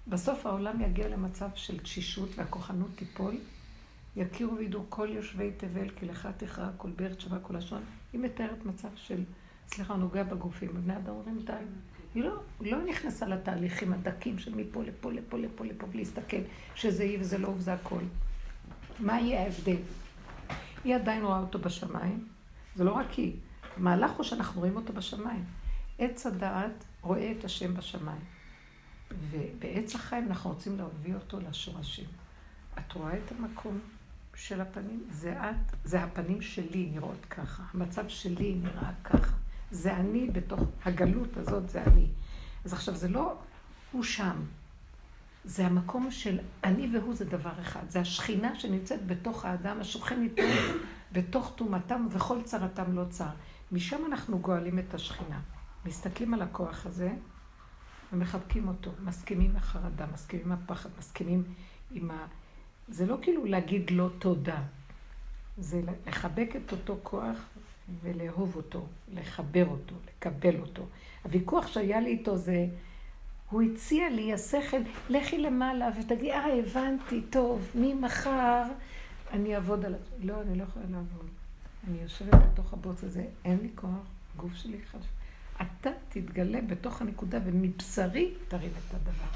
[0.08, 3.34] בסוף העולם יגיע למצב של תשישות והכוחנות תיפול,
[4.16, 7.82] יכירו וידעו כל יושבי תבל, כי לך תכרע כל בארת שווה כל לשון.
[8.12, 9.24] היא מתארת מצב של,
[9.68, 10.68] סליחה, נוגע בגופים.
[10.74, 11.52] בני אדם אומרים די.
[12.14, 16.40] היא לא, לא נכנסה לתהליכים הדקים של מפה לפה, לפה, לפה, לפה, ולהסתכל
[16.74, 18.02] שזה היא וזה לא וזה הכל.
[18.98, 19.76] מה יהיה ההבדל?
[20.84, 22.28] היא עדיין רואה אותו בשמיים,
[22.76, 23.36] זה לא רק היא.
[23.76, 25.44] המהלך הוא שאנחנו רואים אותו בשמיים.
[25.98, 28.39] עץ הדעת רואה את השם בשמיים.
[29.30, 32.04] ובעץ החיים אנחנו רוצים להביא אותו לשורשים.
[32.78, 33.78] את רואה את המקום
[34.34, 39.36] של הפנים, זה את, זה הפנים שלי נראות ככה, המצב שלי נראה ככה.
[39.70, 42.06] זה אני בתוך הגלות הזאת, זה אני.
[42.64, 43.38] אז עכשיו זה לא
[43.92, 44.36] הוא שם,
[45.44, 47.90] זה המקום של אני והוא זה דבר אחד.
[47.90, 50.42] זה השכינה שנמצאת בתוך האדם, השוכן איתו
[51.12, 53.30] בתוך טומאתם וכל צרתם לא צר.
[53.72, 55.40] משם אנחנו גואלים את השכינה.
[55.86, 57.12] מסתכלים על הכוח הזה
[58.12, 58.90] ומחבקים אותו.
[59.04, 61.44] מסכימים עם החרדה, מסכימים עם הפחד, מסכימים
[61.90, 62.26] עם ה...
[62.88, 64.62] זה לא כאילו להגיד לא תודה.
[65.58, 67.38] זה לחבק את אותו כוח
[68.02, 70.86] ולאהוב אותו, לחבר אותו, לקבל אותו.
[71.22, 72.66] הוויכוח שהיה לי איתו זה...
[73.50, 74.76] הוא הציע לי, השכל,
[75.08, 78.62] לכי למעלה ותגידי, אה, הבנתי, טוב, ממחר
[79.32, 79.94] אני אעבוד על...
[80.18, 81.26] לא, אני לא יכולה לעבוד.
[81.88, 83.90] אני יושבת בתוך הבוץ הזה, אין לי כוח,
[84.36, 85.19] גוף שלי חשוב.
[85.62, 89.30] אתה תתגלה בתוך הנקודה ומבשרי תרים את הדבר.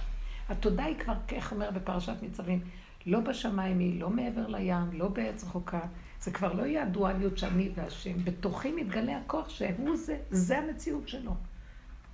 [0.48, 2.60] התודה היא כבר, איך אומר בפרשת ניצבים,
[3.06, 5.80] לא בשמיים היא, לא מעבר לים, לא בעץ רחוקה.
[6.20, 8.24] זה כבר לא יהיה הדואליות שאני והשם.
[8.24, 11.34] בתוכי מתגלה הכוח שהוא זה, זה המציאות שלו.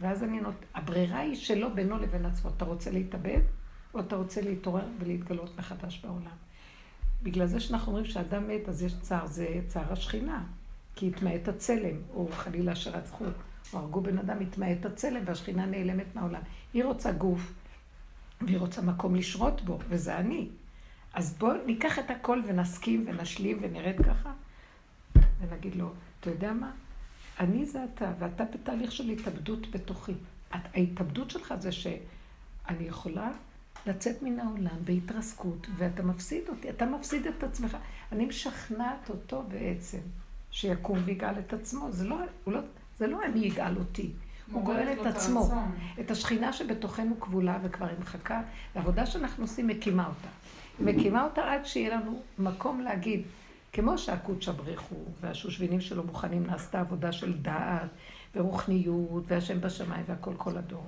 [0.00, 0.54] ואז אני נות...
[0.74, 2.50] הברירה היא שלו בינו לבין עצמו.
[2.56, 3.40] אתה רוצה להתאבד,
[3.94, 6.36] או אתה רוצה להתעורר ולהתגלות מחדש בעולם.
[7.22, 10.44] בגלל זה שאנחנו אומרים שאדם מת, אז יש צער, זה צער השכינה.
[10.94, 13.24] כי התמעט הצלם, או חלילה שרצחו,
[13.74, 16.42] הרגו בן אדם, התמעט הצלם, והשכינה נעלמת מהעולם.
[16.74, 17.52] היא רוצה גוף,
[18.40, 20.48] והיא רוצה מקום לשרות בו, וזה אני.
[21.14, 24.32] אז בואו ניקח את הכל ונסכים ונשלים ונרד ככה,
[25.40, 26.70] ונגיד לו, אתה יודע מה?
[27.40, 30.12] אני זה אתה, ואתה בתהליך של התאבדות בתוכי.
[30.52, 33.30] ההתאבדות שלך זה שאני יכולה
[33.86, 37.76] לצאת מן העולם בהתרסקות, ואתה מפסיד אותי, אתה מפסיד את עצמך.
[38.12, 39.98] אני משכנעת אותו בעצם,
[40.50, 41.92] שיקום ויגאל את עצמו.
[41.92, 42.16] זה לא,
[42.46, 42.60] לא,
[43.00, 44.10] זה לא אני יגאל אותי.
[44.52, 45.50] הוא גואל את עצמו.
[46.00, 48.42] את השכינה שבתוכנו כבולה וכבר היא מחכה,
[48.74, 50.28] והעבודה שאנחנו עושים מקימה אותה.
[50.78, 53.22] היא מקימה אותה עד שיהיה לנו מקום להגיד,
[53.72, 57.90] כמו שהקודשא בריחו והשושבינים שלו מוכנים, נעשתה עבודה של דעת
[58.34, 60.86] ורוחניות והשם בשמיים והכל כל הדור.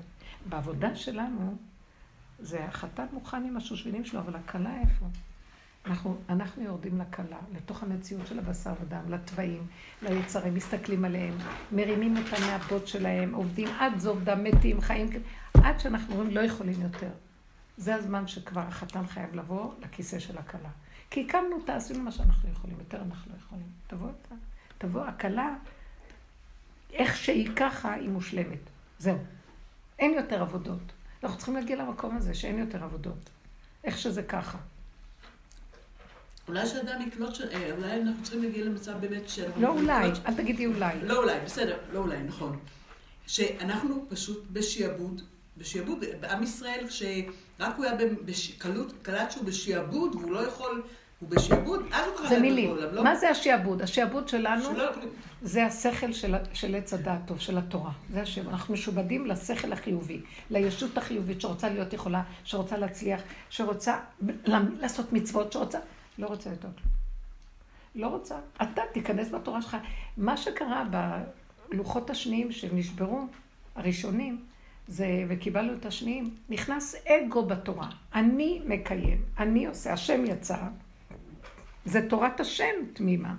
[0.49, 1.57] בעבודה שלנו,
[2.39, 5.07] זה החתן מוכן עם השושבינים שלו, אבל הכלה איפה?
[5.87, 9.67] אנחנו, אנחנו יורדים לכלה, לתוך המציאות של הבשר ודם, לתוואים,
[10.03, 11.39] ליצרים, מסתכלים עליהם,
[11.73, 15.11] מרימים את המעבות שלהם, עובדים עד זוב דם, מתים, חיים,
[15.65, 17.11] עד שאנחנו אומרים לא יכולים יותר.
[17.77, 20.69] זה הזמן שכבר החתן חייב לבוא לכיסא של הכלה.
[21.11, 23.67] כי הקמנו אותה, עשינו מה שאנחנו יכולים, יותר אנחנו לא יכולים.
[23.87, 24.35] תבוא אתה,
[24.79, 25.55] תבוא הכלה,
[26.93, 28.71] איך שהיא ככה, היא מושלמת.
[28.99, 29.19] זהו.
[29.99, 30.93] אין יותר עבודות.
[31.23, 33.31] אנחנו צריכים להגיע למקום הזה שאין יותר עבודות.
[33.85, 34.59] איך שזה ככה.
[36.53, 37.41] אולי שאדם יקלוט, ש...
[37.41, 39.41] אה, אולי אנחנו צריכים להגיע למצב באמת ש...
[39.57, 40.95] לא אולי, אל תגידי אולי.
[41.03, 42.59] לא אולי, בסדר, לא אולי, נכון.
[43.27, 45.23] שאנחנו פשוט בשעבוד,
[45.57, 50.83] בשעבוד, בעם ישראל, שרק הוא היה בקלות, קלט שהוא בשעבוד, והוא לא יכול
[51.21, 52.77] הוא בשעבוד, אז הוא קרא זה מילים.
[52.93, 53.05] לא?
[53.05, 53.83] מה זה השעבוד?
[53.83, 54.65] השעבוד שלנו
[55.43, 56.13] זה השכל
[56.53, 57.91] של עץ הדעת טוב, של התורה.
[58.13, 58.49] זה השם.
[58.49, 60.21] אנחנו משובדים לשכל החיובי,
[60.51, 63.21] לישות החיובית שרוצה להיות יכולה, שרוצה להצליח,
[63.51, 63.97] שרוצה
[64.81, 65.79] לעשות מצוות, שרוצה...
[66.19, 66.93] לא רוצה יותר כלום.
[67.95, 68.39] לא רוצה.
[68.63, 69.77] אתה תיכנס בתורה שלך.
[70.17, 70.85] מה שקרה
[71.71, 73.27] בלוחות השניים שנשברו,
[73.75, 74.45] הראשונים,
[74.89, 77.89] זה, וקיבלנו את השניים, נכנס אגו בתורה.
[78.15, 80.59] אני מקיים, אני עושה, השם יצא,
[81.85, 83.35] זה תורת השם תמימה.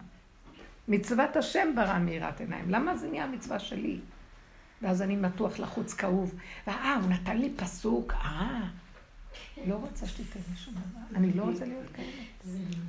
[0.87, 2.69] מצוות השם ברא מיראת עיניים.
[2.69, 3.99] למה זה נהיה מצווה שלי?
[4.81, 6.35] ואז אני מתוח לחוץ כאוב.
[6.67, 8.67] אה, הוא נתן לי פסוק, אה.
[9.67, 11.17] לא רוצה שתיתן שום דבר.
[11.17, 11.85] אני לא רוצה להיות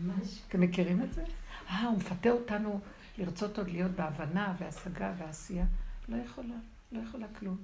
[0.02, 0.40] ממש...
[0.48, 1.24] אתם מכירים את זה?
[1.70, 2.80] אה, הוא מפתה אותנו
[3.18, 5.66] לרצות עוד להיות בהבנה והשגה ועשייה.
[6.08, 6.54] לא יכולה,
[6.92, 7.56] לא יכולה כלום.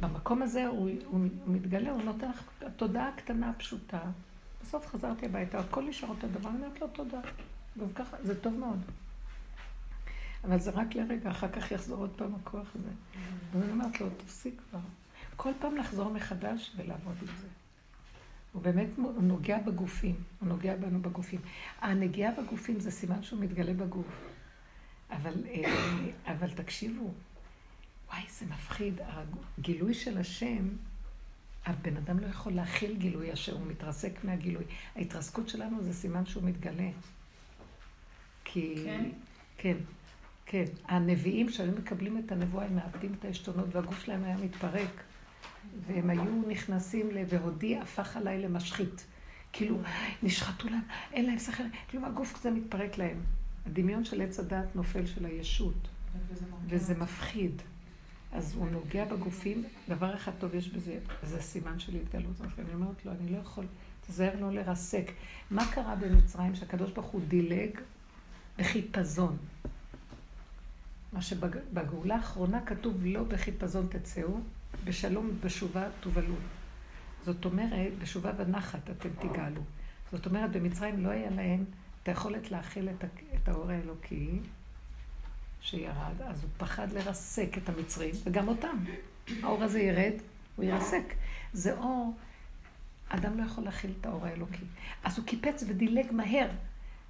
[0.00, 2.42] במקום הזה הוא, הוא, מתגלה, הוא נותן לך
[2.76, 4.00] תודעה קטנה, פשוטה,
[4.62, 7.20] בסוף חזרתי הביתה, הכל נשאר אותו דבר, אני אומרת לו תודה.
[7.80, 8.80] גם ככה, זה טוב מאוד.
[10.44, 12.90] אבל זה רק לרגע, אחר כך יחזור עוד פעם הכוח הזה.
[13.52, 14.78] ואני אומרת לו, תפסיק כבר.
[15.38, 17.46] כל פעם לחזור מחדש ולעבוד עם זה.
[18.52, 21.40] הוא באמת הוא נוגע בגופים, הוא נוגע בנו בגופים.
[21.80, 24.06] הנגיעה בגופים זה סימן שהוא מתגלה בגוף.
[25.10, 27.12] אבל, אה, אבל תקשיבו,
[28.08, 29.00] וואי, זה מפחיד.
[29.58, 30.68] הגילוי של השם
[31.66, 34.64] הבן אדם לא יכול להכיל גילוי אשר הוא מתרסק מהגילוי.
[34.96, 36.90] ההתרסקות שלנו זה סימן שהוא מתגלה.
[38.44, 38.74] כי...
[38.84, 39.10] כן?
[39.58, 39.76] כן,
[40.46, 40.64] כן.
[40.84, 45.07] הנביאים שהיו מקבלים את הנבואה, הם מאבדים את העשתונות והגוף שלהם היה מתפרק.
[45.86, 47.18] והם היו נכנסים ל...
[47.28, 49.06] והודי הפך עליי למשחית.
[49.52, 49.78] כאילו,
[50.22, 50.82] נשחטו להם,
[51.12, 53.20] אין להם שכל, כאילו הגוף כזה מתפרק להם.
[53.66, 55.88] הדמיון של עץ הדעת נופל של הישות,
[56.68, 57.62] וזה מפחיד.
[58.32, 62.40] אז הוא נוגע בגופים, דבר אחד טוב יש בזה, זה סימן של התגלות.
[62.58, 63.66] אני אומרת לו, אני לא יכול,
[64.06, 65.10] תיזהר לא לרסק.
[65.50, 67.70] מה קרה במצרים שהקדוש ברוך הוא דילג
[68.58, 69.36] בחיפזון?
[71.12, 74.40] מה שבגאולה האחרונה כתוב לא בחיפזון תצאו,
[74.84, 76.34] בשלום ובשובה תובלו.
[77.24, 79.60] זאת אומרת, בשובה ונחת אתם תגאלו.
[80.12, 81.64] זאת אומרת, במצרים לא היה להם
[82.02, 82.88] את היכולת להכיל
[83.34, 84.38] את האור האלוקי
[85.60, 88.76] שירד, אז הוא פחד לרסק את המצרים, וגם אותם.
[89.42, 90.12] האור הזה ירד,
[90.56, 91.14] הוא ירסק.
[91.52, 92.16] זה אור,
[93.08, 94.64] אדם לא יכול להכיל את האור האלוקי.
[95.04, 96.48] אז הוא קיפץ ודילג מהר,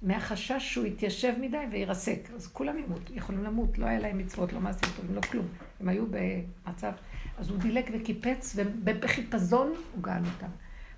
[0.01, 2.19] מהחשש שהוא יתיישב מדי וירסק.
[2.35, 5.47] אז כולם ימות, יכולים למות, לא היה להם מצוות, לא מעשים טובים, לא כלום.
[5.79, 6.91] הם היו במצב...
[7.39, 10.49] אז הוא דילג וקיפץ, ובחיפזון הוא גאל אותם.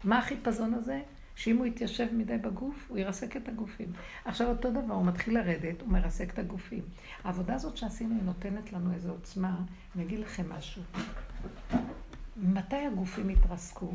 [0.04, 1.02] מה החיפזון הזה?
[1.36, 3.94] שאם הוא יתיישב מדי בגוף, הוא ירסק את הגופים.
[4.26, 6.84] עכשיו אותו דבר, הוא מתחיל לרדת, הוא מרסק את הגופים.
[7.24, 9.60] העבודה הזאת שעשינו היא נותנת לנו איזו עוצמה.
[9.96, 10.82] אני אגיד לכם משהו.
[12.38, 13.94] מתי הגופים יתרסקו?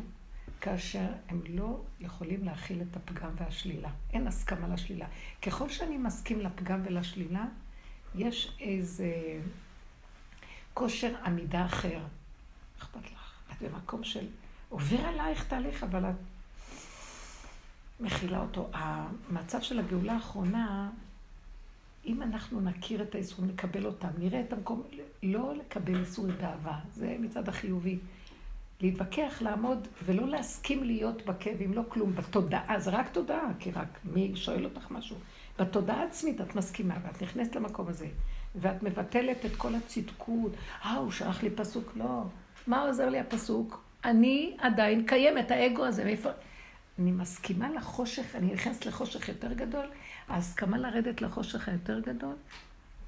[0.61, 3.91] כאשר הם לא יכולים להכיל את הפגם והשלילה.
[4.13, 5.07] אין הסכמה לשלילה.
[5.43, 7.45] ככל שאני מסכים לפגם ולשלילה,
[8.15, 9.13] יש איזה
[10.75, 12.01] כושר עמידה אחר.
[13.61, 14.27] במקום של...
[14.69, 16.15] עובר עלייך תהליך, אבל את
[18.01, 18.69] מכילה אותו.
[18.73, 20.91] המצב של הגאולה האחרונה,
[22.07, 24.83] אם אנחנו נכיר את האיסורים, נקבל אותם, נראה את המקום,
[25.23, 27.99] לא לקבל איסורים באהבה, זה מצד החיובי.
[28.81, 34.37] להתווכח, לעמוד, ולא להסכים להיות בכאבים, לא כלום, בתודעה, זה רק תודעה, כי רק מי
[34.37, 35.17] שואל אותך משהו.
[35.59, 38.09] בתודעה עצמית את מסכימה, ואת נכנסת למקום הזה,
[38.55, 40.53] ואת מבטלת את כל הצדקות.
[40.85, 42.25] אה, הוא שלח לי פסוק, לא.
[42.67, 43.85] מה עוזר לי הפסוק?
[44.05, 46.31] אני עדיין קיימת, האגו הזה, מאיפה...
[46.99, 49.87] אני מסכימה לחושך, אני נכנסת לחושך יותר גדול,
[50.29, 52.35] ההסכמה לרדת לחושך היותר גדול,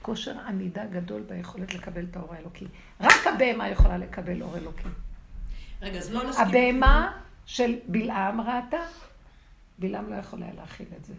[0.03, 2.67] כושר עמידה גדול ביכולת לקבל את האור האלוקי.
[3.01, 4.89] רק הבהמה יכולה לקבל אור אלוקי.
[5.83, 6.47] רגע, אז לא נסכים...
[6.47, 8.81] הבהמה של בלעם ראתה,
[9.79, 11.15] בלעם לא יכול היה להכיל את זה.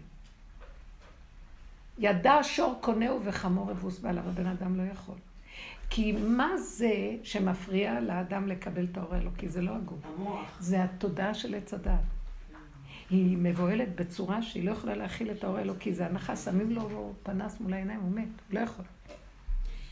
[1.97, 5.15] ידע שור קונהו וחמור אבוס בעליו, הבן אדם לא יכול.
[5.89, 6.93] כי מה זה
[7.23, 9.49] שמפריע לאדם לקבל את האור האלוקי?
[9.49, 9.99] זה לא הגוף.
[10.05, 10.57] המוח.
[10.59, 11.99] זה התודעה של עץ הדת.
[13.09, 15.93] היא מבוהלת בצורה שהיא לא יכולה להכיל את האור האלוקי.
[15.93, 18.85] זה הנחה, שמים לו פנס מול העיניים, הוא מת, הוא לא יכול.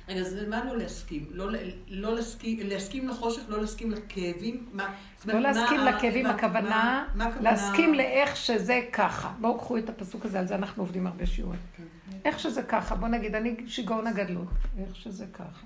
[0.10, 1.26] רגע, אז מה לא להסכים?
[1.32, 1.52] לא,
[1.88, 4.66] לא להסכים, להסכים לחושך, לא להסכים לכאבים?
[4.74, 4.94] מה,
[5.26, 9.34] לא להסכים מה, לכאבים, מה, הכוונה, מה, מה להסכים לאיך שזה ככה.
[9.42, 11.60] בואו קחו את הפסוק הזה, על זה אנחנו עובדים הרבה שיעורים.
[11.78, 11.84] כן.
[12.26, 14.48] איך שזה ככה, בוא נגיד, אני שיגעון הגדלות,
[14.80, 15.66] איך שזה ככה.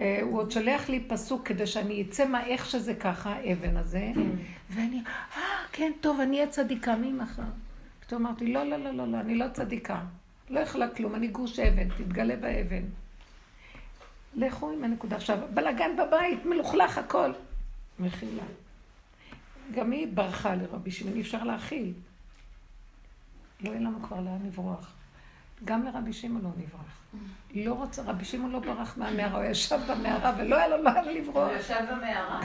[0.00, 4.12] אה, הוא עוד שולח לי פסוק כדי שאני אצא מה איך שזה ככה, האבן הזה,
[4.70, 5.02] ואני,
[5.36, 5.42] אה,
[5.72, 7.42] כן, טוב, אני אהיה צדיקה, מי מחר?
[8.00, 10.00] פתאום אמרתי, לא, לא, לא, לא, לא, אני לא צדיקה.
[10.50, 12.82] לא יכולה כלום, אני גוש אבן, תתגלה באבן.
[14.34, 15.16] לכו עם הנקודה.
[15.16, 17.32] עכשיו, בלאגן בבית, מלוכלך הכל.
[17.98, 18.42] מחילה.
[19.74, 21.92] גם היא ברחה לרבי שמעון, אי אפשר להכיל.
[23.60, 24.92] לא יהיה לנו כבר לאן לברוח.
[25.64, 26.95] גם לרבי שמעון לא נברח.
[27.54, 31.48] לא רוצה, רבי שמעון לא ברח מהמערה, הוא ישב במערה ולא היה לו לאן לברוח.
[31.48, 32.40] הוא ישב במערה.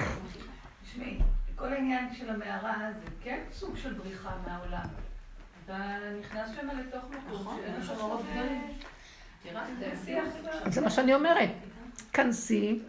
[0.83, 1.17] תשמעי,
[1.55, 4.87] כל העניין של המערה זה כן סוג של בריחה מהעולם.
[5.65, 5.77] אתה
[6.19, 8.77] נכנס שם לתוך מקום נכון, שאין לך אורות גדולים.
[10.65, 11.49] זה מה שאני אומרת.
[12.13, 12.79] כנסי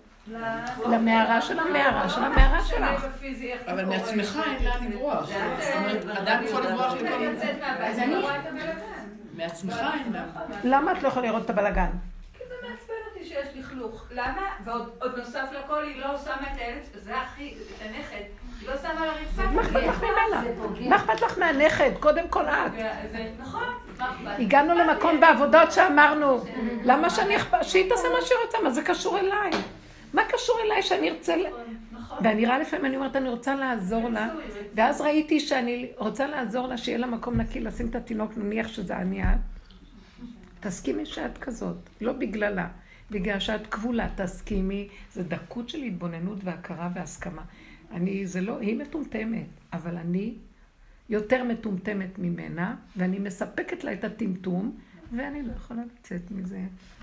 [0.87, 3.07] למערה של המערה של המערה שלך.
[3.67, 5.27] אבל מעצמך אין לאן לברוח.
[5.27, 7.27] זאת אומרת, אדם יכול לברוח לכל...
[7.81, 8.15] אז אני...
[9.37, 10.29] מעצמך אין לאן.
[10.65, 11.91] למה את לא יכולה לראות את הבלגן?
[12.39, 14.07] כי זה מעצבן אותי שיש לכלוך.
[14.11, 14.43] למה?
[14.65, 18.23] ועוד נוסף לכל, היא לא שמה את הילד, זה הכי, את הנכד.
[18.67, 19.43] לא שמה על הרצפה.
[19.43, 20.89] מה אכפת לך ממנה?
[20.89, 21.91] מה אכפת לך מהנכד?
[22.01, 22.73] קודם כל את.
[23.39, 23.63] נכון.
[24.39, 26.45] הגענו למקום בעבודות שאמרנו,
[26.85, 27.65] למה שאני אכפת?
[27.65, 29.51] שהיא תעשה מה שהיא רוצה, מה זה קשור אליי?
[30.15, 31.35] מה קשור אליי שאני ארצה...
[32.13, 32.27] נכון.
[32.27, 34.29] ואני רואה לפעמים, אני אומרת, אני רוצה לעזור לה,
[34.75, 38.97] ואז ראיתי שאני רוצה לעזור לה, שיהיה לה מקום נקי, לשים את התינוק, נניח שזה
[38.97, 39.39] אני את.
[40.61, 42.69] תסכימי שאת כזאת, לא בגללה,
[43.11, 47.43] בגלל שאת כבולה, תסכימי, זה דקות של התבוננות והכרה והסכמה.
[47.93, 50.35] אני, זה לא, היא מטומטמת, אבל אני
[51.09, 54.77] יותר מטומטמת ממנה, ואני מספקת לה את הטמטום,
[55.17, 56.61] ואני לא יכולה לצאת מזה.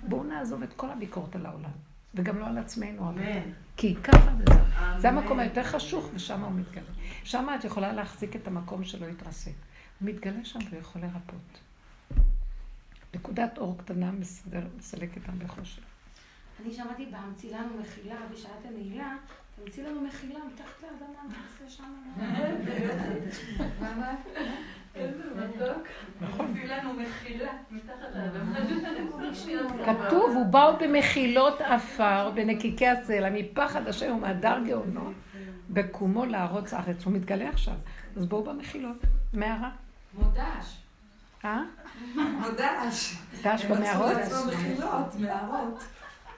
[0.07, 1.69] בואו נעזוב את כל הביקורת על העולם,
[2.15, 3.09] וגם לא על עצמנו.
[3.09, 3.51] אמן.
[3.79, 4.59] כי ככה וזה.
[4.97, 6.91] זה המקום היותר חשוך, ושם הוא מתגלה.
[7.23, 9.51] שם את יכולה להחזיק את המקום שלא יתרסק.
[9.99, 11.59] הוא מתגלה שם ויכול לרפות.
[13.15, 14.11] נקודת אור קטנה
[14.77, 15.83] מסלקת הרבה חושך.
[16.61, 19.15] אני שמעתי בהמציא לנו מחילה בשעת הנעילה,
[19.55, 21.93] תמציא לנו מחילה מתחת לאדמה, נעשה שם...
[24.95, 25.87] מתוק.
[26.21, 26.53] נכון.
[27.71, 28.59] מתחת לאדמה.
[29.85, 35.13] כתוב, ובאו במחילות עפר, בנקיקי הסלע, מפחד השם ומהדר גאונו,
[35.69, 37.05] בקומו לארוץ הארץ.
[37.05, 37.73] הוא מתגלה עכשיו.
[38.17, 38.97] אז בואו במחילות.
[39.33, 39.69] מערה.
[40.13, 40.77] מודש.
[41.45, 41.61] אה?
[42.15, 43.17] מודש.
[43.43, 44.11] דש במערות?
[44.11, 45.83] הם מחילות, מערות.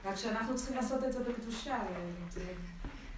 [0.05, 1.77] רק שאנחנו צריכים לעשות את זה בקדושה.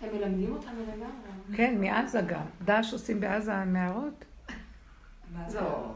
[0.01, 1.57] הם מלמדים אותנו לגמרי.
[1.57, 2.45] כן, מעזה גם.
[2.65, 4.25] דש עושים בעזה מערות?
[5.53, 5.91] לא.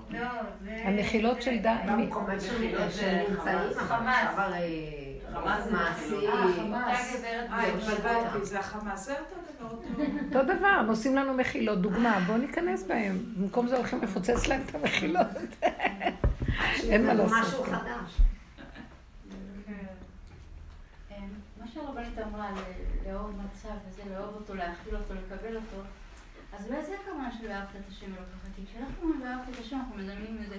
[0.84, 1.78] המחילות של דש.
[1.88, 4.36] במקומות שנמצאים, חמאס.
[5.34, 6.28] חמאס מעשי.
[6.28, 6.54] אה,
[8.62, 9.10] חמאס.
[9.10, 9.16] אה,
[10.26, 10.68] אותו דבר.
[10.68, 13.18] הם עושים לנו מחילות, דוגמה, בואו ניכנס בהם.
[13.38, 15.28] במקום זה הולכים לפוצץ להם את המחילות.
[16.90, 17.38] אין מה לעשות.
[17.42, 18.22] משהו חדש.
[21.60, 22.52] מה שהרבנית אמרה,
[23.06, 25.78] לאהוב מצב וזה, לאהוב אותו, להכיל אותו, לקבל אותו,
[26.54, 29.96] אז אולי זה הכוונה של ואהבת את השם אלוקיך, כי כשאנחנו ואהבת את השם, אנחנו
[29.96, 30.56] מדמיינים איזה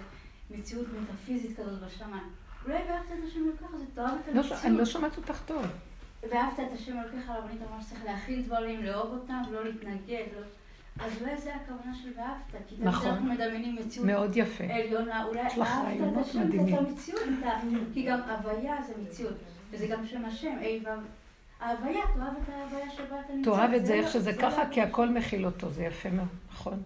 [0.50, 2.22] מציאות מטאפיזית כזאת בשמיים.
[2.64, 4.64] אולי ואהבת את השם אלוקיך זה תאהב את המציאות.
[4.64, 5.62] אני לא שומעת אותך טוב.
[6.30, 10.42] ואהבת את השם אלוקיך, הרבנית אמרה שצריך להכיל דברים, לאהוב אותם, לא להתנגד, לא...
[11.04, 13.08] אז אולי זה הכוונה של ואהבת, כי נכון.
[13.10, 14.64] אנחנו מדמיינים מציאות מאוד יפה.
[14.64, 16.42] עליונה, אולי אהבת את השם.
[16.42, 17.22] את המציאות,
[17.94, 19.34] כי גם הוויה זה מציאות,
[19.70, 20.88] וזה גם שם השם, ה' ו',
[21.60, 23.50] ההוויה, תאהב את ההוויה שבה אתה נמצא.
[23.50, 24.62] תאהב את זה איך לא- שזה לא ככה.
[24.70, 26.82] כי הכל מכיל אותו, זה יפה מאוד, נכון.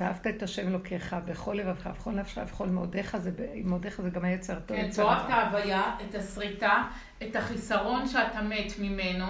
[0.00, 3.30] ואהבת את השם אלוקיך בכל לבבך, בכל נפשך, בכל מאודיך, זה
[3.64, 4.76] מאודיך זה גם היצר הטוב.
[4.76, 5.24] כן, תאהב.
[5.24, 6.82] את ההוויה, את הסריטה,
[7.22, 9.26] את החיסרון שאתה מת ממנו,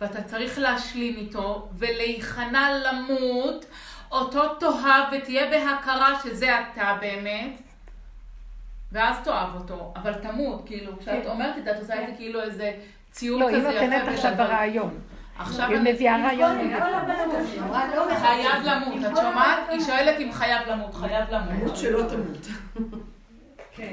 [0.00, 3.66] ואתה צריך להשלים איתו, ולהיכנע למות,
[4.10, 7.60] אותו תאהב ותהיה בהכרה שזה אתה באמת,
[8.92, 11.30] ואז תאהב אותו, אבל תמות, כאילו, כשאת כן.
[11.30, 12.72] אומרת את זה, את עושה את זה כאילו איזה
[13.10, 13.86] ציור לא, כזה היא יפה.
[13.86, 14.32] נותנת עכשיו.
[14.36, 14.98] ברעיון.
[15.38, 16.58] עכשיו היא אני- מביאה רעיון.
[17.58, 19.58] אמרה, לא חייב למות, את שומעת?
[19.68, 21.52] היא שואלת אם חייב למות, חייב למות.
[21.62, 22.48] למות שלא תמות.
[23.76, 23.92] כן.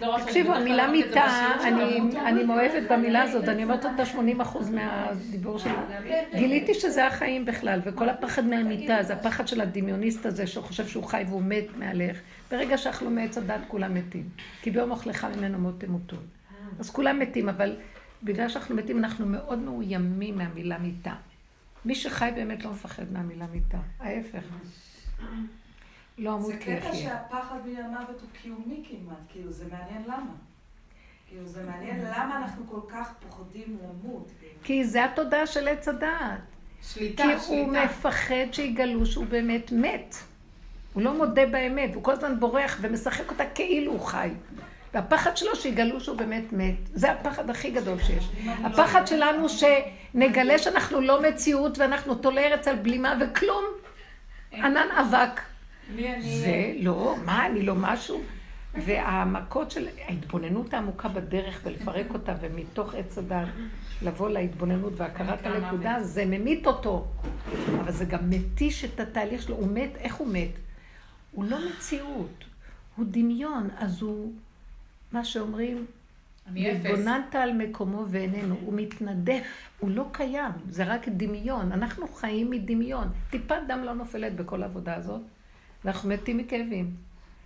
[0.00, 5.72] לא תקשיבו, המילה בשיעור אני, מאוהבת במילה הזאת, אני אומרת אותה 80 אחוז מהדיבור שלי.
[6.34, 11.04] גיליתי שזה החיים בכלל, וכל הפחד מהמיתה, זה הפחד של הדמיוניסט הזה, שהוא חושב שהוא
[11.04, 12.16] חי והוא מת מהלך.
[12.50, 14.24] ברגע שאכלו מעץ הדת כולם מתים.
[14.62, 16.18] כי ביום אוכלך ממנו מות תמותון.
[16.78, 17.76] אז כולם מתים, אבל
[18.22, 21.14] בגלל שאנחנו מתים, אנחנו מאוד מאוימים מהמילה מיתה.
[21.84, 24.42] מי שחי באמת לא מפחד מהמילה מיתה, ההפך.
[26.18, 26.92] לא אמות זה כי קטע יחיה.
[26.94, 30.32] שהפחד מהמוות הוא קיומי כמעט, כאילו זה מעניין למה.
[31.28, 34.28] כאילו זה מעניין למה אנחנו כל כך פוחדים למות.
[34.64, 36.40] כי זה התודעה של עץ הדעת.
[36.82, 37.84] שליטה, כי הוא שליטה.
[37.84, 40.14] מפחד שיגלו שהוא באמת מת.
[40.92, 44.30] הוא לא מודה באמת, הוא כל הזמן בורח ומשחק אותה כאילו הוא חי.
[44.94, 46.74] והפחד שלו שיגלו שהוא באמת מת.
[46.94, 48.28] זה הפחד הכי גדול שיש.
[48.64, 53.64] הפחד שלנו שנגלה שאנחנו לא מציאות ואנחנו תולי ארץ על בלימה וכלום.
[54.52, 55.40] ענן אבק.
[56.20, 58.22] זה לא, מה, אני לא משהו.
[58.74, 63.48] והמכות של ההתבוננות העמוקה בדרך ולפרק אותה, ומתוך עץ הדת
[64.02, 65.96] לבוא להתבוננות והכרת הנקודה.
[66.02, 67.06] זה ממית אותו.
[67.80, 69.56] אבל זה גם מתיש את התהליך שלו.
[69.56, 70.50] הוא מת, איך הוא מת?
[71.32, 72.44] הוא לא מציאות,
[72.96, 74.32] הוא דמיון, אז הוא,
[75.12, 75.86] מה שאומרים.
[76.56, 79.46] התבוננת על מקומו ואיננו, הוא מתנדף,
[79.78, 81.72] הוא לא קיים, זה רק דמיון.
[81.72, 83.08] אנחנו חיים מדמיון.
[83.30, 85.20] טיפת דם לא נופלת בכל העבודה הזאת,
[85.84, 86.94] ואנחנו מתים מכאבים.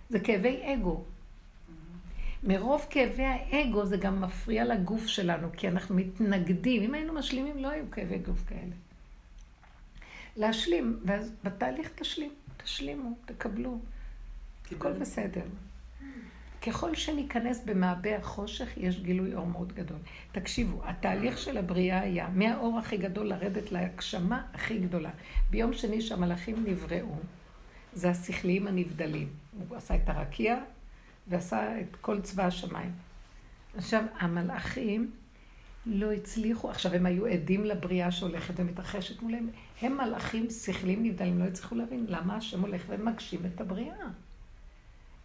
[0.09, 1.03] זה כאבי אגו.
[2.43, 6.83] מרוב כאבי האגו זה גם מפריע לגוף שלנו, כי אנחנו מתנגדים.
[6.83, 8.75] אם היינו משלימים, לא היו כאבי גוף כאלה.
[10.35, 13.79] להשלים, ואז בתהליך תשלים, תשלימו, תקבלו.
[14.71, 15.41] הכל בסדר.
[16.67, 19.97] ככל שניכנס במעבה החושך, יש גילוי אור מאוד גדול.
[20.31, 25.09] תקשיבו, התהליך של הבריאה היה מהאור הכי גדול לרדת להגשמה הכי גדולה.
[25.49, 27.15] ביום שני שהמלאכים נבראו,
[27.93, 29.29] זה השכליים הנבדלים.
[29.69, 30.57] הוא עשה את הרקיע
[31.27, 32.91] ועשה את כל צבא השמיים.
[33.77, 35.11] עכשיו, המלאכים
[35.85, 39.49] לא הצליחו, עכשיו הם היו עדים לבריאה שהולכת ומתרחשת מולהם.
[39.81, 44.07] הם מלאכים שכליים נבדלים, לא הצליחו להבין למה השם הולך ומגשים את הבריאה.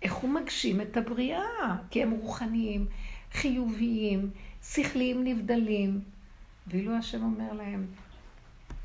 [0.03, 1.77] איך הוא מגשים את הבריאה?
[1.91, 2.87] כי הם רוחניים,
[3.33, 4.31] חיוביים,
[4.63, 6.01] שכליים נבדלים.
[6.67, 7.87] ואילו השם אומר להם,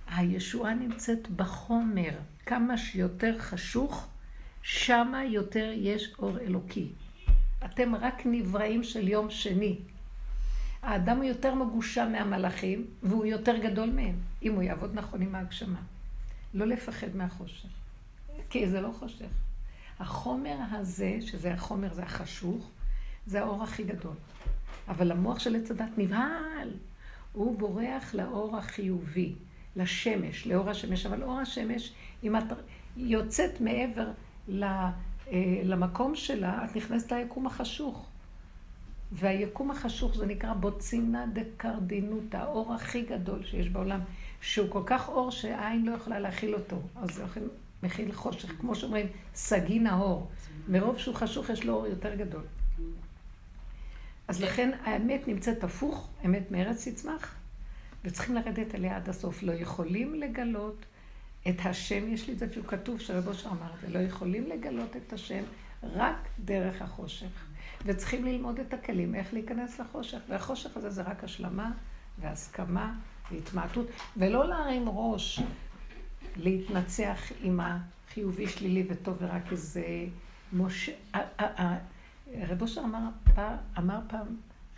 [0.07, 2.11] הישועה נמצאת בחומר.
[2.45, 4.07] כמה שיותר חשוך,
[4.61, 6.87] שמה יותר יש אור אלוקי.
[7.65, 9.77] אתם רק נבראים של יום שני.
[10.81, 15.79] האדם הוא יותר מגושם מהמלאכים, והוא יותר גדול מהם, אם הוא יעבוד נכון עם ההגשמה.
[16.53, 17.69] לא לפחד מהחושך,
[18.49, 19.46] כי זה לא חושך.
[19.99, 22.69] החומר הזה, שזה החומר, זה החשוך,
[23.25, 24.15] זה האור הכי גדול.
[24.87, 26.69] אבל המוח של עץ הדת נבהל.
[27.33, 29.35] הוא בורח לאור החיובי,
[29.75, 31.05] לשמש, לאור השמש.
[31.05, 31.93] אבל אור השמש,
[32.23, 32.43] אם את
[32.97, 34.07] יוצאת מעבר
[34.63, 34.91] אה,
[35.63, 38.05] למקום שלה, את נכנסת ליקום החשוך.
[39.11, 43.99] והיקום החשוך זה נקרא בוצינה דקרדינות, האור הכי גדול שיש בעולם,
[44.41, 46.81] שהוא כל כך אור שהעין לא יכולה להכיל אותו.
[46.95, 47.47] אז הולכים
[47.83, 50.29] מכיל חושך, כמו שאומרים, סגי נאור.
[50.67, 52.43] מרוב שהוא חשוך יש לו אור יותר גדול.
[54.27, 57.35] אז לכן האמת נמצאת הפוך, אמת מארץ תצמח,
[58.03, 59.43] וצריכים לרדת אליה עד הסוף.
[59.43, 60.85] לא יכולים לגלות
[61.49, 64.95] את השם, יש לי את זה אפילו כתוב, שרבו שאמר את זה, לא יכולים לגלות
[64.95, 65.43] את השם
[65.83, 67.45] רק דרך החושך.
[67.85, 70.19] וצריכים ללמוד את הכלים, איך להיכנס לחושך.
[70.29, 71.71] והחושך הזה זה רק השלמה
[72.19, 72.93] והסכמה
[73.31, 73.87] והתמעטות,
[74.17, 75.39] ולא להרים ראש,
[76.37, 79.83] להתנצח עם החיובי, שלילי וטוב ורק איזה
[80.53, 80.91] משה...
[82.49, 82.99] רב אושר אמר,
[83.77, 84.27] אמר פעם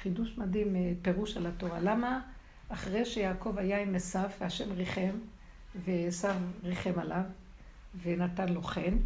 [0.02, 1.80] חידוש מדהים, אה, פירוש על התורה.
[1.80, 2.20] למה
[2.70, 5.12] אחרי שיעקב היה עם עשיו והשם ריחם,
[5.86, 7.24] ועשיו ריחם עליו,
[8.04, 8.98] ונתן לו חן,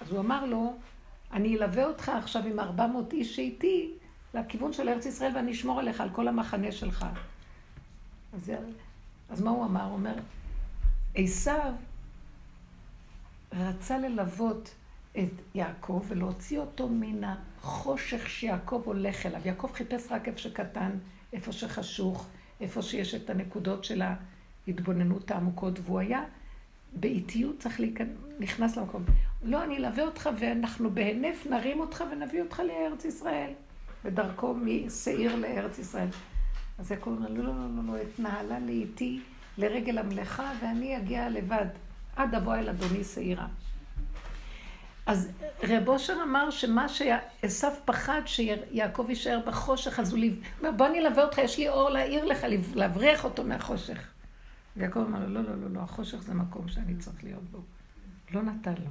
[0.00, 0.76] אז הוא אמר לו,
[1.32, 3.92] אני אלווה אותך עכשיו עם ארבע מאות איש שאיתי
[4.34, 7.06] לכיוון של ארץ ישראל ואני אשמור עליך, על כל המחנה שלך.
[8.32, 8.52] אז,
[9.30, 9.84] אז מה הוא אמר?
[9.84, 10.14] הוא אומר,
[11.14, 11.72] עשיו
[13.52, 14.74] רצה ללוות
[15.18, 19.40] את יעקב ולהוציא אותו מן החושך שיעקב הולך אליו.
[19.44, 20.90] יעקב חיפש רק איפה שקטן,
[21.32, 22.26] איפה שחשוך,
[22.60, 24.02] איפה שיש את הנקודות של
[24.66, 26.24] ההתבוננות העמוקות, והוא היה
[26.92, 28.08] באיטיות צריך להיכנס,
[28.38, 29.04] נכנס למקום.
[29.42, 33.50] לא, אני אלווה אותך ואנחנו בהינף נרים אותך ונביא אותך לארץ ישראל.
[34.04, 36.08] בדרכו משעיר לארץ ישראל.
[36.78, 39.20] אז יעקב אומר, לא, לא, לא, לא, אתנהלה לאיתי
[39.58, 41.66] לרגל המלאכה ואני אגיע לבד,
[42.16, 43.46] עד אבוא אל אדוני שעירה.
[45.06, 45.30] אז
[45.62, 50.20] רב אושר אמר שמה שעשו פחד שיעקב יישאר בחושך, אז הוא
[50.58, 54.08] אומר, בוא אני אלווה אותך, יש לי אור להעיר לך, להבריח אותו מהחושך.
[54.76, 57.58] ויעקב אמר לו, לא, לא, לא, לא, החושך זה מקום שאני צריך להיות בו.
[58.30, 58.90] לא נתן לו.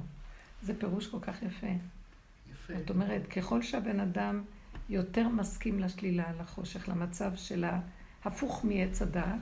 [0.62, 1.66] זה פירוש כל כך יפה.
[2.52, 2.74] יפה.
[2.78, 4.42] זאת אומרת, ככל שהבן אדם
[4.88, 7.64] יותר מסכים לשלילה, לחושך, למצב של
[8.24, 9.38] ההפוך מעץ הדעת,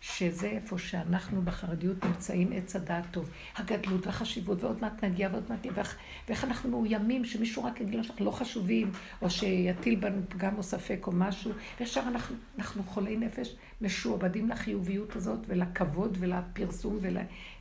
[0.00, 3.30] שזה איפה שאנחנו בחרדיות נמצאים עץ הדעת טוב.
[3.56, 5.96] הגדלות והחשיבות, ועוד מעט נגיע ועוד מעט נגיע, ואיך,
[6.28, 8.90] ואיך אנחנו מאוימים שמישהו רק יגיד לנו שאנחנו לא חשובים,
[9.22, 15.16] או שיטיל בנו פגם או ספק או משהו, וישר אנחנו, אנחנו חולי נפש משועבדים לחיוביות
[15.16, 16.98] הזאת ולכבוד ולפרסום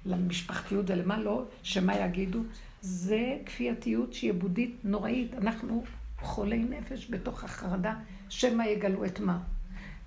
[0.06, 2.44] ולמשפחתיות ולמה לא, שמה יגידו.
[2.82, 5.34] זה כפייתיות שיבודית נוראית.
[5.34, 5.84] אנחנו
[6.22, 7.96] חולי נפש בתוך החרדה,
[8.30, 9.40] שמא יגלו את מה.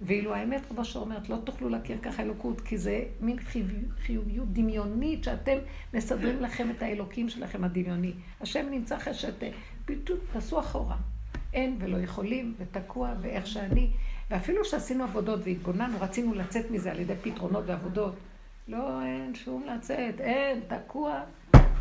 [0.01, 3.37] ואילו האמת, רבו שאומרת, לא תוכלו להכיר ככה אלוקות, כי זה מין
[4.07, 5.57] חיוביות דמיונית שאתם
[5.95, 8.13] מסדרים לכם את האלוקים שלכם הדמיוני.
[8.41, 9.47] השם נמצא אחרי שאתם,
[9.85, 10.97] פשוט תעשו אחורה.
[11.53, 13.91] אין ולא יכולים, ותקוע, ואיך שאני.
[14.31, 18.15] ואפילו שעשינו עבודות והתבוננו, רצינו לצאת מזה על ידי פתרונות ועבודות.
[18.69, 21.21] לא, אין שום לצאת, אין, תקוע,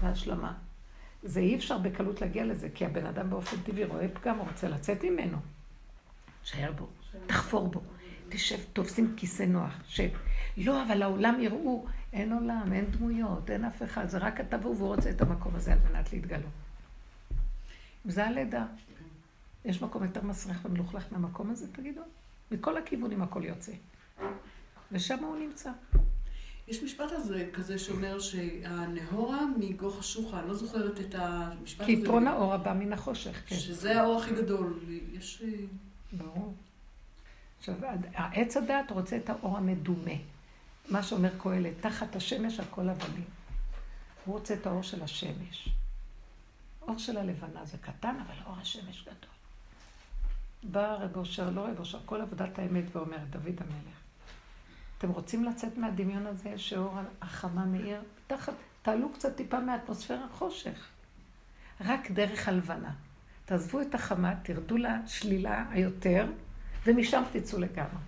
[0.01, 0.53] והשלמה.
[1.23, 4.69] זה אי אפשר בקלות להגיע לזה, כי הבן אדם באופן טבעי רואה פגם, הוא רוצה
[4.69, 5.37] לצאת ממנו.
[6.43, 6.87] שער בו,
[7.27, 7.81] תחפור בו.
[8.29, 10.09] תשב, תופסים כיסא נוח, שב.
[10.57, 14.75] לא, אבל העולם יראו, אין עולם, אין דמויות, אין אף אחד, זה רק אתה והוא,
[14.75, 16.51] והוא רוצה את המקום הזה על מנת להתגלות.
[18.05, 18.65] זה הלידה.
[19.65, 22.01] יש מקום יותר מסריח ומלוכלך מהמקום הזה, תגידו?
[22.51, 23.71] מכל הכיוונים הכל יוצא.
[24.91, 25.71] ושם הוא נמצא.
[26.67, 31.85] יש משפט הזה כזה שאומר שהנהורה מגו חשוכה, אני לא זוכרת את המשפט הזה.
[31.85, 33.55] כי יתרון האור הבא מן החושך, כן.
[33.55, 34.79] שזה האור הכי גדול.
[35.13, 35.43] יש...
[36.13, 36.53] ברור.
[37.59, 37.75] עכשיו,
[38.13, 40.11] עץ הדת רוצה את האור המדומה.
[40.89, 43.23] מה שאומר קהלת, תחת השמש הכל אבנים.
[44.25, 45.69] הוא רוצה את האור של השמש.
[46.81, 49.29] אור של הלבנה זה קטן, אבל אור השמש גדול.
[50.63, 53.99] בא רב אושר, לא רב אושר, כל עבודת האמת ואומר, דוד המלך.
[54.97, 58.01] אתם רוצים לצאת מהדמיון הזה שאור החמה מאיר?
[58.27, 60.87] תחת, תעלו קצת טיפה מהאטמוספירה חושך.
[61.81, 62.91] רק דרך הלבנה.
[63.45, 66.25] תעזבו את החמה, תרדו לשלילה היותר,
[66.85, 68.01] ומשם תצאו לגמרי.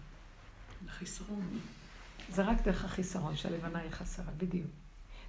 [0.87, 1.59] החיסרון.
[2.29, 4.71] זה רק דרך החיסרון, שהלבנה היא חסרה, בדיוק.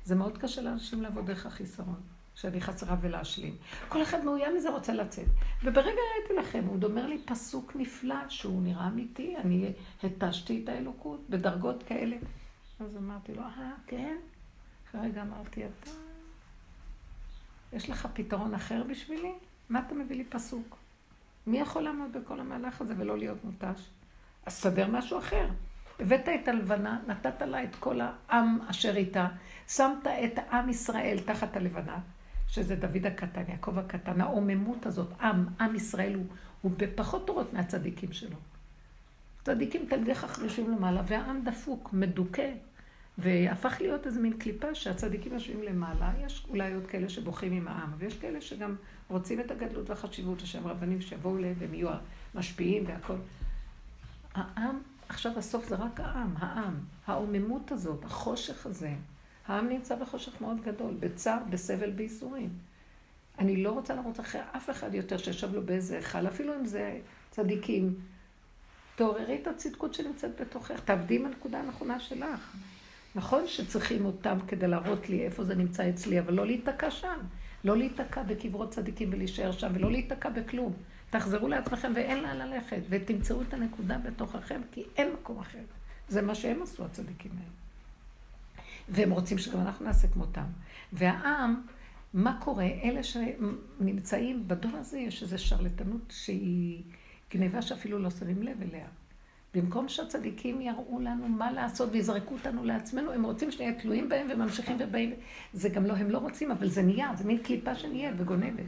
[0.05, 2.01] זה מאוד קשה לאנשים לעבוד דרך החיסרון,
[2.35, 3.56] שאני חסרה ולהשלים.
[3.89, 5.27] כל אחד מאוים מזה רוצה לצאת.
[5.64, 11.31] וברגע ראיתי לכם, הוא אומר לי פסוק נפלא, שהוא נראה אמיתי, אני התשתי את האלוקות
[11.31, 12.16] בדרגות כאלה.
[12.81, 14.16] אז אמרתי לו, אה, כן?
[14.93, 15.90] כרגע אמרתי, אתה...
[17.73, 19.32] יש לך פתרון אחר בשבילי?
[19.69, 20.77] מה אתה מביא לי פסוק?
[21.47, 23.90] מי יכול לעמוד בכל המהלך הזה ולא להיות מותש?
[24.47, 25.48] אז סדר משהו אחר.
[26.01, 29.28] הבאת את הלבנה, נתת לה את כל העם אשר איתה,
[29.69, 31.98] שמת את עם ישראל תחת הלבנה,
[32.48, 36.27] שזה דוד הקטן, יעקב הקטן, העוממות הזאת, עם, עם ישראל הוא,
[36.62, 38.36] הוא בפחות תורות מהצדיקים שלו.
[39.44, 42.51] צדיקים תלמידי חכמים למעלה, והעם דפוק, מדוכא,
[43.18, 47.93] והפך להיות איזה מין קליפה שהצדיקים יושבים למעלה, יש אולי עוד כאלה שבוכים עם העם,
[47.98, 48.76] ויש כאלה שגם
[49.09, 51.89] רוצים את הגדלות והחשיבות, השם רבנים שיבואו להם והם יהיו
[52.34, 53.16] המשפיעים והכל.
[54.34, 54.78] העם,
[55.09, 56.74] עכשיו הסוף זה רק העם, העם,
[57.06, 58.94] העוממות הזאת, החושך הזה,
[59.47, 62.51] העם נמצא בחושך מאוד גדול, בצער, בסבל, בייסורים.
[63.39, 67.01] אני לא רוצה לרוץ אחרי אף אחד יותר שישב לו באיזה היכל, אפילו אם זה
[67.30, 67.94] צדיקים.
[68.97, 72.56] תעוררי את הצדקות שנמצאת בתוכך, תעבדי עם הנקודה הנכונה שלך.
[73.14, 77.18] נכון שצריכים אותם כדי להראות לי איפה זה נמצא אצלי, אבל לא להיתקע שם.
[77.64, 80.72] לא להיתקע בקברות צדיקים ולהישאר שם, ולא להיתקע בכלום.
[81.10, 85.59] תחזרו לעצמכם ואין לאן ללכת, ותמצאו את הנקודה בתוככם, כי אין מקום אחר.
[86.09, 87.51] זה מה שהם עשו, הצדיקים האלה.
[88.89, 90.44] והם רוצים שגם אנחנו נעשה כמותם.
[90.93, 91.62] והעם,
[92.14, 92.66] מה קורה?
[92.82, 96.82] אלה שנמצאים, בדור הזה יש איזו שרלטנות שהיא
[97.34, 98.86] גניבה שאפילו לא שמים לב אליה.
[99.54, 104.76] במקום שהצדיקים יראו לנו מה לעשות ויזרקו אותנו לעצמנו, הם רוצים שנהיה תלויים בהם וממשיכים
[104.80, 105.14] ובאים.
[105.52, 108.64] זה גם לא, הם לא רוצים, אבל זה נהיה, זה מין קליפה שנהיה וגונבת.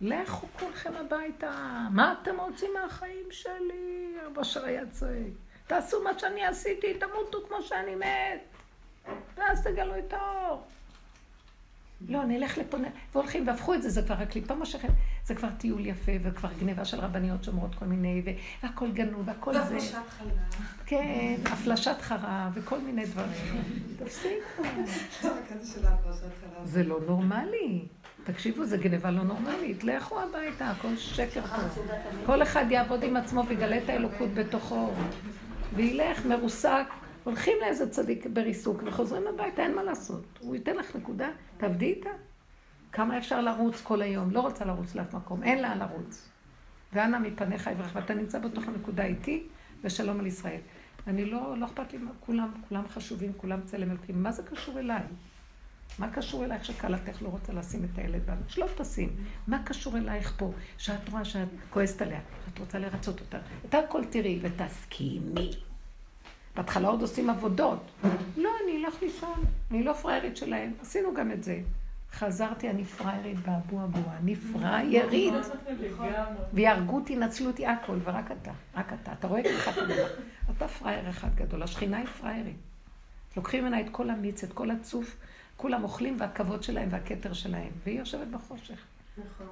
[0.00, 4.14] לכו כולכם הביתה, מה אתם רוצים מהחיים שלי?
[4.26, 5.32] אבא שהיה צועק.
[5.66, 8.40] תעשו מה שאני עשיתי, תמותו כמו שאני מת,
[9.36, 10.62] ואז תגלו את האור.
[12.08, 12.76] לא, נלך לפה,
[13.14, 14.88] והולכים, והפכו את זה, זה כבר הקליפה מושכת,
[15.24, 18.22] זה כבר טיול יפה, וכבר גניבה של רבניות שאומרות כל מיני,
[18.62, 19.60] והכל גנוב, והכל זה.
[19.60, 20.30] והפלשת חלב.
[20.86, 23.62] כן, הפלשת חרב, וכל מיני דברים.
[23.98, 24.62] תפסיקו.
[26.64, 27.84] זה לא נורמלי.
[28.24, 29.84] תקשיבו, זה גניבה לא נורמלית.
[29.84, 31.82] לכו הביתה, הכל שקר פה.
[32.26, 34.90] כל אחד יעבוד עם עצמו ויגלה את האלוקות בתוכו.
[35.74, 36.86] וילך מרוסק.
[37.26, 40.24] הולכים לאיזה צדיק בריסוק וחוזרים הביתה, אין מה לעשות.
[40.40, 42.10] הוא ייתן לך נקודה, תעבדי איתה.
[42.92, 44.30] כמה אפשר לרוץ כל היום?
[44.30, 46.28] לא רוצה לרוץ לאף מקום, אין לאן לרוץ.
[46.92, 49.46] ואנא מפניך יברך, ואתה נמצא בתוך הנקודה איתי,
[49.84, 50.60] ושלום על ישראל.
[51.06, 54.22] אני לא, לא אכפת לי, כולם, כולם חשובים, כולם צלם אלוקים.
[54.22, 55.02] מה זה קשור אליי?
[55.98, 58.40] מה קשור אלייך שכלתך לא רוצה לשים את הילד בנו?
[58.48, 59.16] שלא תשים.
[59.46, 63.38] מה קשור אלייך פה, שאת רואה שאת כועסת עליה, שאת רוצה לרצות אותה?
[63.68, 65.65] את הכל תראי ותסכימי.
[66.56, 67.80] בהתחלה עוד עושים עבודות.
[68.36, 70.72] לא, אני אלך לישון, אני לא פראיירית שלהם.
[70.82, 71.60] עשינו גם את זה.
[72.12, 75.34] חזרתי, אני פראיירית באבו אבו, אני פראיירית.
[76.52, 79.12] ויהרגו אותי, נצלו אותי, הכל, ורק אתה, רק אתה.
[79.12, 80.06] אתה רואה ככה אתה דבר.
[80.56, 82.56] אתה פראייר אחד גדול, השכינה היא פראיירית.
[83.36, 85.16] לוקחים ממנה את כל המיץ, את כל הצוף,
[85.56, 88.78] כולם אוכלים והכבוד שלהם והכתר שלהם, והיא יושבת בחושך.
[89.18, 89.46] נכון.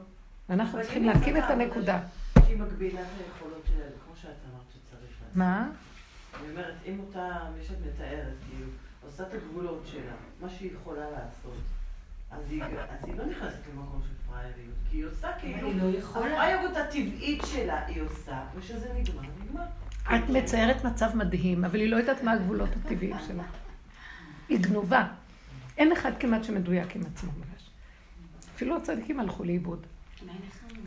[0.48, 2.00] ואנחנו צריכים להקים את הנקודה.
[2.46, 5.36] שהיא מגבילה את היכולות שלה, כמו שאת אמרת שצריך לעשות.
[5.36, 5.70] מה?
[6.40, 8.66] אני אומרת, אם אותה, מי שאת מתארת, כאילו,
[9.06, 11.58] עושה את הגבולות שלה, מה שהיא יכולה לעשות,
[12.30, 15.98] אז היא, אז היא לא נכנסת למקום של פראייריות, כי היא עושה כאילו, היא לא
[15.98, 16.26] יכולה.
[16.26, 19.64] הפראיירות הטבעית שלה היא עושה, וכשזה נגמר, נגמר.
[20.04, 23.42] את מציירת מצב מדהים, אבל היא לא יודעת מה הגבולות הטבעיים שלה.
[24.48, 25.08] היא גנובה.
[25.78, 27.70] אין אחד כמעט שמדויק עם עצמו ממש.
[28.54, 29.86] אפילו הצדיקים הלכו לאיבוד.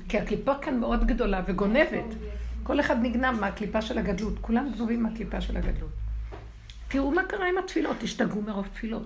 [0.10, 2.15] כי הקליפה כאן מאוד גדולה וגונבת.
[2.68, 4.34] כל אחד נגנב מהקליפה של הגדלות.
[4.41, 5.89] כולם גנובים מהקליפה של הגדלות.
[6.88, 9.06] תראו מה קרה עם התפילות, השתגעו מרוב תפילות.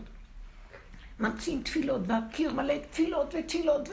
[1.20, 3.90] ממציאים תפילות, והקיר מלא תפילות ותפילות,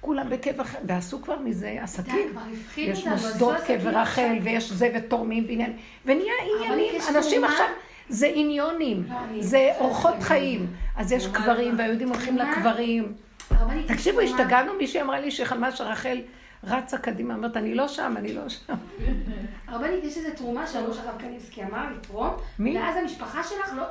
[0.00, 2.34] וכולם בקבע, ועשו כבר מזה עסקים.
[2.76, 7.44] יש מוסדות קבר רחל, ויש זה ותורמים ועניין, ונהיה עניינים, אנשים?
[7.44, 7.66] עכשיו,
[8.08, 10.66] זה עניונים, לא, זה אורחות חיים.
[10.96, 12.36] אז יש קברים, והיהודים הולכים?
[12.38, 13.12] לקברים.
[13.86, 14.20] תקשיבו.
[14.20, 16.20] השתגענו, מישהי אמרה לי שחלמה שרחל
[16.66, 18.74] רצה קדימה, אומרת, אני לא שם, אני לא שם.
[19.66, 22.30] הרבנית, יש איזו תרומה שהראש הרב קניבסקי אמר לתרום?
[22.58, 23.84] ואז המשפחה שלך לא...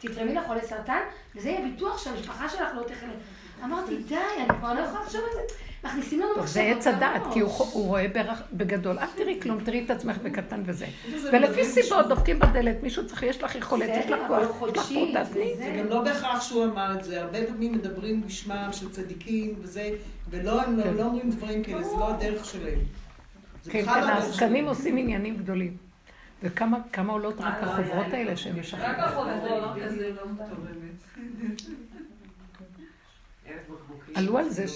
[0.00, 1.00] תתרמי לחולי סרטן,
[1.36, 3.12] וזה יהיה ביטוח שהמשפחה שלך לא תחלה.
[3.64, 5.54] אמרתי, די, אני כבר לא יכולה לחשוב על זה.
[5.84, 7.22] מכניסים לנו טוב, זה מחשבות עץ הדעת.
[7.32, 8.06] כי הוא הוא רואה
[8.52, 8.98] בגדול.
[8.98, 10.86] אל תראי כלום, תראי את עצמך בקטן וזה.
[11.16, 14.76] זה ולפי מדהים סיבות דופקים בדלת, מישהו צריך, יש לך יכולת, יש לך כוח, יש
[14.76, 15.54] לך פרוטה, תני.
[15.56, 19.90] זה גם לא בהכרח שהוא אמר את זה, הרבה פעמים מדברים בשמם של צדיקים וזה,
[20.30, 20.94] ולא, הם כן.
[20.94, 22.78] לא אומרים דברים כאלה, זה לא הדרך שלהם.
[23.70, 24.68] כן, כן, לא העסקנים.
[24.68, 25.76] עושים עניינים גדולים.
[26.42, 28.36] וכמה כמה עולות רק לא, החוברות האלה.
[28.36, 29.00] שהם רק משחררים.
[29.00, 30.86] החוברות, זה לא בקבוקים.
[34.14, 34.68] עלו על זה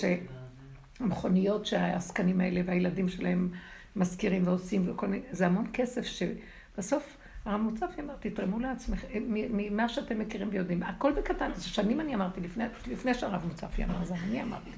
[1.02, 3.48] המכוניות שהעסקנים האלה והילדים שלהם
[3.96, 9.88] מזכירים ועושים וכל מיני, זה המון כסף שבסוף הרב מוצפי אמר, תתרמו לעצמכם, מ- ממה
[9.88, 10.82] שאתם מכירים ויודעים.
[10.82, 14.70] הכל בקטן, זה שנים אני אמרתי, לפני, לפני שהרב מוצפי אמר, זה אני אמרתי.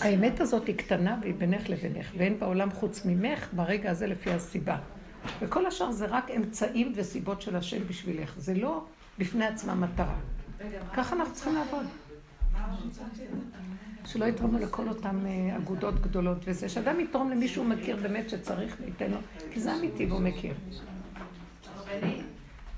[0.00, 4.78] האמת הזאת היא קטנה והיא בינך לבינך, ואין בעולם חוץ ממך ברגע הזה לפי הסיבה.
[5.40, 8.84] וכל השאר זה רק אמצעים וסיבות של השם בשבילך, זה לא
[9.18, 10.16] בפני עצמה מטרה.
[10.94, 11.86] ככה אנחנו צריכים לעבוד.
[14.04, 18.76] שלא יתרמו לכל אותן אה, אגודות גדולות וזה, שאדם יתרום למי שהוא מכיר באמת שצריך
[18.80, 19.18] וייתן לו,
[19.52, 20.54] כי זה אמיתי והוא מכיר.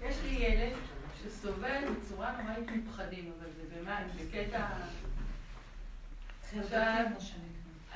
[0.08, 0.72] יש לי ילד
[1.22, 4.66] שסובל בצורה נוראית מפחדים, אבל זה במה, בקטע...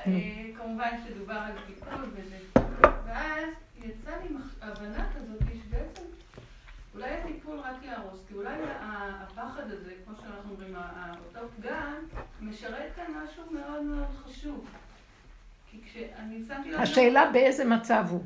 [0.07, 2.37] אה, כמובן שדובר על טיפול וזה,
[3.05, 6.03] ואז יצא לי הבנה כזאת שבעצם
[6.95, 10.75] אולי הטיפול רק יהרוס, כי אולי הפחד הזה, כמו שאנחנו אומרים,
[11.25, 11.93] אותו פגן,
[12.41, 14.65] משרת כאן משהו מאוד מאוד חשוב.
[15.71, 16.79] כי כשאני שמתי לב...
[16.79, 18.23] השאלה באיזה מצב הוא.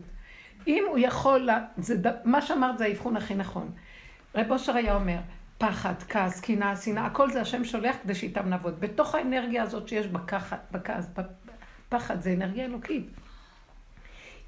[0.68, 3.72] אם הוא יכול, זה, מה שאמרת זה האבחון הכי נכון.
[4.36, 5.18] רב אושר היה אומר,
[5.58, 8.80] פחד, כעס, קנאה, שנאה, הכל זה השם שולח כדי שאיתם נעבוד.
[8.80, 11.10] בתוך האנרגיה הזאת שיש בכחת, בכעס,
[11.90, 13.08] בפחד, זה אנרגיה אלוקית.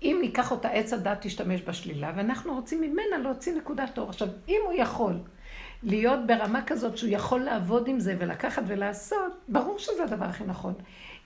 [0.03, 4.09] אם ניקח אותה, עץ הדת תשתמש בשלילה, ואנחנו רוצים ממנה להוציא נקודת אור.
[4.09, 5.13] עכשיו, אם הוא יכול
[5.83, 10.73] להיות ברמה כזאת שהוא יכול לעבוד עם זה ולקחת ולעשות, ברור שזה הדבר הכי נכון.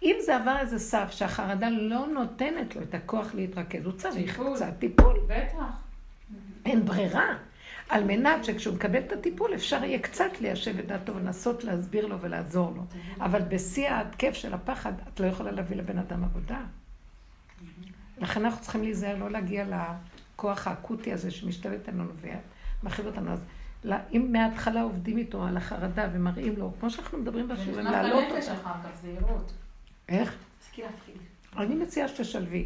[0.04, 4.56] אם זה עבר איזה סף שהחרדה לא נותנת לו את הכוח להתרכז, הוא צריך טיפול.
[4.56, 5.20] קצת טיפול.
[5.28, 5.82] בטח.
[6.66, 7.36] אין ברירה.
[7.90, 12.22] על מנת שכשהוא מקבל את הטיפול אפשר יהיה קצת ליישב את דעתו ולנסות להסביר לו
[12.22, 12.84] ולעזור לו.
[13.20, 16.60] אבל בשיא ההתקף של הפחד, את לא יכולה להביא לבן אדם עבודה.
[18.18, 19.66] לכן אנחנו צריכים להיזהר, לא להגיע
[20.36, 22.04] לכוח האקוטי הזה שמשתלט עלינו
[22.84, 23.32] ומכיל אותנו.
[23.32, 23.40] אז
[23.84, 28.24] לא- אם מההתחלה עובדים איתו על החרדה ומראים לו, כמו שאנחנו מדברים בשיעורים, ונכנס להעלות
[28.34, 28.62] לנפש אותה.
[28.62, 29.54] אחר כך, זהירות.
[30.10, 30.36] איך?
[30.60, 31.16] תפסיקי להפחיד.
[31.58, 32.66] אני מציעה שתשלבי.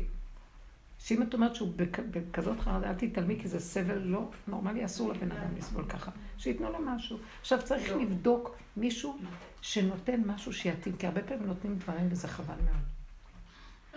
[0.99, 5.11] שאם את אומרת שהוא בכ- בכזאת חרדה, אל תתעלמי, כי זה סבל לא נורמלי, אסור
[5.13, 6.11] לבן אדם לסבול ככה.
[6.37, 7.17] שייתנו לו משהו.
[7.41, 9.17] עכשיו צריך לבדוק מישהו
[9.61, 12.83] שנותן משהו שיתאים, כי הרבה פעמים נותנים דברים וזה חבל מאוד.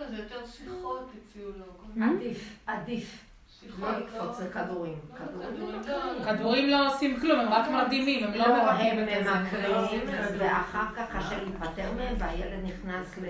[0.01, 1.65] לא, זה יותר שיחות הציעו לו.
[1.77, 3.23] כל- עדיף, עדיף.
[3.79, 4.95] לא לקפוץ לכדורים.
[5.17, 6.25] כדורים לא.
[6.25, 9.31] כדורים לא עושים כלום, הם רק מרדימים, הם לא לא, מרפאים הם את זה.
[9.33, 10.01] ממכרים,
[10.37, 13.25] ואחר כך קשה להיפטר מהם, והילד נכנס ל...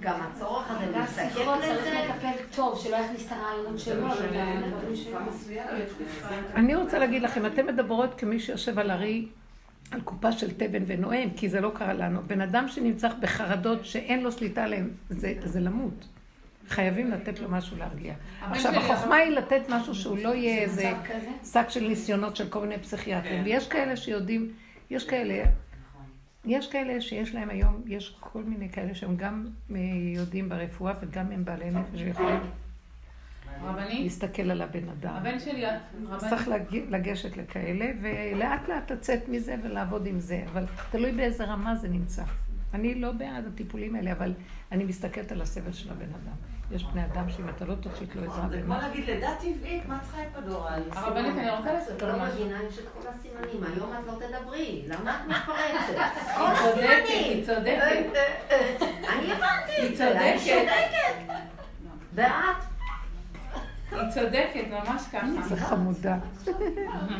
[0.00, 2.04] גם הצורך הזה, להסתכל שיחות צריך לזה.
[2.08, 4.06] לטפל טוב, שלא יכניס את הרעיונות שלו.
[6.54, 9.28] אני רוצה להגיד לכם, אתן מדברות כמי שיושב על ארי,
[9.90, 12.20] על קופה של תבן ונואם, כי זה לא קרה לנו.
[12.26, 16.08] בן אדם שנמצא בחרדות שאין לו שליטה עליהן, זה, זה למות.
[16.68, 18.14] חייבים לתת לו משהו להרגיע.
[18.40, 20.92] עכשיו, החוכמה היא לתת משהו שהוא לא יהיה זה איזה?
[21.44, 23.44] שק של ניסיונות של כל מיני פסיכיאטרים.
[23.44, 24.52] ויש כאלה שיודעים,
[24.90, 25.44] יש כאלה,
[26.44, 29.78] יש כאלה שיש להם היום, יש כל מיני כאלה שהם גם אה,
[30.14, 32.40] יודעים ברפואה וגם הם בעלי נפש ויכולים
[33.64, 35.14] רבנית, להסתכל על הבן אדם.
[35.14, 35.64] הבן שלי,
[36.06, 36.48] רבנית, צריך
[36.88, 42.22] לגשת לכאלה, ולאט לאט לצאת מזה ולעבוד עם זה, אבל תלוי באיזה רמה זה נמצא.
[42.74, 44.34] אני לא בעד הטיפולים האלה, אבל
[44.72, 46.34] אני מסתכלת על הסבל של הבן אדם.
[46.70, 49.98] יש בני אדם שאם אתה לא תושיט לו עזרה זה כמו להגיד לידה טבעית, מה
[50.02, 50.82] צריכה אפידורל?
[50.92, 52.40] הרבנית, אני רוצה את לספר לא לו משהו.
[52.44, 53.72] מבינה, יש את כל הסימנים.
[53.74, 54.82] היום את לא תדברי.
[54.88, 55.98] למה את מתפרצת?
[56.36, 57.08] היא צודקת.
[57.08, 58.18] היא צודקת.
[59.12, 59.96] אני הבנתי היא את.
[59.96, 61.32] צודקת.
[62.14, 62.77] ואת?
[63.92, 65.02] היא צודקת, ממש
[65.48, 65.66] זה ככה.
[65.66, 66.16] חמודה.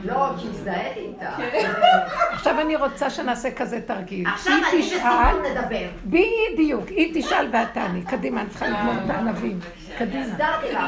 [0.05, 1.31] לא, כי הזדהיתי איתה.
[2.33, 4.27] עכשיו אני רוצה שנעשה כזה תרגיל.
[4.27, 5.89] עכשיו אני תשאל, וסימון נדבר.
[6.05, 8.03] בדיוק, היא תשאל ואת תעני.
[8.03, 9.61] קדימה, אני צריכה לגמור את הענבים.
[9.99, 10.25] קדימה.
[10.25, 10.79] הסדרתי לך.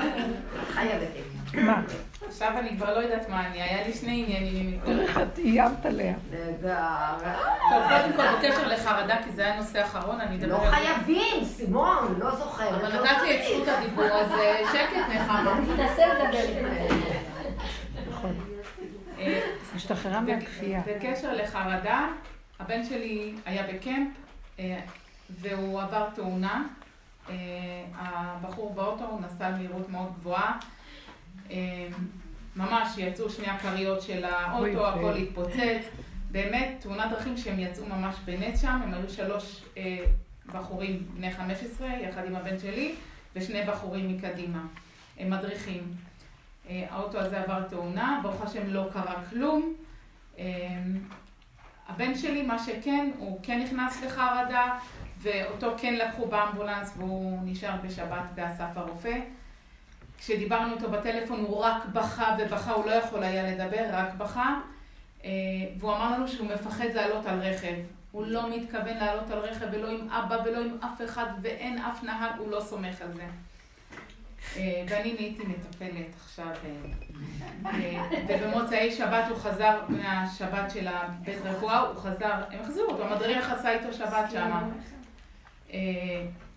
[0.62, 1.08] את חייבת.
[1.54, 1.82] מה?
[2.30, 5.86] עכשיו אני כבר לא יודעת מה אני, היה לי שני עניינים עם איך את איימת
[5.86, 6.14] עליה.
[6.32, 7.30] לגמרי.
[7.70, 10.70] טוב, קודם כל, בקשר לחרדה, כי זה היה הנושא האחרון, אני אדבר לא.
[10.70, 12.82] חייבים, סימון, לא זוכרת.
[12.82, 13.44] אבל לא נתת לי את.
[13.44, 15.60] זכות הדיבור, אז אה, שקט נחמה.
[15.76, 16.64] תנסה לדבר.
[18.10, 18.34] נכון.
[19.18, 19.40] אה,
[19.74, 20.80] השתחררה מהכפייה.
[20.86, 22.06] בקשר לחרדה,
[22.60, 24.08] הבן שלי היה בקמפ
[24.58, 24.80] אה,
[25.30, 26.62] והוא עבר תאונה.
[27.98, 30.58] הבחור באוטו, הוא נסע במהירות מאוד גבוהה.
[31.50, 31.86] אה,
[32.56, 35.16] ממש יצאו שני הכריות של האוטו, הכל.
[35.16, 35.86] התפוצץ.
[36.30, 40.04] באמת, תאונת דרכים שהם יצאו ממש בנץ שם, הם היו שלוש אה,
[40.46, 42.94] בחורים בני 15, יחד עם הבן שלי,
[43.36, 44.62] ושני בחורים מקדימה.
[45.18, 45.94] הם מדריכים.
[46.68, 49.74] אה, האוטו הזה עבר תאונה, ברוך השם לא קרה כלום.
[50.38, 50.44] אה,
[51.88, 54.78] הבן שלי, מה שכן, הוא כן נכנס לחרדה,
[55.18, 59.18] ואותו כן לקחו באמבולנס והוא נשאר בשבת באסף הרופא.
[60.20, 64.60] כשדיברנו איתו בטלפון הוא רק בכה ובכה, הוא לא יכול היה לדבר, רק בכה.
[65.24, 65.30] אה,
[65.78, 67.74] והוא אמר לנו שהוא מפחד לעלות על רכב.
[68.12, 72.02] הוא לא מתכוון לעלות על רכב ולא עם אבא ולא עם אף אחד ואין אף
[72.02, 73.22] נהג, הוא לא סומך על זה.
[74.56, 76.52] אה, ואני נהייתי מטפלת עכשיו.
[77.66, 83.50] אה, ובמוצאי שבת הוא חזר מהשבת של הבית רפואה, הוא חזר, הם החזירו אותו, המדריך
[83.50, 84.68] עשה איתו שבת שמה.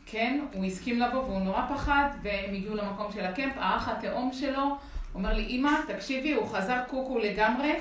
[0.03, 4.33] אה, כן, הוא הסכים לבוא והוא נורא פחד, והם הגיעו למקום של הקמפ, האח התאום
[4.33, 4.77] שלו
[5.15, 7.73] אומר לי, אמא, תקשיבי, הוא חזר קוקו לגמרי,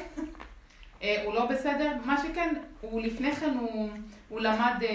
[1.02, 3.90] אה, הוא לא בסדר, מה שכן, הוא לפני כן, הוא,
[4.28, 4.88] הוא למד אה,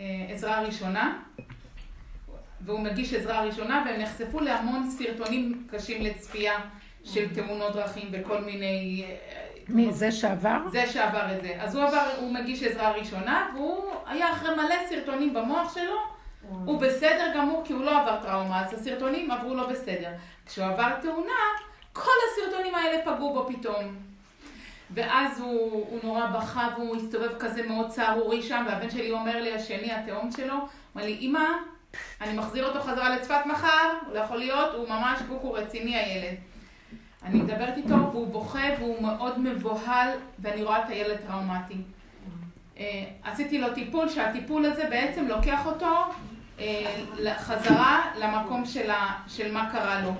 [0.00, 1.22] אה, עזרה ראשונה,
[2.60, 6.58] והוא מגיש עזרה ראשונה, והם נחשפו להמון סרטונים קשים לצפייה
[7.04, 9.04] של תאונות דרכים וכל מיני...
[9.68, 10.58] מי, זה שעבר?
[10.72, 11.54] זה שעבר את זה.
[11.58, 15.96] אז הוא עבר, הוא מגיש עזרה ראשונה, והוא היה אחרי מלא סרטונים במוח שלו,
[16.64, 20.10] הוא בסדר גמור כי הוא לא עבר טראומה, אז הסרטונים עברו לו בסדר.
[20.46, 21.32] כשהוא עבר תאונה,
[21.92, 23.96] כל הסרטונים האלה פגעו בו פתאום.
[24.90, 29.54] ואז הוא, הוא נורא בכה והוא הסתובב כזה מאוד סהרורי שם, והבן שלי אומר לי,
[29.54, 30.54] השני, התאום שלו,
[30.94, 31.48] אומר לי, אמא,
[32.20, 36.36] אני מחזיר אותו חזרה לצפת מחר, הוא לא יכול להיות, הוא ממש קוקו רציני הילד.
[37.26, 40.08] אני מדברת איתו והוא בוכה והוא מאוד מבוהל
[40.38, 41.76] ואני רואה את הילד טראומטי.
[42.78, 45.96] אה, עשיתי לו טיפול, שהטיפול הזה בעצם לוקח אותו
[46.60, 50.14] אה, חזרה למקום של, ה, של מה קרה לו.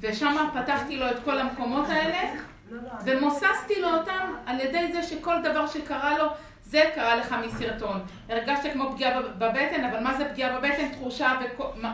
[0.00, 2.18] ושם פתחתי לו את כל המקומות האלה
[3.04, 6.26] ומוססתי לו אותם על ידי זה שכל דבר שקרה לו
[6.62, 8.00] זה קרה לך מסרטון.
[8.28, 10.88] הרגשת כמו פגיעה בבטן, אבל מה זה פגיעה בבטן?
[10.88, 11.64] תחושה וכל...
[11.76, 11.92] מה...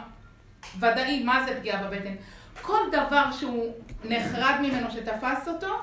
[0.78, 2.14] ודאי, מה זה פגיעה בבטן?
[2.62, 3.73] כל דבר שהוא
[4.05, 5.74] נחרד ממנו שתפס אותו,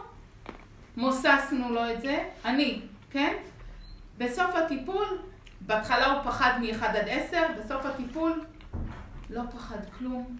[0.97, 2.81] מוססנו לו את זה, אני,
[3.11, 3.33] כן?
[4.17, 5.05] בסוף הטיפול,
[5.61, 8.45] בהתחלה הוא פחד מ-1 עד 10, בסוף הטיפול
[9.29, 10.37] לא פחד כלום.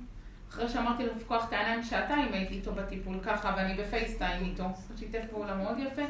[0.50, 4.64] אחרי שאמרתי לו לפקוח את העיניים שעתיים הייתי איתו בטיפול ככה, ואני בפייסטיים איתו.
[4.64, 6.02] הוא שיתף פעולה מאוד יפה.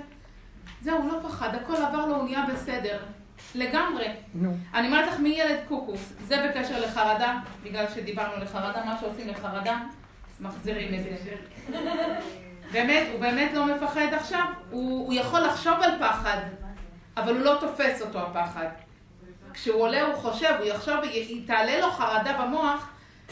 [0.81, 2.99] זהו, הוא לא פחד, הכל עבר לו, הוא נהיה בסדר.
[3.55, 4.07] לגמרי.
[4.33, 4.57] נו.
[4.73, 6.13] אני אומרת לך, מי ילד קוקוס?
[6.27, 9.79] זה בקשר לחרדה, בגלל שדיברנו לחרדה, מה שעושים לחרדה,
[10.43, 11.35] מחזירים את זה.
[12.71, 14.45] באמת, הוא באמת לא מפחד עכשיו?
[14.69, 16.37] הוא, הוא יכול לחשוב על פחד,
[17.17, 18.67] אבל הוא לא תופס אותו הפחד.
[19.53, 20.95] כשהוא עולה הוא חושב, הוא יחשוב,
[21.45, 22.89] תעלה לו חרדה במוח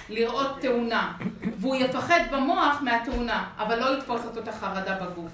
[0.09, 1.13] לראות תאונה,
[1.57, 5.31] והוא יפחד במוח מהתאונה, אבל לא יתפוס אותו את החרדה בגוף.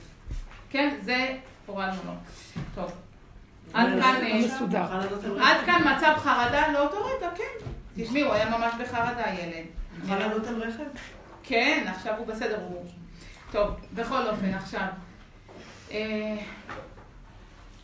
[0.70, 0.95] כן?
[1.02, 2.14] זה הורדנו לו.
[2.76, 2.91] טוב.
[3.74, 7.66] עד כאן, אה, עד כאן מצב חרדה לאותו רגע, כן.
[7.95, 9.66] תשמעי, הוא היה ממש בחרדה, ילד.
[10.04, 10.84] יכול לעלות על רכב?
[11.48, 12.86] כן, עכשיו הוא בסדר, הוא...
[13.52, 14.88] טוב, בכל אופן, עכשיו.
[15.91, 16.38] אה,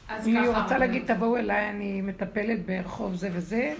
[0.07, 0.39] אז ככה...
[0.39, 3.73] אני רוצה להגיד, תבואו אליי, אני מטפלת ברחוב זה וזה,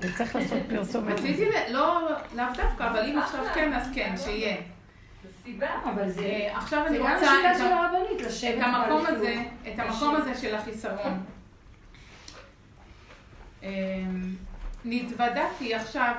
[0.00, 1.12] וצריך לעשות פרסומת.
[1.12, 4.56] רציתי, לא, לאו דווקא, אבל אם עכשיו כן, אז כן, שיהיה.
[5.84, 6.22] אבל זה...
[6.22, 7.18] אה, עכשיו אני רוצה...
[7.18, 11.22] זה גם השיטה של הרבנית, לשבת את המקום הזה, את המקום הזה של החיסרון.
[13.62, 13.68] אמ,
[14.84, 16.14] נתוודעתי עכשיו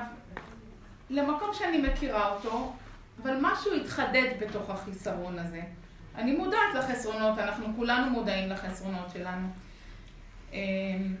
[1.10, 2.72] למקום שאני מכירה אותו,
[3.22, 5.60] אבל משהו התחדד בתוך החיסרון הזה.
[6.14, 9.48] אני מודעת לחסרונות, אנחנו כולנו מודעים לחסרונות שלנו.
[10.52, 11.16] אמ,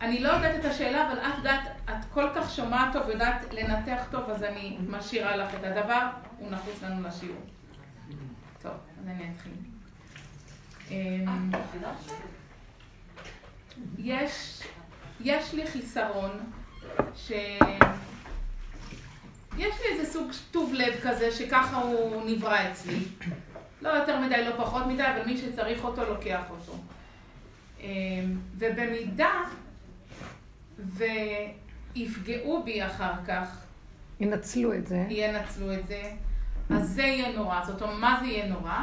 [0.00, 4.02] אני לא יודעת את השאלה, אבל את יודעת, את כל כך שומעת טוב, יודעת לנתח
[4.10, 6.08] טוב, אז אני משאירה לך את הדבר,
[6.38, 7.40] הוא נחוץ לנו לשיעור.
[8.62, 9.52] טוב, אז אני אתחיל.
[10.90, 11.50] אמ,
[13.98, 14.62] יש,
[15.20, 16.30] יש לי חיסרון
[17.14, 17.32] ש...
[19.58, 22.98] יש לי איזה סוג טוב לב כזה, שככה הוא נברא אצלי.
[23.82, 26.78] לא יותר מדי, לא פחות מדי, אבל מי שצריך אותו, לוקח אותו.
[27.80, 29.32] אמ, ובמידה
[31.96, 33.64] ויפגעו בי אחר כך,
[34.20, 35.04] ינצלו את זה.
[35.08, 36.02] ינצלו את זה,
[36.70, 37.64] אז זה יהיה נורא.
[37.64, 38.78] זאת אומרת, מה זה יהיה נורא?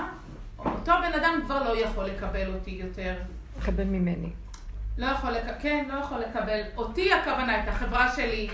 [0.57, 3.15] אותו בן אדם כבר לא יכול לקבל אותי יותר.
[3.61, 4.29] לקבל ממני.
[4.97, 6.61] לא יכול לקבל, כן, לא יכול לקבל.
[6.77, 8.49] אותי הכוונה, את החברה שלי,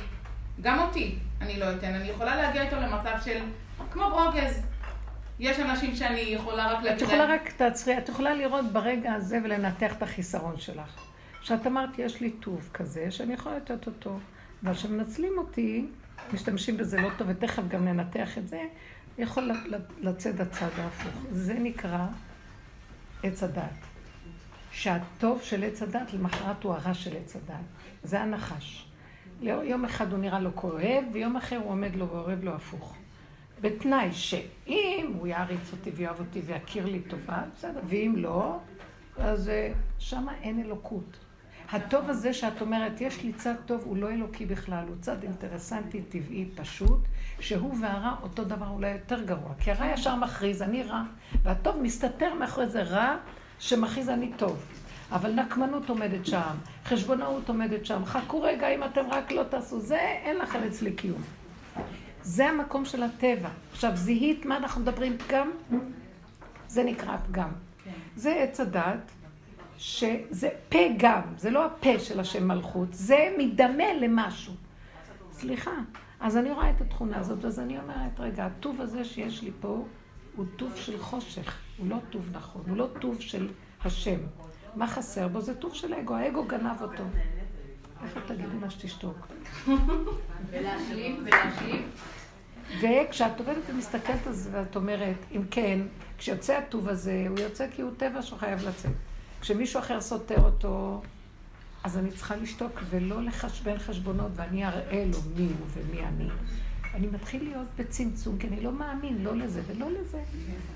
[0.61, 1.93] גם אותי אני לא אתן.
[1.93, 3.43] אני יכולה להגיע איתו למצב של,
[3.91, 4.61] כמו ברוגז.
[5.39, 6.91] יש אנשים שאני יכולה רק להגיד...
[6.91, 11.07] את יכולה רק, תעצרי, את יכולה לראות ברגע הזה ולנתח את החיסרון שלך.
[11.41, 14.19] שאת אמרת, יש לי טוב כזה, שאני יכולה לתת אותו,
[14.63, 15.85] אבל כשמנצלים אותי,
[16.33, 18.63] משתמשים בזה לא טוב, ותכף גם ננתח את זה,
[19.17, 19.51] יכול
[20.01, 21.13] לצאת הצד ההפוך.
[21.31, 22.05] זה נקרא
[23.23, 23.87] עץ הדת.
[24.71, 27.65] שהטוב של עץ הדת, למחרת הוא הרע של עץ הדת.
[28.03, 28.86] זה הנחש.
[29.41, 32.95] יום אחד הוא נראה לו כואב, ויום אחר הוא עומד לו ואוהב לו הפוך.
[33.61, 38.57] בתנאי שאם הוא יעריץ אותי ויאהב אותי ויכיר לי טובה, בסדר, ואם לא,
[39.17, 41.17] אז אה, שמה אין אלוקות.
[41.71, 46.01] הטוב הזה שאת אומרת, יש לי צד טוב, הוא לא אלוקי בכלל, הוא צד אינטרסנטי,
[46.01, 46.99] טבעי, פשוט,
[47.39, 49.53] שהוא והרע אותו דבר, אולי יותר גרוע.
[49.59, 51.03] כי הרע ישר מכריז, אני רע,
[51.43, 53.17] והטוב מסתתר מאחורי זה רע
[53.59, 54.76] שמכריז אני טוב.
[55.11, 56.55] אבל נקמנות עומדת שם,
[56.85, 61.21] חשבונאות עומדת שם, חכו רגע אם אתם רק לא תעשו, זה אין לכם אצלי קיום.
[62.21, 63.49] זה המקום של הטבע.
[63.71, 65.17] עכשיו, זיהית מה אנחנו מדברים?
[65.17, 65.51] פגם?
[66.67, 67.49] זה נקרא פגם.
[68.15, 69.11] זה עץ הדת,
[69.77, 74.53] שזה פה גם, זה לא הפה של השם מלכות, זה מדמה למשהו.
[75.31, 75.71] סליחה,
[76.19, 79.85] אז אני רואה את התכונה הזאת, אז אני אומרת, רגע, הטוב הזה שיש לי פה,
[80.35, 83.47] הוא טוב של חושך, הוא לא טוב נכון, הוא לא טוב של
[83.85, 84.19] השם.
[84.75, 85.41] מה חסר בו?
[85.41, 87.03] זה טוב של אגו, האגו גנב אותו.
[88.03, 89.27] איך את תגידי מה שתשתוק?
[90.49, 91.89] ולהשלים, ולהשלים.
[92.81, 95.79] וכשאת עובדת ומסתכלת על זה ואת אומרת, אם כן,
[96.17, 98.91] כשיוצא הטוב הזה, הוא יוצא כי הוא טבע שחייב לצאת.
[99.41, 101.01] כשמישהו אחר סותר אותו,
[101.83, 106.27] אז אני צריכה לשתוק ולא לחשבן חשבונות, ואני אראה לו מי הוא ומי אני.
[106.93, 110.23] אני מתחיל להיות בצמצום, כי אני לא מאמין לא לזה ולא לזה.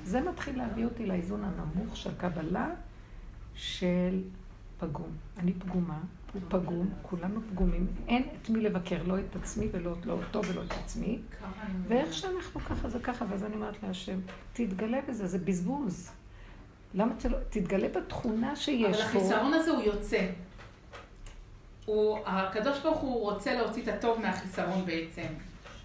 [0.03, 2.69] זה מתחיל להביא אותי לאיזון הנמוך של קבלה
[3.55, 4.21] של
[4.79, 5.09] פגום.
[5.37, 5.99] אני פגומה,
[6.33, 10.61] הוא פגום, כולנו פגומים, אין את מי לבקר, לא את עצמי ולא לא אותו ולא
[10.63, 11.19] את עצמי.
[11.87, 14.19] ואיך שאנחנו ככה זה ככה, ואז אני אומרת להשם,
[14.53, 16.11] תתגלה בזה, זה בזבוז.
[16.93, 17.37] למה אתה לא...
[17.49, 19.03] תתגלה בתכונה שיש אבל פה.
[19.19, 20.27] החיסרון הזה הוא יוצא.
[21.85, 25.27] הוא, הקדוש ברוך הוא רוצה להוציא את הטוב מהחיסרון בעצם.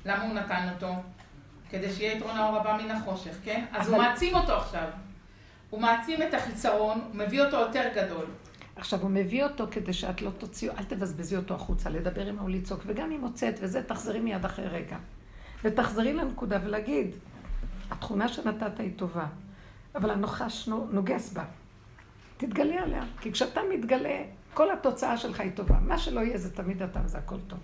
[0.04, 0.92] למה הוא נתן אותו?
[1.70, 3.64] כדי שיהיה יתרון האור הבא מן החושך, כן?
[3.72, 4.88] אז הוא אבל- מעצים אותו עכשיו.
[5.70, 8.24] הוא מעצים את החיסרון, הוא מביא אותו יותר גדול.
[8.76, 12.82] עכשיו, הוא מביא אותו כדי שאת לא תוציאו, אל תבזבזי אותו החוצה, לדבר עמו, לצעוק,
[12.86, 14.96] וגם אם הוצאת וזה, תחזרי מיד אחרי רגע.
[15.64, 17.10] ותחזרי לנקודה ולהגיד,
[17.90, 19.26] התכונה שנתת היא טובה,
[19.94, 21.44] אבל הנחש נו- נוגס בה.
[22.36, 24.22] תתגלה עליה, כי כשאתה מתגלה,
[24.54, 25.76] כל התוצאה שלך היא טובה.
[25.80, 27.58] מה שלא יהיה זה תמיד אתה וזה הכל טוב.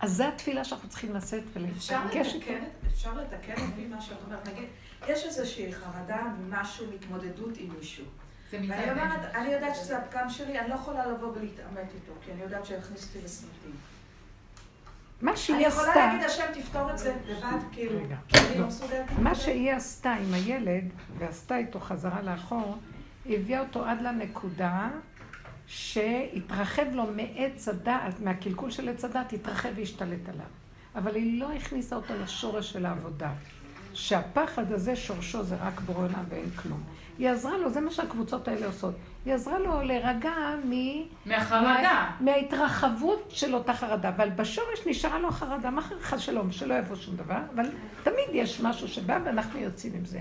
[0.00, 1.42] אז זו התפילה שאנחנו צריכים לשאת
[1.76, 2.34] אפשר ולהתרגש.
[2.34, 4.48] לתקן, אפשר לתקן לפי מה שאת אומרת.
[4.48, 4.68] נגיד,
[5.08, 8.04] יש איזושהי חרדה ממשהו, מהתמודדות עם מישהו.
[8.50, 8.90] זה ואני.
[8.90, 12.66] אומרת, אני יודעת שזה הפגם שלי, אני לא יכולה לבוא ולהתעמת איתו, כי אני יודעת
[12.66, 13.72] שיכניס אותי לסרטים.
[15.22, 18.66] מה אני שהיא יכולה עשתה, להגיד, השם תפתור את זה לבד, כאילו, רגע, אני לא.
[18.66, 19.04] מסוגלת.
[19.18, 20.84] מה שהיא עשתה עם הילד,
[21.18, 22.78] ועשתה איתו חזרה לאחור,
[23.24, 24.88] היא הביאה אותו עד לנקודה
[25.68, 30.46] שהתרחב לו מעץ הדעת, מהקלקול של עץ הדעת, התרחב והשתלט עליו.
[30.96, 33.30] אבל היא לא הכניסה אותו לשורש של העבודה.
[33.94, 36.82] שהפחד הזה, שורשו זה רק בורא עולם ואין כלום.
[37.18, 38.94] היא עזרה לו, זה מה שהקבוצות האלה עושות.
[39.24, 40.32] היא עזרה לו להירגע
[40.64, 40.72] מ...
[41.26, 41.62] מהחרדה.
[41.82, 46.96] מה- מההתרחבות של אותה חרדה, אבל בשורש נשארה לו החרדה, מה חס שלום, שלא יבוא
[46.96, 47.64] שום דבר, אבל
[48.02, 50.20] תמיד יש משהו שבא ואנחנו יוצאים עם זה.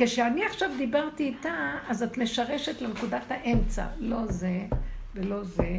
[0.00, 3.86] כשאני עכשיו דיברתי איתה, אז את משרשת לנקודת האמצע.
[3.98, 4.60] לא זה
[5.14, 5.78] ולא זה,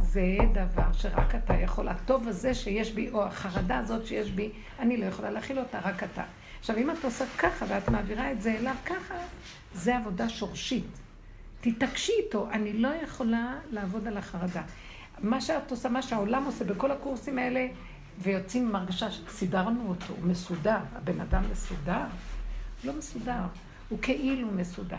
[0.00, 1.88] זה דבר שרק אתה יכול.
[1.88, 6.02] הטוב הזה שיש בי, או החרדה הזאת שיש בי, אני לא יכולה להכיל אותה, רק
[6.02, 6.22] אתה.
[6.60, 9.14] עכשיו, אם את עושה ככה ואת מעבירה את זה אליו ככה,
[9.74, 10.98] זה עבודה שורשית.
[11.60, 14.62] תתעקשי איתו, אני לא יכולה לעבוד על החרדה.
[15.18, 17.66] מה שאת עושה, מה שהעולם עושה בכל הקורסים האלה,
[18.18, 22.04] ויוצאים עם הרגשה שסידרנו אותו, הוא מסודר, הבן אדם מסודר.
[22.84, 23.42] לא מסודר,
[23.88, 24.96] הוא כאילו מסודר.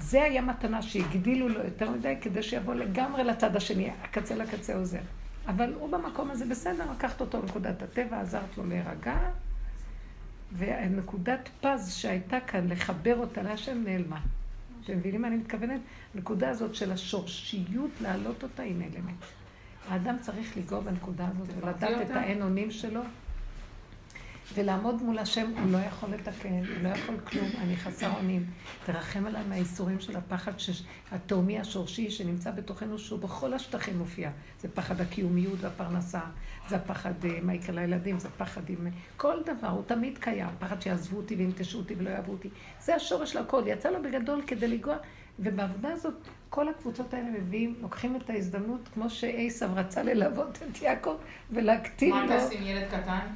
[0.00, 5.00] זה היה מתנה שהגדילו לו יותר מדי כדי שיבוא לגמרי לצד השני, הקצה לקצה עוזר.
[5.46, 9.16] אבל הוא במקום הזה בסדר, לקחת אותו לנקודת הטבע, עזרת לו להירגע,
[10.52, 14.20] והנקודת פז שהייתה כאן, לחבר אותה להשם, נעלמה.
[14.84, 15.80] אתם מבינים מה אני מתכוונת?
[16.14, 19.14] הנקודה הזאת של השורשיות, להעלות אותה, היא נעלמת.
[19.88, 22.10] האדם צריך לגוע בנקודה הזאת ולדעת את.
[22.10, 23.00] האין אונים שלו,
[24.54, 28.44] ולעמוד מול השם, הוא לא יכול לתקן, הוא לא יכול כלום, אני חסר אונים.
[28.86, 30.52] תרחם עליי מהייסורים של הפחד
[31.12, 34.30] התהומי השורשי שנמצא בתוכנו, שהוא בכל השטחים מופיע.
[34.60, 36.20] זה פחד הקיומיות והפרנסה,
[36.68, 38.86] זה הפחד אה, מה יקרה לילדים, זה פחד עם...
[39.16, 40.48] כל דבר, הוא תמיד קיים.
[40.58, 42.48] פחד שיעזבו אותי וינטשו אותי ולא יאהבו אותי.
[42.80, 43.62] זה השורש של הכל.
[43.66, 44.96] יצא לו בגדול כדי לנגוע,
[45.38, 46.14] ובעבודה הזאת,
[46.50, 51.16] כל הקבוצות האלה מביאים, לוקחים את ההזדמנות, כמו שעשב רצה ללוות את יעקב
[51.50, 52.16] ולהקטין לו.
[52.16, 53.26] מה אתה עם ילד קטן?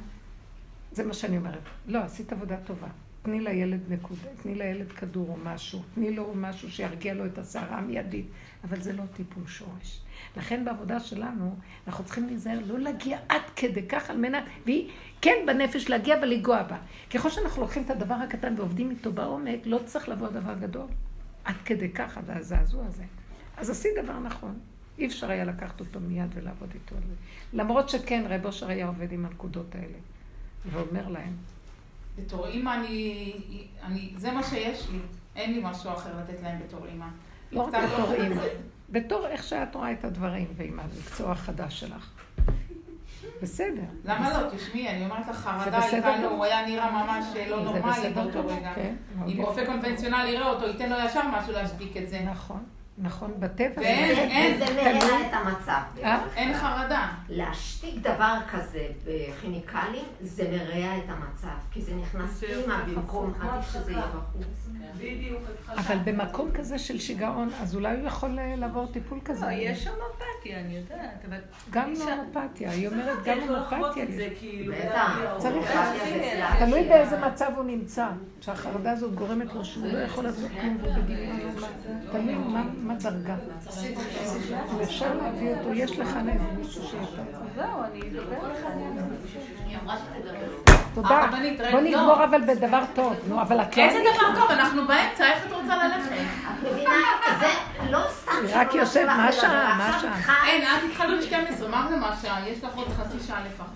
[0.91, 1.63] זה מה שאני אומרת.
[1.87, 2.87] לא, עשית עבודה טובה.
[3.23, 7.77] תני לילד נקודה, תני לילד כדור או משהו, תני לו משהו שירגיע לו את הסערה
[7.77, 8.25] המיידית,
[8.63, 10.01] אבל זה לא טיפול שורש.
[10.37, 11.55] לכן בעבודה שלנו,
[11.87, 14.89] אנחנו צריכים להיזהר לא להגיע עד כדי כך על מנת, והיא
[15.21, 16.77] כן בנפש להגיע ולגוע בה.
[17.13, 20.87] ככל שאנחנו לוקחים את הדבר הקטן ועובדים איתו בעומק, לא צריך לבוא דבר גדול.
[21.43, 23.03] עד כדי כך, עד הזעזוע הזה.
[23.57, 24.59] אז עשית דבר נכון.
[24.97, 27.13] אי אפשר היה לקחת אותו מיד ולעבוד איתו על זה.
[27.53, 29.97] למרות שכן, רב אושר היה עובד עם הנקודות האלה.
[30.65, 31.33] ואומר להם,
[32.17, 33.33] בתור אימא אני,
[33.83, 34.99] אני, זה מה שיש לי.
[35.35, 37.05] אין לי משהו אחר לתת להם בתור אימא.
[37.51, 38.41] לא רק קצת בתור אוכל אימא.
[38.89, 42.09] בתור איך שאת רואה את הדברים ועם המקצוע החדש שלך.
[43.41, 43.81] בסדר.
[44.05, 44.49] למה לא?
[44.49, 46.29] תשמעי, אני אומרת לך, חרדה הייתה לו.
[46.29, 48.71] הוא היה נראה ממש לא נורמלי באותו רגע.
[48.75, 49.43] כן, אם יפה.
[49.43, 52.21] רופא קונבנציונלי יראה אותו, ייתן לו ישר משהו להשתיק את זה.
[52.21, 52.63] נכון,
[53.01, 53.81] נכון, בטבע.
[53.81, 55.81] ואין, אין, זה מרע את המצב.
[56.03, 56.19] אה?
[56.35, 57.07] אין חרדה.
[57.29, 63.91] להשתיק דבר כזה בכימיקלים, זה מרע את המצב, כי זה נכנס פנימה במקום עדיף שזה
[63.91, 64.69] יהיה בחוץ.
[64.97, 65.41] בדיוק.
[65.77, 69.45] אבל במקום כזה של שיגעון, אז אולי הוא יכול אה, לעבור טיפול כזה.
[69.45, 70.99] לא, יש הומופתיה, אני יודעת,
[71.29, 71.37] אבל...
[71.69, 74.05] גם אישה- הומופתיה, היא אומרת גם הומופתיה.
[74.09, 74.73] זה, כאילו.
[74.73, 76.31] ולהגיע צריך להגיע.
[76.35, 76.59] צלחת.
[76.59, 78.07] תלוי באיזה מצב הוא נמצא,
[78.41, 80.93] שהחרדה הזאת גורמת לו שהוא לא יכול לעשות כלום, והוא
[82.11, 83.35] תלוי מה- מה דרגה.
[84.83, 87.23] אפשר להביא אותו, יש לך לב, מישהו שיותר.
[87.55, 88.57] זהו, אני אדבר לך.
[88.61, 89.01] תודה.
[89.75, 91.27] הרבנית, רגע,
[91.71, 91.81] בוא לא.
[91.81, 93.83] נגמור אבל בדבר טוב, נו, אבל את לא...
[93.83, 96.11] איזה דבר טוב, אנחנו באמצע, איך את רוצה ללכת?
[96.11, 96.91] את מבינה?
[97.39, 97.47] זה
[97.89, 99.27] לא סתם אני רק שלא יושב, מה.
[99.27, 99.75] השעה?
[99.77, 100.47] מה השעה?
[100.47, 102.49] אין, את התחלנו ב-12, מה זה מה שעה?
[102.49, 103.67] יש לך עוד חצי שעה לפחות.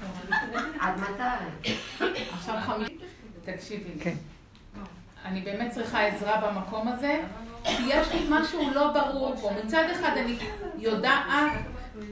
[0.80, 2.06] עד מתי?
[2.34, 2.98] עכשיו חמישי.
[3.46, 4.00] תקשיבי לי.
[4.00, 4.16] כן.
[5.26, 7.22] אני באמת צריכה עזרה במקום הזה,
[7.64, 9.52] כי יש לי משהו לא ברור פה.
[9.64, 10.38] מצד אחד אני
[10.78, 11.26] יודעת,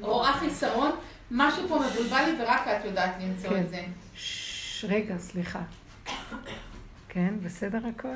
[0.01, 0.91] רואה חיסרון,
[1.31, 3.59] משהו פה מבולבל לי ורק את יודעת למצוא כן.
[3.59, 3.81] את זה.
[4.83, 5.59] רגע, סליחה.
[7.09, 8.07] כן, בסדר הכל?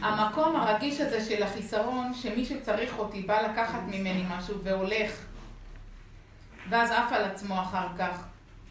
[0.00, 5.10] המקום הרגיש הזה של החיסרון, שמי שצריך אותי בא לקחת ממני משהו והולך,
[6.68, 8.24] ואז עף על עצמו אחר כך,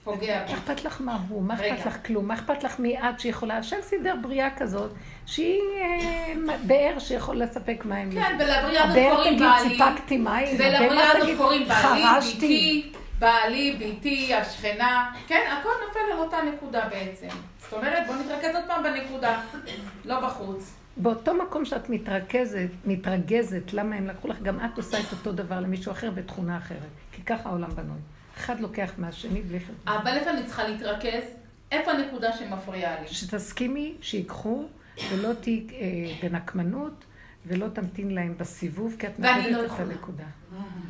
[0.03, 0.51] פוגע בי.
[0.51, 1.43] מה אכפת לך מה הוא?
[1.43, 1.53] מה.
[1.53, 2.27] אכפת לך כלום?
[2.27, 3.57] מה אכפת לך מי את שיכולה?
[3.57, 4.91] השם סידר בריאה כזאת,
[5.25, 6.33] שהיא אה,
[6.67, 8.11] באר שיכול לספק מים.
[8.11, 9.69] כן, ולבריאה הזאת הבאר קוראים תגיד, בעלי.
[9.69, 10.47] סיפקתי מים.
[10.59, 12.39] ולבריאה הזאת תגיד, קוראים בעלי, חרשתי.
[12.39, 12.91] ביתי,
[13.23, 15.11] בעלי, ביתי, השכנה.
[15.27, 17.27] כן, הכל נופל על אותה נקודה בעצם.
[17.59, 19.41] זאת אומרת, בוא נתרכז עוד פעם בנקודה,
[20.05, 20.73] לא בחוץ.
[20.97, 25.59] באותו מקום שאת מתרכזת, מתרגזת, למה הם לקחו לך, גם את עושה את אותו דבר
[25.59, 26.79] למישהו אחר בתכונה אחרת.
[27.11, 27.97] כי ככה העולם בנוי.
[28.37, 29.75] אחד לוקח מהשני בלי חשבון.
[29.87, 31.23] אבל איפה אני צריכה להתרכז?
[31.71, 33.07] איפה הנקודה שמפריעה לי?
[33.07, 34.65] שתסכימי שיקחו,
[35.11, 37.05] ולא תהיי אה, בנקמנות,
[37.45, 39.89] ולא תמתין להם בסיבוב, כי את מאבדת לא את יכולה.
[39.89, 40.23] הנקודה.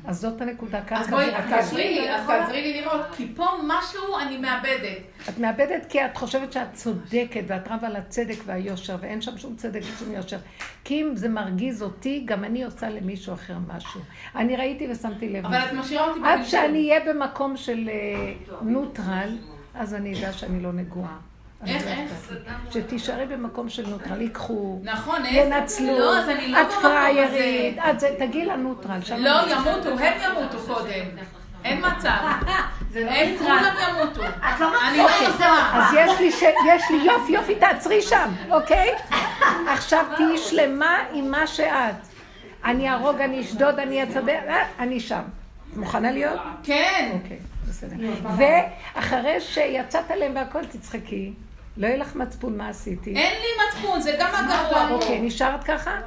[0.06, 1.50] אז זאת הנקודה, אז ככה בואי, זה אז.
[1.50, 4.98] תעזרי לי, אז תעזרי לי לראות, כי פה משהו אני מאבדת.
[5.30, 9.56] את מאבדת כי את חושבת שאת צודקת, ואת רבה על הצדק והיושר, ואין שם שום
[9.56, 10.38] צדק ושום יושר.
[10.84, 14.02] כי אם זה מרגיז אותי, גם אני עושה למישהו אחר משהו.
[14.36, 15.46] אני ראיתי ושמתי לב.
[15.46, 15.58] אבל.
[15.58, 16.46] את משאירה אותי עד בבלבול.
[16.46, 19.38] שאני אהיה במקום של אה, נוטרל,
[19.76, 21.18] אז אני אדע שאני לא נגועה.
[21.68, 22.34] איך, לא איך?
[22.72, 25.26] שתישארי במקום של נוטרל, ייקחו, נכון?
[25.26, 27.77] ינצלו, לא, אז אני לא את פריירית.
[27.90, 28.99] את זה, תגיעי לנוטרל.
[29.18, 31.06] לא, ימותו, הם ימותו קודם.
[31.64, 32.10] אין מצב.
[32.95, 34.23] הם כולם ימותו.
[34.48, 35.80] את לא מצליחה לא.
[35.80, 36.44] אז יש לי, ש...
[36.44, 38.90] יש לי יופי, יופי, תעצרי שם, אוקיי?
[39.73, 41.95] עכשיו תהיי שלמה עם מה שאת.
[42.65, 45.22] אני אהרוג, אני אשדוד, אני אצדד, אה, אני שם.
[45.72, 46.40] את מוכנה להיות?
[46.64, 47.11] כן.
[47.14, 47.95] אוקיי, בסדר.
[48.38, 51.34] ואחרי שיצאת עליהם והכל, תצחקי.
[51.78, 53.16] לא יהיה לך מצפון מה עשיתי.
[53.16, 54.90] אין לי מצפון, זה גם הגרוע.
[54.90, 56.00] אוקיי, נשארת ככה?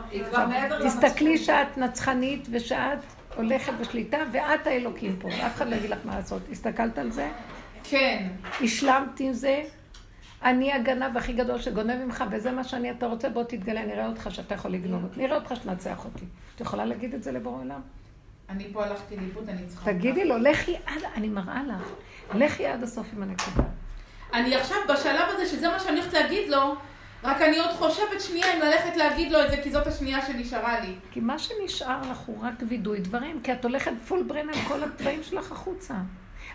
[0.85, 2.99] תסתכלי שאת נצחנית ושאת
[3.37, 6.43] הולכת בשליטה, ואת האלוקים פה, אף אחד לא יגיד לך מה לעשות.
[6.53, 7.31] הסתכלת על זה?
[7.85, 8.29] כן.
[8.61, 9.63] השלמת עם זה?
[10.43, 14.29] אני הגנב הכי גדול שגונב ממך, וזה מה שאני, אתה רוצה, בוא תתגלה, נראה אותך
[14.31, 15.21] שאתה יכול לגנוב אותי.
[15.21, 16.25] נראה אותך שתנצח אותי.
[16.55, 17.81] את יכולה להגיד את זה לבורא עולם?
[18.49, 19.93] אני פה הלכתי לאיבוד, אני צריכה...
[19.93, 21.89] תגידי לו, לכי עד, אני מראה לך,
[22.35, 23.69] לכי עד הסוף עם הנקודה.
[24.33, 26.77] אני עכשיו בשלב הזה, שזה מה שאני הולכת להגיד לו,
[27.25, 30.81] רק אני עוד חושבת שנייה אם ללכת להגיד לו את זה, כי זאת השנייה שנשארה
[30.81, 30.95] לי.
[31.11, 34.83] כי מה שנשאר לך הוא רק וידוי דברים, כי את הולכת פול ברן על כל
[34.83, 35.95] הדברים שלך החוצה.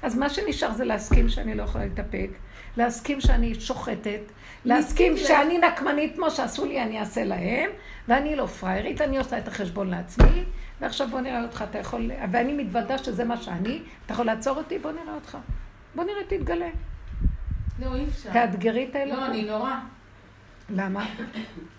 [0.02, 2.30] אז מה שנשאר זה להסכים שאני לא יכולה להתאפק,
[2.78, 4.20] להסכים שאני שוחטת,
[4.66, 7.70] להסכים שאני נקמנית כמו שעשו לי, אני אעשה להם,
[8.08, 10.44] ואני לא פריירית, אני עושה את החשבון לעצמי,
[10.82, 14.80] ועכשיו בוא נראה אותך, אתה יכול, ואני מתוודה שזה מה שאני, אתה יכול לעצור אותי?
[14.80, 15.38] בוא נראה אותך.
[15.96, 16.70] בוא נראה, תתגלה.
[17.82, 18.30] לא, אי אפשר.
[18.34, 19.20] תאתגרי את האלוהים.
[19.20, 19.74] לא, אני נורא.
[20.70, 21.06] למה?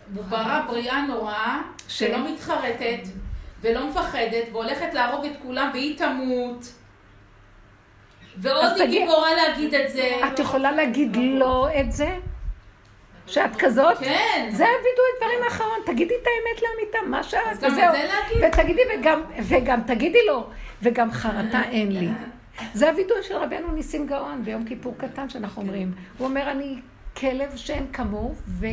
[0.08, 3.00] ברא בריאה נוראה, שלא מתחרטת,
[3.60, 6.72] ולא מפחדת, והולכת להרוג את כולם, והיא תמות.
[8.36, 10.20] ועוד היא גיבורה להגיד את זה.
[10.32, 12.16] את יכולה להגיד לא את זה?
[13.26, 13.98] שאת כזאת?
[13.98, 14.48] כן.
[14.50, 17.92] זה הווידוי דברים האחרון, תגידי את האמת לאמיתה, מה שאת, אז גם את וזהו.
[17.92, 18.58] זה להגיד?
[18.60, 20.46] ותגידי, וגם, וגם תגידי לו,
[20.82, 22.08] וגם חרטה אין לי.
[22.74, 25.92] זה הווידוי של רבנו ניסים גאון ביום כיפור קטן שאנחנו אומרים.
[26.18, 26.80] הוא אומר, אני
[27.16, 28.66] כלב שאין כמוהו, ו,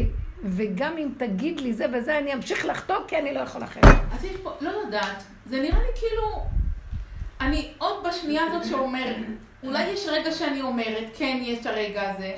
[0.44, 3.86] וגם אם תגיד לי זה וזה, אני אמשיך לחטוא כי אני לא יכול אחרת.
[4.11, 6.45] אז יש פה, לא יודעת, זה נראה לי כאילו,
[7.41, 9.16] אני עוד בשנייה הזאת שאומרת,
[9.64, 12.34] אולי יש רגע שאני אומרת, כן, יש הרגע הזה,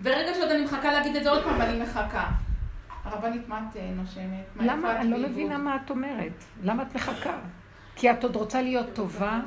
[0.00, 2.30] ורגע שעוד אני מחכה להגיד את זה עוד פעם, ואני מחכה.
[3.04, 4.24] הרבנית, מה את אה, נושמת?
[4.54, 5.00] מה למה?
[5.00, 5.28] אני לא?
[5.28, 6.44] מבינה מה את אומרת.
[6.62, 7.38] למה את מחכה?
[8.02, 9.40] כי את עוד רוצה להיות טובה?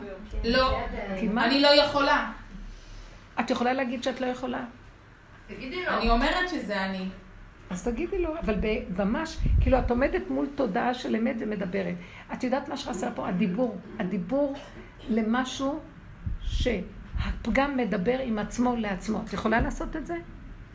[0.44, 0.80] לא,
[1.20, 1.46] כי מה?
[1.46, 2.32] אני לא יכולה.
[3.40, 4.64] את יכולה להגיד שאת לא יכולה?
[5.48, 7.10] תגידי אני אומרת שזה אני.
[7.70, 8.56] אז תגידי לו, אבל
[8.98, 11.96] ממש, כאילו את עומדת מול תודעה של אמת ומדברת.
[12.34, 13.28] את יודעת מה שחסר פה?
[13.28, 13.78] הדיבור.
[14.00, 14.56] הדיבור
[15.10, 15.80] למשהו
[16.42, 19.22] שהפגם מדבר עם עצמו לעצמו.
[19.26, 20.16] את יכולה לעשות את זה?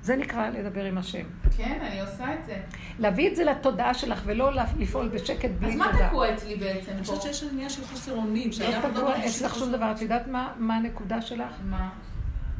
[0.02, 1.24] זה נקרא לדבר עם השם.
[1.56, 2.56] כן, אני עושה את זה.
[2.98, 5.92] להביא את זה לתודעה שלך ולא לפעול בשקט בלי אז תודעה.
[5.92, 7.04] מה תקוע אצלי בעצם אני?
[7.04, 9.92] חושבת שיש עניין של חוסר אונים, לא תקוע אצלך שום דבר.
[9.92, 11.54] את יודעת מה, מה הנקודה שלך?
[11.64, 11.88] מה?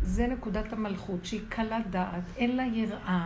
[0.03, 3.25] זה נקודת המלכות, שהיא קלה דעת, אין לה יראה,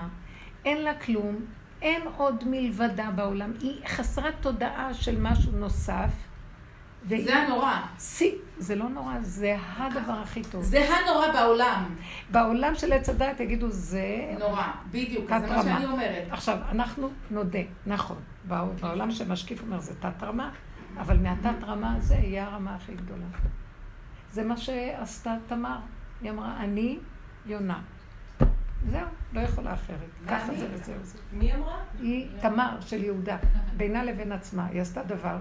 [0.64, 1.36] אין לה כלום,
[1.82, 3.52] אין עוד מלבדה בעולם.
[3.60, 6.10] היא חסרת תודעה של משהו נוסף.
[7.08, 7.72] זה הנורא.
[7.98, 10.62] שיא, זה לא נורא, זה הדבר הכי טוב.
[10.62, 11.94] זה הנורא בעולם.
[12.30, 14.34] בעולם של עץ הדעת יגידו, זה...
[14.38, 15.62] נורא, בדיוק, זה מה.
[15.62, 16.24] שאני אומרת.
[16.30, 18.16] עכשיו, אנחנו נודה, נכון,
[18.48, 20.50] בע- בעולם שמשקיף אומר זה תת-רמה,
[20.98, 23.26] אבל מהתת-רמה הזה יהיה הרמה הכי גדולה.
[24.32, 25.76] זה מה שעשתה תמר.
[26.22, 26.98] היא אמרה, אני
[27.46, 27.78] יונה.
[28.90, 29.98] זהו, לא יכולה אחרת.
[30.28, 30.54] ככה?
[30.54, 31.18] זה וזהו זה.
[31.32, 31.76] מי אמרה?
[32.00, 33.36] היא תמר של יהודה,
[33.76, 34.66] בינה לבין עצמה.
[34.66, 35.36] היא עשתה דבר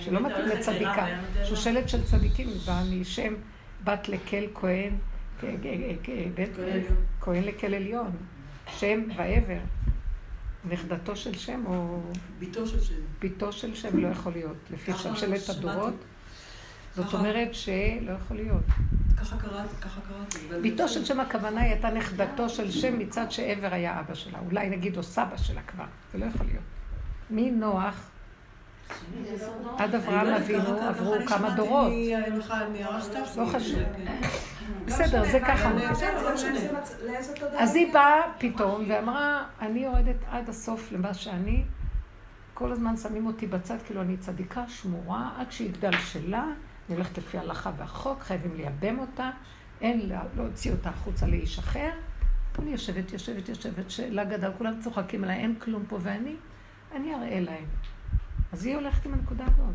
[0.00, 1.06] שלא מתאים לצדיקה.
[1.44, 3.34] שושלת של צדיקים, באה משם
[3.84, 4.92] בת לקל כהן,
[7.20, 8.10] כהן לקל עליון,
[8.78, 9.58] שם ועבר.
[10.70, 12.00] נכדתו של שם או
[12.38, 12.94] ביתו של שם.
[13.20, 15.48] ביתו של שם לא יכול להיות, לפי שלשלת.
[15.48, 15.94] הדורות.
[16.96, 17.14] זאת.
[17.14, 18.64] אומרת שלא יכול להיות.
[19.16, 20.38] ככה קראתי, ככה קראתי.
[20.62, 20.88] ביתו.
[20.88, 24.38] של שם הכוונה היא הייתה נכדתו של שם מצד שעבר היה אבא שלה.
[24.46, 26.64] אולי נגיד או סבא שלה כבר, זה לא יכול להיות.
[27.30, 28.11] מנוח
[29.78, 31.92] עד אברהם לא ככה- אבינו ככה עברו אני כמה דורות.
[33.00, 33.22] סתיו.
[33.36, 33.78] לא חשוב.
[33.96, 34.20] כן.
[34.86, 35.70] בסדר, זה ככה.
[35.72, 35.78] לא
[37.06, 37.62] לאיזה תודעה?
[37.62, 41.64] אז היא באה פתאום ואמרה, אני יורדת עד הסוף למה שאני,
[42.54, 46.44] כל הזמן שמים אותי בצד, כאילו אני צדיקה שמורה, עד שיגדל שלה,
[46.88, 49.30] אני הולכת לפי ההלכה והחוק, חייבים לייבם אותה,
[49.80, 51.90] אין לה, להוציא אותה החוצה לאיש אחר.
[52.58, 56.36] אני יושבת, יושבת, יושבת, שלה גדל, כולם צוחקים עליי, אין כלום פה, ואני,
[56.96, 57.64] אני אראה להם.
[58.52, 59.74] אז היא הולכת עם הנקודה הזאת.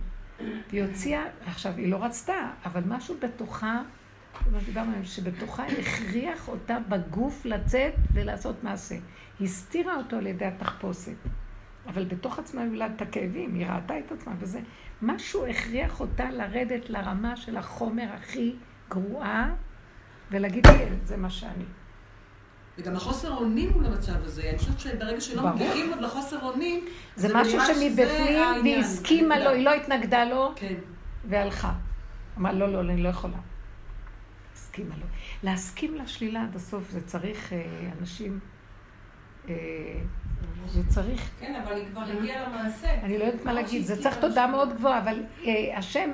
[0.70, 3.82] והיא הוציאה, עכשיו, היא לא רצתה, אבל משהו בתוכה,
[4.34, 8.96] כמו שדיברנו עליהם, שבתוכה הכריח אותה בגוף לצאת ולעשות מעשה.
[9.40, 11.16] היא הסתירה אותו על ידי התחפושת.
[11.88, 14.60] אבל בתוך עצמה היא הולדת את הכאבים, היא ראתה את עצמה וזה.
[15.02, 18.56] משהו הכריח אותה לרדת לרמה של החומר הכי
[18.90, 19.54] גרועה,
[20.32, 21.66] ולהגיד, כן, זה מה שאני.
[22.78, 24.50] וגם החוסר אונים הוא למצב הזה.
[24.50, 25.54] אני חושבת שברגע שלא.
[25.54, 26.86] מגיעים עוד לחוסר אונים,
[27.16, 28.62] זה משהו שמבפנים.
[28.64, 29.40] והיא הסכימה.
[29.40, 30.74] לו, היא לא התנגדה לו, כן.
[31.26, 31.74] והלכה.
[32.38, 33.38] אמרה, לא, לא, אני לא יכולה.
[34.54, 35.06] הסכימה לו.
[35.44, 37.66] להסכים לשלילה עד הסוף, זה צריך אה,
[38.00, 38.40] אנשים...
[39.50, 39.56] אה,
[40.68, 41.30] זה צריך...
[41.40, 42.94] כן, אבל היא כבר הגיעה למעשה.
[42.94, 44.48] אני לא יודעת מה להגיד, זה צריך תודה.
[44.48, 46.10] מאוד גבוהה, אבל אה, השם,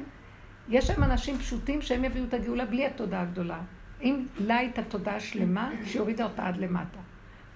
[0.69, 3.59] יש שם אנשים פשוטים שהם יביאו את הגאולה בלי התודה הגדולה.
[4.03, 6.99] אם לה הייתה תודה שלמה, שהורידה אותה עד למטה.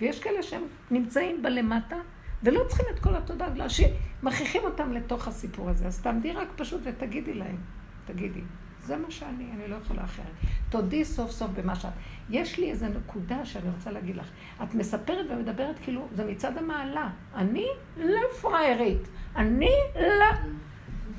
[0.01, 0.61] ויש כאלה שהם
[0.91, 1.97] נמצאים בלמטה,
[2.43, 5.87] ולא צריכים את כל התודה הגדולה, שמכריחים אותם לתוך הסיפור הזה.
[5.87, 7.57] אז תעמדי רק פשוט ותגידי להם,
[8.05, 8.41] תגידי,
[8.79, 10.25] זה מה שאני, אני לא יכולה אחרת.
[10.69, 11.89] תודי סוף סוף במה שאת.
[12.29, 14.29] יש לי איזו נקודה שאני רוצה להגיד לך.
[14.63, 17.09] את מספרת ומדברת כאילו, זה מצד המעלה.
[17.35, 17.65] אני
[17.97, 19.07] לא פראיירית.
[19.35, 20.25] אני לא...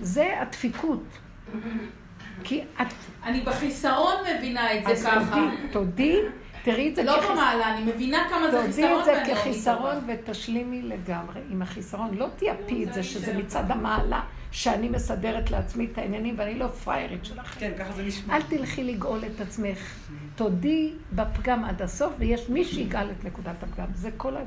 [0.00, 1.18] זה הדפיקות.
[2.44, 2.86] כי את...
[3.24, 5.34] אני בחיסרון מבינה את אז זה ככה.
[5.34, 6.16] תודי, תודי,
[6.62, 9.94] תראי את זה לא כחיס- במעלה, אני מבינה כמה זה תודי חיסרון את זה כחיסרון.
[10.06, 12.14] ותשלימי לגמרי עם החיסרון.
[12.14, 14.20] לא תייפי את זה שזה מצד המעלה,
[14.50, 17.60] שאני מסדרת לעצמי את העניינים ואני לא פראיירית שלכם.
[17.60, 18.36] כן, ככה זה נשמע.
[18.36, 19.78] אל תלכי לגאול את עצמך.
[20.36, 23.86] תודי בפגם עד הסוף, ויש מי שיגאל את נקודת הפגם.
[23.94, 24.40] זה כל, ה...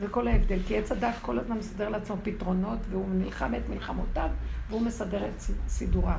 [0.00, 0.58] זה כל ההבדל.
[0.68, 4.28] כי עץ הדת כל הזמן מסדר לעצמו פתרונות, והוא נלחם את מלחמותיו,
[4.70, 6.18] והוא מסדר את סידוריו.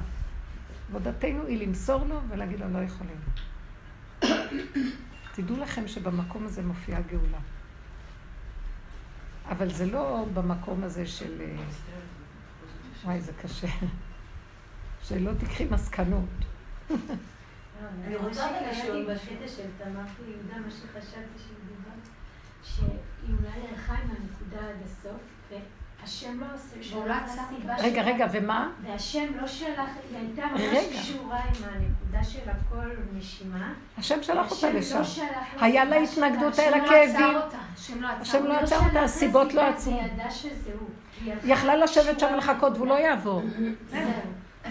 [0.90, 3.18] עבודתנו היא למסור לו ולהגיד לו, לא יכולים.
[5.36, 7.40] תדעו לכם שבמקום הזה מופיעה גאולה.
[9.50, 11.42] אבל זה לא במקום הזה של...
[11.42, 11.56] אה,
[13.04, 13.68] וואי, זה קשה.
[15.08, 16.30] שלא תיקחי מסקנות.
[18.06, 19.14] אני רוצה לשאול.
[19.14, 22.08] בקטע של תמר ויהודה, מה שחשבתי שדיברת,
[22.64, 25.22] שהיא אולי הלכה עם הנקודה עד הסוף,
[26.02, 28.02] והשם לא עושה סיבה רגע.
[28.02, 28.70] רגע, ומה?
[28.84, 31.00] והשם לא שלח, היא הייתה ממש.
[31.00, 33.74] קשורה עם הנקודה של הכל נשימה.
[33.98, 35.02] השם שלח אותה לשם.
[35.02, 37.38] לא היה לה התנגדות, השם היה לה לא כאבים.
[37.74, 39.04] השם לא עצר השם לא אותה.
[39.04, 39.94] הסיבות לא עצרו.
[39.94, 40.90] היא ידעה שזה הוא.
[41.22, 43.42] היא הלכה היא יכלה לשבת שם לחכות והוא לא יעבור.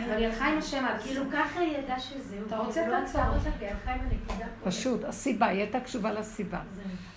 [0.07, 2.47] אבל היא הלכה עם השם עד כאילו ככה היא ידעה שזה הוא.
[2.47, 4.71] אתה רוצה, לא הלכה עם הנקודה פה.
[4.71, 6.61] פשוט, הסיבה, היא הייתה קשובה לסיבה.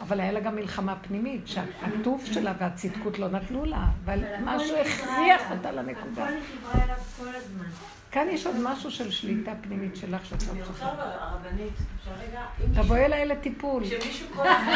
[0.02, 5.52] אבל היה לה גם מלחמה פנימית, שהטוב שלה והצדקות לא נתנו לה, אבל משהו הכריח.
[5.52, 6.24] אותה לנקודה.
[6.24, 7.66] הכל נקרא אליו כל הזמן.
[8.11, 10.91] כאן יש עוד משהו של שליטה פנימית שלך שאת לא אני רוצה צריכה.
[10.91, 12.41] אבל, הרבנית, אפשר רגע?
[12.82, 13.84] תבואי אליי לטיפול.
[13.84, 14.74] כשמישהו כל הזמן...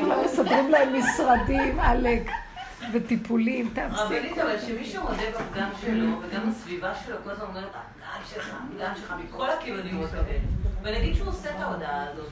[0.00, 2.30] כולם מסדרים להם משרדים, עלק,
[2.92, 4.02] וטיפולים, תפסיקו.
[4.04, 8.92] רבנית, אבל כשמישהו מודה בפגם שלו, וגם הסביבה שלו כל הזמן אומרת, הפגם שלך, הפגם
[8.96, 10.36] שלך, מכל הכיוונים הוא מקבל.
[10.82, 12.28] ונגיד שהוא עושה את ההודעה הזאת,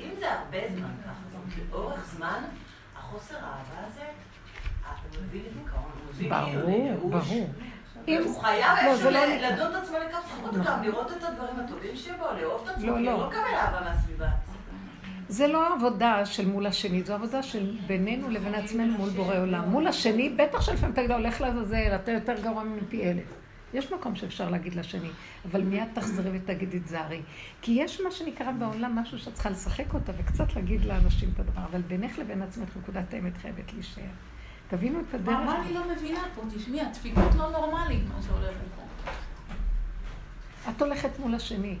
[0.00, 1.12] אם זה הרבה זמן ככה,
[1.72, 2.42] לאורך זמן,
[2.98, 4.00] החוסר האהבה הזה,
[5.16, 7.10] הוא מביא לדיכאון, הוא מביא ברור.
[7.10, 7.50] ברור.
[8.08, 9.48] אם- הוא חייב לא, זה לא ל- נקרא.
[9.50, 9.96] לדון את עצמו
[10.48, 10.62] נכון.
[10.64, 13.12] גם, לראות את הדברים הטובים שבו, לאהוב את עצמו, לא, לא.
[13.18, 14.26] לא מקבל אהבה מהסביבה.
[15.30, 19.68] זה לא עבודה של מול השני, זו עבודה של בינינו לבין עצמנו מול בורא עולם.
[19.68, 23.24] מול השני, בטח שלפעמים תגידו, הולך לעזאזל, אתה יותר גרוע ממני פי אלף.
[23.74, 25.08] יש מקום שאפשר להגיד לשני,
[25.50, 27.20] אבל מיד תחזרי ותגידי תזהרי.
[27.62, 31.62] כי יש מה שנקרא בעולם משהו שאת צריכה לשחק אותה וקצת להגיד לאנשים את הדבר,
[31.70, 34.02] אבל בינך לבין עצמך נקודת האמת חייבת להישאר.
[34.68, 35.28] תבינו את הדרך.
[35.28, 36.42] מה מה אני לא מבינה פה?
[36.56, 39.10] תשמעי, הדפיקות לא נורמלית, מה שהולך פה.
[40.70, 41.76] את הולכת מול השני.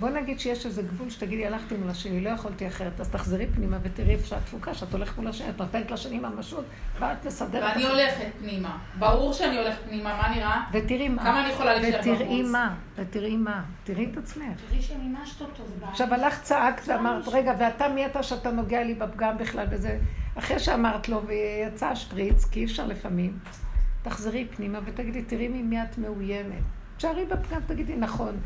[0.00, 3.78] בוא נגיד שיש איזה גבול שתגידי, הלכתי מול השני, לא יכולתי אחרת, אז תחזרי פנימה
[3.82, 6.64] ותראי איפה שהתפוקה, שאת הולכת מול השני, את נותנת לשני ממשות,
[7.00, 7.72] ואת מסדרת.
[7.76, 8.78] ואני הולכת פנימה.
[8.98, 10.62] ברור שאני הולכת פנימה, מה נראה?
[10.72, 11.22] ותראי מה.
[11.22, 12.14] כמה אני יכולה להישאר בחוץ?
[12.14, 13.62] ותראי מה, ותראי מה.
[13.84, 14.60] תראי את עצמך.
[14.68, 15.90] תראי שמימשת אותו, זה בעיה.
[15.90, 19.98] עכשיו הלכת, צעקת ואמרת, רגע, ואתה מי אתה שאתה נוגע לי בפגם בכלל וזה...
[20.34, 23.38] אחרי שאמרת לו ויצא השפריץ, כי אי אפשר לפעמים,
[24.02, 26.62] תחזרי פנימה ותגידי, תראי ממי את מאוימת.
[26.96, 28.36] תשארי בפגם, תגידי, נכון.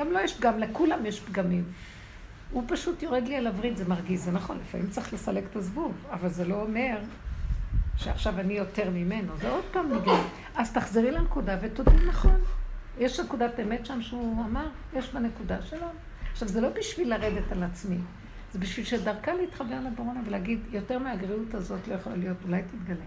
[0.00, 1.64] גם לא יש פגם, לכולם יש פגמים.
[2.50, 5.92] הוא פשוט יורד לי על הווריד, זה מרגיז, זה נכון, לפעמים צריך לסלק את הזבוב,
[6.10, 6.98] אבל זה לא אומר
[7.96, 10.22] שעכשיו אני יותר ממנו, זה עוד פעם נגמר.
[10.54, 12.40] אז תחזרי לנקודה ותודי נכון.
[12.98, 14.66] יש נקודת אמת שם שהוא אמר,
[14.96, 15.86] יש בנקודה שלו.
[16.32, 17.98] עכשיו, זה לא בשביל לרדת על עצמי,
[18.52, 23.04] זה בשביל שדרכה להתחבר לבורונה ולהגיד, יותר מהגריעות הזאת לא יכולה להיות, אולי תתגלה.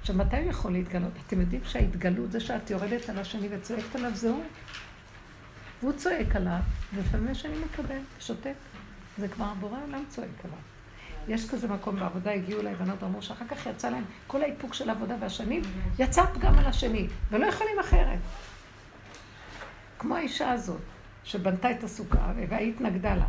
[0.00, 1.12] עכשיו, מתי הוא יכול להתגלות?
[1.26, 4.42] אתם יודעים שההתגלות זה שאת יורדת על השני וצועקת עליו, זהו?
[5.82, 6.58] והוא צועק עליו,
[6.94, 8.54] ולפעמים השני מקבל, שותק.
[9.18, 10.58] זה כבר הבורא עולם צועק עליו.
[11.28, 14.88] יש כזה מקום בעבודה, הגיעו אליי בנות, אמרו שאחר כך יצא להם כל האיפוק של
[14.88, 15.62] העבודה והשנים,
[15.98, 18.18] יצא פגם על השני, ולא יכולים אחרת.
[19.98, 20.80] כמו האישה הזאת,
[21.24, 23.26] שבנתה את הסוכה, והיא התנגדה לה.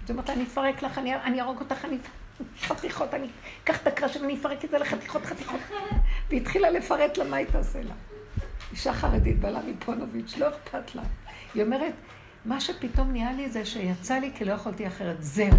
[0.00, 1.98] זאת אומרת, אני אפרק לך, אני, ארוג אותך, אני
[2.66, 3.26] חתיכות, אני
[3.64, 5.60] אקח את הקרש ואני אפרק את זה לחתיכות, חתיכות.
[6.28, 7.94] והיא התחילה לפרט לה מה היא תעשה לה.
[8.72, 11.02] אישה חרדית, בעלה מפונוביץ', לא אכפת לה.
[11.54, 11.92] היא אומרת,
[12.44, 15.16] מה שפתאום נהיה לי זה שיצא לי כי לא יכולתי אחרת.
[15.20, 15.58] זהו.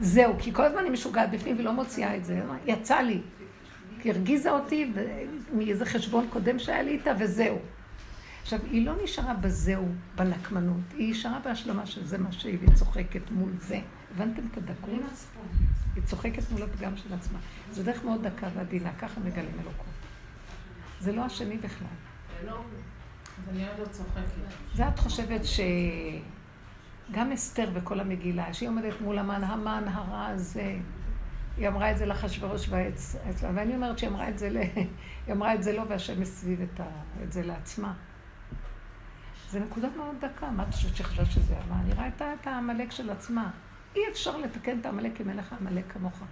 [0.00, 2.42] זהו, כי כל הזמן אני משוגעת בפנים ולא מוציאה את זה.
[2.66, 3.20] יצא לי.
[4.00, 4.92] כי הרגיזה אותי
[5.52, 7.58] מאיזה חשבון קודם שהיה לי איתה, וזהו.
[8.42, 13.30] עכשיו, היא לא נשארה בזהו, בנקמנות, היא נשארה בהשלמה של זה מה שהיא, והיא צוחקת
[13.30, 13.80] מול זה.
[14.14, 14.90] הבנתם את הדקות?
[15.94, 17.38] היא צוחקת מול הפגם של עצמה.
[17.72, 19.86] זו דרך מאוד דקה ועדינה, ככה מגלים אלוקות.
[21.00, 21.88] זה לא השני בכלל.
[23.44, 23.54] עוד
[24.78, 30.76] לא חושבת שגם אסתר וכל המגילה, שהיא עומדת מול המן, המן הרע הזה,
[31.56, 33.16] היא אמרה את זה לאחשוורוש והעץ,
[33.54, 34.48] ואני אומרת שהיא אמרה את זה.
[35.26, 37.94] היא אמרה את זה לו והשם הסביב את, זה לעצמה.
[39.50, 41.80] זה נקודה מאוד דקה, מה את חושבת שחשבת שזה מה?
[41.80, 43.50] אני ראיתה את העמלק של עצמה.
[43.96, 46.22] אי אפשר לתקן את העמלק אם אין לך עמלק כמוך.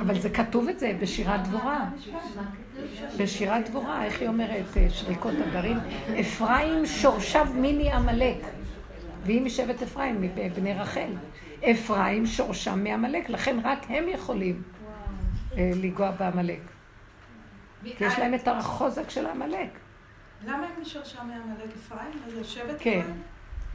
[0.00, 1.84] אבל זה כתוב את זה בשירת דבורה.
[3.18, 5.78] בשירת דבורה, איך היא אומרת, שריקות הגרים?
[6.20, 8.36] אפרים שורשיו מיני עמלק.
[9.24, 11.10] והיא משבט אפרים, מבני רחל.
[11.70, 14.62] אפרים שורשם מעמלק, לכן רק הם יכולים
[15.56, 16.60] לנגוע בעמלק.
[17.84, 19.68] כי יש להם את החוזק של העמלק.
[20.44, 22.10] למה הם משורשם מעמלק אפרים?
[22.34, 23.00] זה שבט כן.
[23.00, 23.22] אפרים?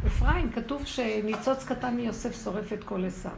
[0.08, 3.32] אפרים, כתוב שניצוץ קטן מיוסף שורף את כל עשיו.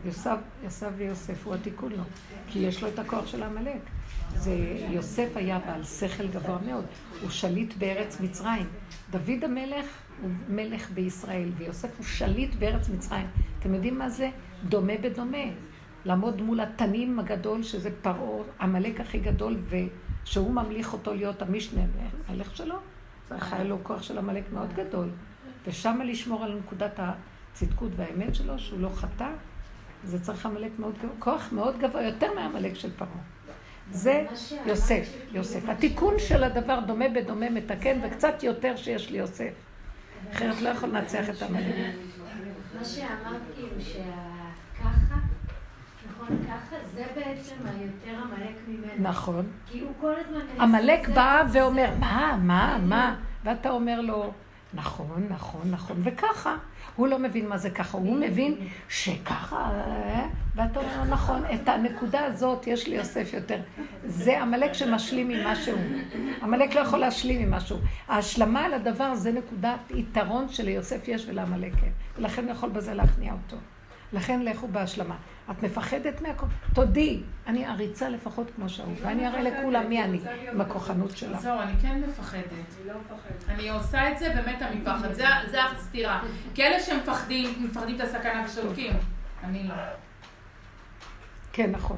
[0.63, 2.03] יוסף ויוסף הוא התיקון לו,
[2.47, 3.81] כי יש לו את הכוח של העמלק.
[4.35, 4.51] זה,
[4.89, 6.85] יוסף היה בעל שכל גבוה מאוד,
[7.21, 8.65] הוא שליט בארץ מצרים.
[9.11, 9.85] דוד המלך
[10.21, 13.27] הוא מלך בישראל, ויוסף הוא שליט בארץ מצרים.
[13.59, 14.29] אתם יודעים מה זה?
[14.63, 15.47] דומה בדומה.
[16.05, 21.81] לעמוד מול התנים הגדול, שזה פרעה, עמלק הכי גדול, ושהוא ממליך אותו להיות המשנה,
[22.27, 22.75] המלך שלו.
[23.29, 25.09] זה היה לו כוח של עמלק מאוד גדול.
[25.65, 29.29] ושם לשמור על נקודת הצדקות והאמת שלו, שהוא לא חטא,
[30.03, 33.11] זה צריך עמלק מאוד גבוה, כוח מאוד גבוה, יותר מהעמלק של פרעה.
[33.91, 34.25] זה
[34.65, 35.69] יוסף, יוסף.
[35.69, 39.53] התיקון של הדבר דומה בדומה מתקן, וקצת יותר שיש לי יוסף.
[40.31, 41.75] אחרת לא יכול לנצח את העמלק.
[42.77, 45.15] מה שאמרת כאילו שככה,
[46.09, 49.09] נכון, ככה, זה בעצם היותר עמלק ממנו.
[49.09, 49.45] נכון.
[49.65, 50.61] כי הוא כל הזמן...
[50.61, 53.15] עמלק בא ואומר, מה, מה, מה?
[53.43, 54.33] ואתה אומר לו,
[54.73, 56.55] נכון, נכון, נכון, וככה.
[56.95, 58.55] הוא לא מבין מה זה ככה, הוא מבין
[58.89, 63.59] שככה, אה, ואתה אומר, נכון, את הנקודה הזאת יש לי יוסף יותר.
[64.05, 65.77] זה עמלק שמשלים עם משהו.
[66.41, 67.77] עמלק לא יכול להשלים עם משהו.
[68.07, 71.91] ההשלמה על הדבר זה נקודת יתרון שליוסף יש ולעמלק אין.
[72.17, 73.57] ולכן הוא יכול בזה להכניע אותו.
[74.13, 75.15] לכן לכו בהשלמה.
[75.51, 76.45] את מפחדת מהכל?
[76.73, 80.19] תודי, אני עריצה לפחות כמו שההוא, ואני אראה לכולם מי אני,
[80.51, 81.37] עם הכוחנות שלה.
[81.39, 82.43] זהו, אני כן מפחדת.
[83.49, 86.23] אני עושה את זה ומתה מפחד, זה- הסתירה.
[86.53, 88.93] כי אלה שמפחדים, מפחדים את הסכנה ושותקים.
[89.43, 89.73] אני לא.
[91.53, 91.97] כן, נכון.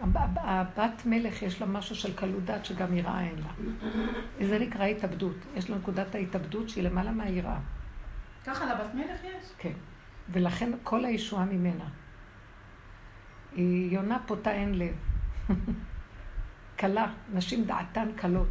[0.00, 3.70] הב- הב- הבת מלך יש לה משהו של קלות דעת שגם יראה אין לה.
[4.46, 5.36] זה נקרא התאבדות.
[5.56, 7.56] יש לה נקודת ההתאבדות שהיא למעלה מהיראה.
[8.46, 9.46] ככה לבת מלך יש?
[9.58, 9.72] כן.
[10.32, 11.84] ולכן כל הישועה ממנה.
[13.54, 14.94] היא יונה פותה אין לב.
[16.76, 18.48] קלה, נשים דעתן קלות.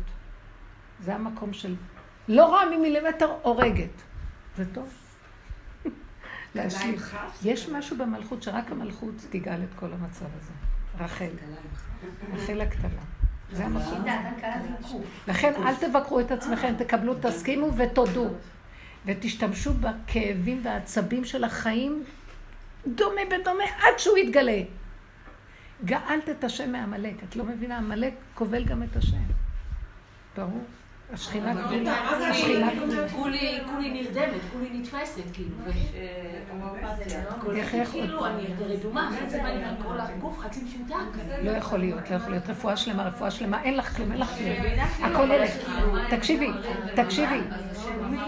[1.00, 1.76] זה המקום של
[2.28, 4.02] לא רע ממילימטר הורגת.
[4.58, 4.94] זה טוב.
[7.44, 10.52] יש משהו במלכות שרק המלכות תגאל את כל המצב הזה.
[11.00, 11.30] רחל.
[12.34, 13.02] רחל הקטנה.
[13.52, 14.06] זה המקום.
[15.28, 18.30] לכן אל תבקרו את עצמכם, תקבלו, תסכימו ותודו.
[19.06, 22.04] ותשתמשו בכאבים והעצבים של החיים
[22.88, 24.62] דומה בדומה עד שהוא יתגלה.
[25.86, 27.24] גאלת את השם מעמלק.
[27.24, 29.18] את לא מבינה, עמלק כובל גם את השם.
[30.38, 30.66] ברור.
[31.14, 31.54] השכינה.
[33.16, 35.56] כולי נרדמת, כולי נתפסת, כאילו.
[37.56, 38.02] איך יכול?
[38.02, 39.12] כאילו, אני רדומה,
[39.84, 40.96] כל הגוף חצי משותק.
[41.44, 42.50] לא יכול להיות, לא יכול להיות.
[42.50, 44.50] רפואה שלמה, רפואה שלמה, אין לך כלום, אין לך כלום.
[45.12, 45.52] הכל הולך.
[46.10, 46.50] תקשיבי,
[46.96, 47.42] תקשיבי,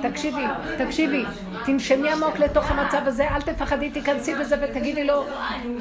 [0.01, 0.43] תקשיבי,
[0.77, 1.23] תקשיבי.
[1.65, 5.25] תנשמי עמוק לתוך המצב הזה, אל תפחדי, תיכנסי בזה ותגידי לו,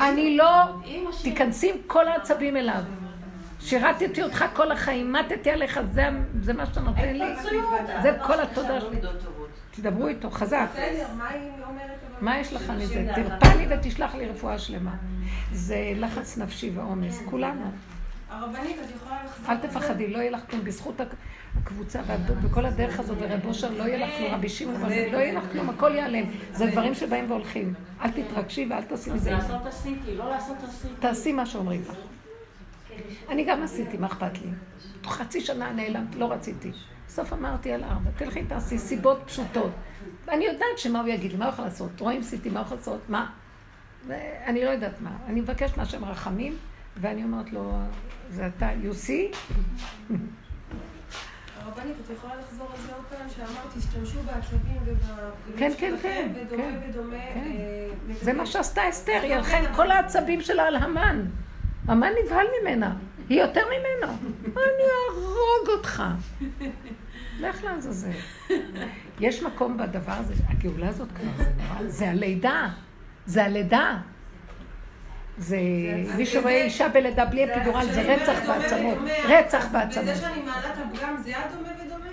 [0.00, 0.46] אני לא...
[1.22, 2.82] תיכנסי עם כל העצבים אליו.
[3.64, 6.08] שירתתי אותך כל החיים, מתתי עליך, זה,
[6.40, 7.24] זה מה שאתה נותן לי.
[8.02, 8.78] זה כל התודה.
[9.70, 10.66] תדברו איתו, חזק.
[12.20, 13.08] מה יש לך מזה?
[13.14, 14.94] תרפא לי ותשלח לי רפואה שלמה.
[15.52, 17.70] זה לחץ נפשי ועומס, כולנו.
[18.30, 19.50] הרבנית, את יכולה לחזור...
[19.52, 20.64] אל תפחדי, לא יהיה לך כלום.
[20.64, 21.14] בזכות הק-
[21.62, 22.00] הקבוצה
[22.42, 24.34] וכל הדרך הזאת ורב אושר, לא יהיה לך כלום.
[24.34, 26.24] רבי שמעון, לא יהיה לך כלום, הכל ייעלם.
[26.52, 27.74] זה דברים שבאים והולכים.
[28.02, 29.30] אל תתרגשי ואל תעשי מזה.
[29.30, 30.94] לעשות עשיתי, לא לעשות עשיתי.
[31.00, 31.96] תעשי מה שאומרים לך.
[33.28, 34.50] אני גם עשיתי, מה אכפת לי?
[35.06, 36.70] חצי שנה נעלמת, לא רציתי.
[37.06, 39.70] בסוף אמרתי על ארבע, תלכי תעשי סיבות פשוטות.
[40.28, 42.00] אני יודעת שמה הוא יגיד לי, מה הוא יכול לעשות?
[42.00, 43.00] רואים סיטי, מה הוא יכול לעשות?
[43.08, 43.30] מה?
[44.46, 45.10] אני לא יודעת מה.
[45.26, 46.56] אני מבקשת מהשם רחמים,
[46.96, 47.72] ואני אומרת לו,
[48.30, 49.36] זה אתה, you see?
[51.64, 56.80] הרבנית, את יכולה לחזור על זה עוד פעם, שאמרת, תשתמשו בעצבים ובגלים כן, כן, כן,
[56.88, 57.34] ודומה כן.
[57.34, 57.50] כן.
[58.10, 61.26] אה, זה מה שעשתה אסתר, היא הלכה עם כן, כל העצבים שלה על המן.
[61.88, 62.94] המן נבהל ממנה,
[63.28, 64.12] היא יותר ממנו.
[64.56, 66.02] אני אהרוג אותך.
[67.40, 68.10] לך לעזאזל.
[69.20, 71.44] יש מקום בדבר הזה, הגאולה הזאת כבר,
[71.86, 72.68] זה הלידה.
[73.26, 73.98] זה הלידה.
[75.38, 75.58] זה,
[76.16, 78.98] מי שרואה אישה בלידה בלי אפידורל, זה רצח בעצמות.
[79.28, 80.04] רצח בעצמות.
[80.08, 82.10] וזה שאני מעלה את הפגם, זה הדומה ודומה?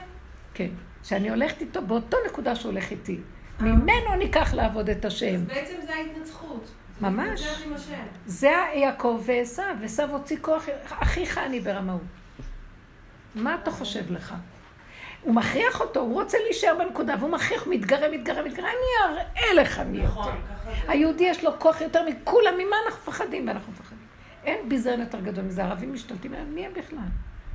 [0.53, 0.69] כן.
[1.03, 3.19] שאני הולכת איתו באותו נקודה שהוא הולך איתי.
[3.59, 5.35] ממנו ניקח לעבוד את השם.
[5.35, 6.71] אז בעצם זה ההתנצחות.
[7.01, 7.41] ממש.
[8.25, 12.01] זה יעקב ועשו, ועשו הוציא כוח, אחיך אני ברמאות.
[13.35, 14.35] מה אתה חושב לך?
[15.21, 19.79] הוא מכריח אותו, הוא רוצה להישאר בנקודה, והוא מכריח, מתגרה, מתגרה, מתגרה, אני אראה לך
[19.79, 20.31] מי יותר.
[20.87, 23.47] היהודי יש לו כוח יותר מכולם, ממה אנחנו מפחדים?
[23.47, 23.99] ואנחנו מפחדים.
[24.43, 26.97] אין ביזיון יותר גדול מזה, ערבים משתלטים מי הם בכלל?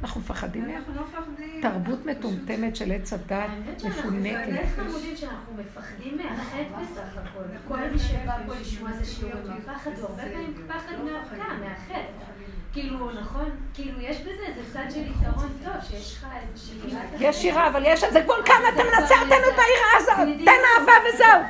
[0.03, 0.77] אנחנו מפחדים מהם.
[0.77, 1.61] אנחנו לא מפחדים.
[1.63, 4.47] תרבות מטומטמת של עץ הדת, האמת שאנחנו מפונקת.
[4.47, 7.45] די חמודים שאנחנו מפחדים מהחטא בסך הכל.
[7.69, 12.25] כל מי שבא פה לשמוע איזה שיעור מפחד, הוא הרבה פעמים פחד מהפקעה, מהחטא.
[12.73, 13.51] כאילו, נכון?
[13.75, 16.79] כאילו, יש בזה איזה צד של יתרון טוב, שיש לך איזושהי...
[17.19, 20.93] יש יראה, אבל יש על זה גבול כמה אתה מנסה אותנו ביראה הזאת, תן אהבה
[21.09, 21.41] וזהו.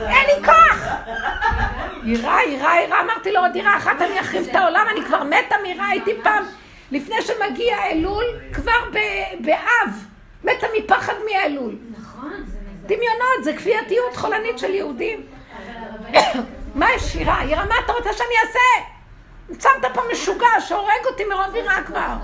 [0.00, 0.84] אין לי כוח!
[2.04, 5.54] יראה, יראה, יראה, אמרתי לו עוד יראה אחת, אני אחריב את העולם, אני כבר מתה
[5.62, 6.44] מיראה, הייתי פעם,
[6.90, 8.90] לפני שמגיע אלול, כבר
[9.40, 10.06] באב,
[10.44, 11.76] מתה מפחד מאלול.
[11.98, 12.86] נכון, זה מזעזע.
[12.86, 15.26] דמיונות, זה כפייתיות חולנית של יהודים.
[16.74, 17.44] מה יש יראה?
[17.44, 18.90] יראה, מה אתה רוצה שאני אעשה?
[19.48, 22.14] שמת פה משוגע שהורג אותי מרוב יראה כבר.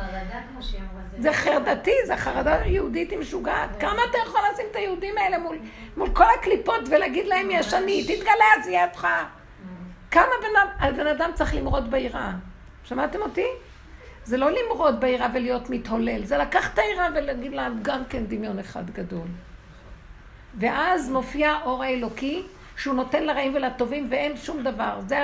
[1.17, 1.23] זה...
[1.23, 3.71] זה חרדתי, זה חרדה יהודית היא משוגעת.
[3.81, 5.59] כמה אתה יכול לשים את היהודים האלה מול,
[5.97, 9.09] מול כל הקליפות ולהגיד להם יש אני, תתגלה אז יהיה אותך.
[10.11, 12.31] כמה בן, בן אדם צריך למרוד ביראה?
[12.85, 13.47] שמעתם אותי?
[14.27, 18.59] זה לא למרוד ביראה ולהיות מתהולל, זה לקחת את היראה ולהגיד לה גם כן דמיון
[18.59, 19.27] אחד גדול.
[20.59, 22.43] ואז מופיע האור האלוקי,
[22.77, 25.01] שהוא נותן לרעים ולטובים ואין שום דבר.
[25.07, 25.19] זה,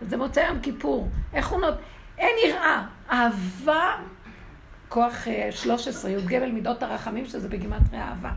[0.00, 1.08] זה מוצא יום כיפור.
[1.34, 1.76] איך הוא נותן?
[2.18, 2.84] אין יראה.
[3.10, 3.96] אהבה,
[4.88, 8.32] כוח אה, 13, י"ג מידות הרחמים, שזה בגימטריה אהבה.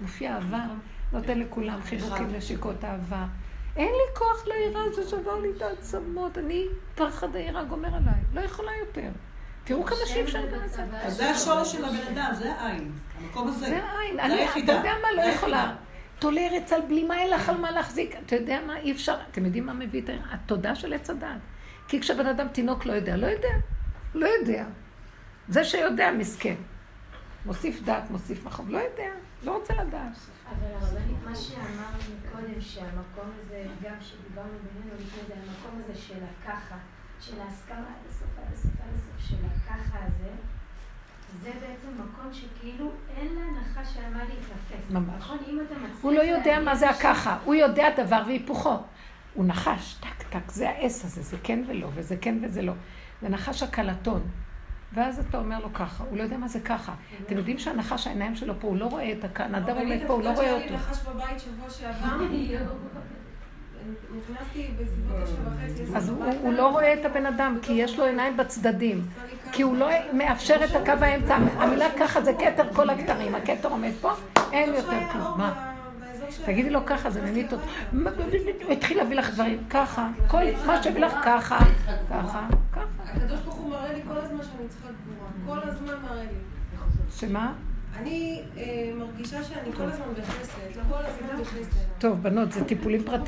[0.00, 0.64] מופיע אהבה,
[1.12, 3.26] נותן לכולם חיבוקים נשיקות אהבה.
[3.76, 6.38] אין לי כוח ליראה, זה שבר לי את העצמות.
[6.38, 8.20] אני, פחד היראה גומר עליי.
[8.34, 9.08] לא יכולה יותר.
[9.68, 10.78] תראו כמה שאי אפשר להיכנס.
[11.02, 12.92] אז זה השורש של הבן אדם, זה העין.
[13.18, 13.66] המקום הזה.
[13.66, 14.16] זה העין.
[14.16, 14.72] זה אני, אתה.
[14.72, 15.12] יודע מה?
[15.16, 15.74] לא יכולה.
[16.18, 18.16] תולה ארץ על בלימה, אין לך על מה להחזיק.
[18.26, 18.76] אתה יודע מה?
[18.76, 19.16] אי אפשר.
[19.30, 20.10] אתם יודעים מה מביא את.
[20.30, 21.40] התודה של עץ הדעת.
[21.88, 23.48] כי כשבן אדם תינוק לא יודע, לא יודע.
[24.14, 24.64] לא יודע.
[25.48, 26.54] זה שיודע, מסכן.
[27.46, 28.70] מוסיף דעת, מוסיף מחוב.
[28.70, 29.10] לא יודע.
[29.44, 30.16] לא רוצה לדעת.
[30.48, 36.14] אבל הרבנית, מה שאמרנו מקודם, שהמקום הזה, גם שדיברנו בינינו לפני זה, המקום הזה של
[36.14, 36.76] הככה,
[37.20, 38.70] של ההסכמה הסוף, עד הסוף,
[39.28, 40.28] של הככה הזה,
[41.42, 44.90] זה בעצם מקום שכאילו אין להנחש על מה להתנפס.
[44.90, 45.14] ממש.
[45.18, 45.38] נכון?
[45.48, 46.02] אם אתה מצליח...
[46.02, 47.38] הוא לא יודע מה זה הככה.
[47.44, 48.76] הוא יודע דבר והיפוכו.
[49.34, 52.72] הוא נחש, טק, טק, זה העץ הזה, זה כן ולא, וזה כן וזה לא.
[53.22, 54.22] זה נחש הקלטון.
[54.92, 56.94] ואז אתה אומר לו ככה, הוא לא יודע מה זה ככה.
[57.26, 60.22] אתם יודעים שהנחש, העיניים שלו פה, הוא לא רואה את הכאן, אדם עומד פה, הוא
[60.22, 60.68] לא רואה אותו.
[60.68, 62.16] אני נחש בבית שבוע שעבר.
[64.16, 65.82] נכנסתי בסביבות השבע וחצי.
[65.82, 66.08] עשר אז
[66.42, 69.02] הוא, לא רואה את הבן אדם, כי יש לו עיניים בצדדים.
[69.52, 71.36] כי הוא לא מאפשר את הקו האמצע.
[71.36, 73.34] המילה ככה זה כתר כל הכתרים.
[73.34, 74.12] הכתר עומד פה,
[74.52, 75.38] אין יותר כלום.
[75.38, 75.74] מה?
[76.44, 77.64] תגידי לו ככה, זה ממית אותו.
[78.64, 81.12] הוא התחיל להביא לך דברים, ככה, כל מה שהביא לך.
[81.24, 81.58] ככה.
[82.10, 82.82] ככה, ככה.
[83.04, 85.60] הקדוש ברוך הוא מראה לי כל הזמן שאני צריכה גבורה.
[85.60, 86.38] כל הזמן מראה לי.
[87.16, 87.52] שמה?
[87.96, 90.80] אני אה, מרגישה שאני כל הזמן בחסד.
[90.88, 91.78] כל הזמן בחסד.
[91.98, 93.24] טוב, בנות, זה טיפולים פרטיים.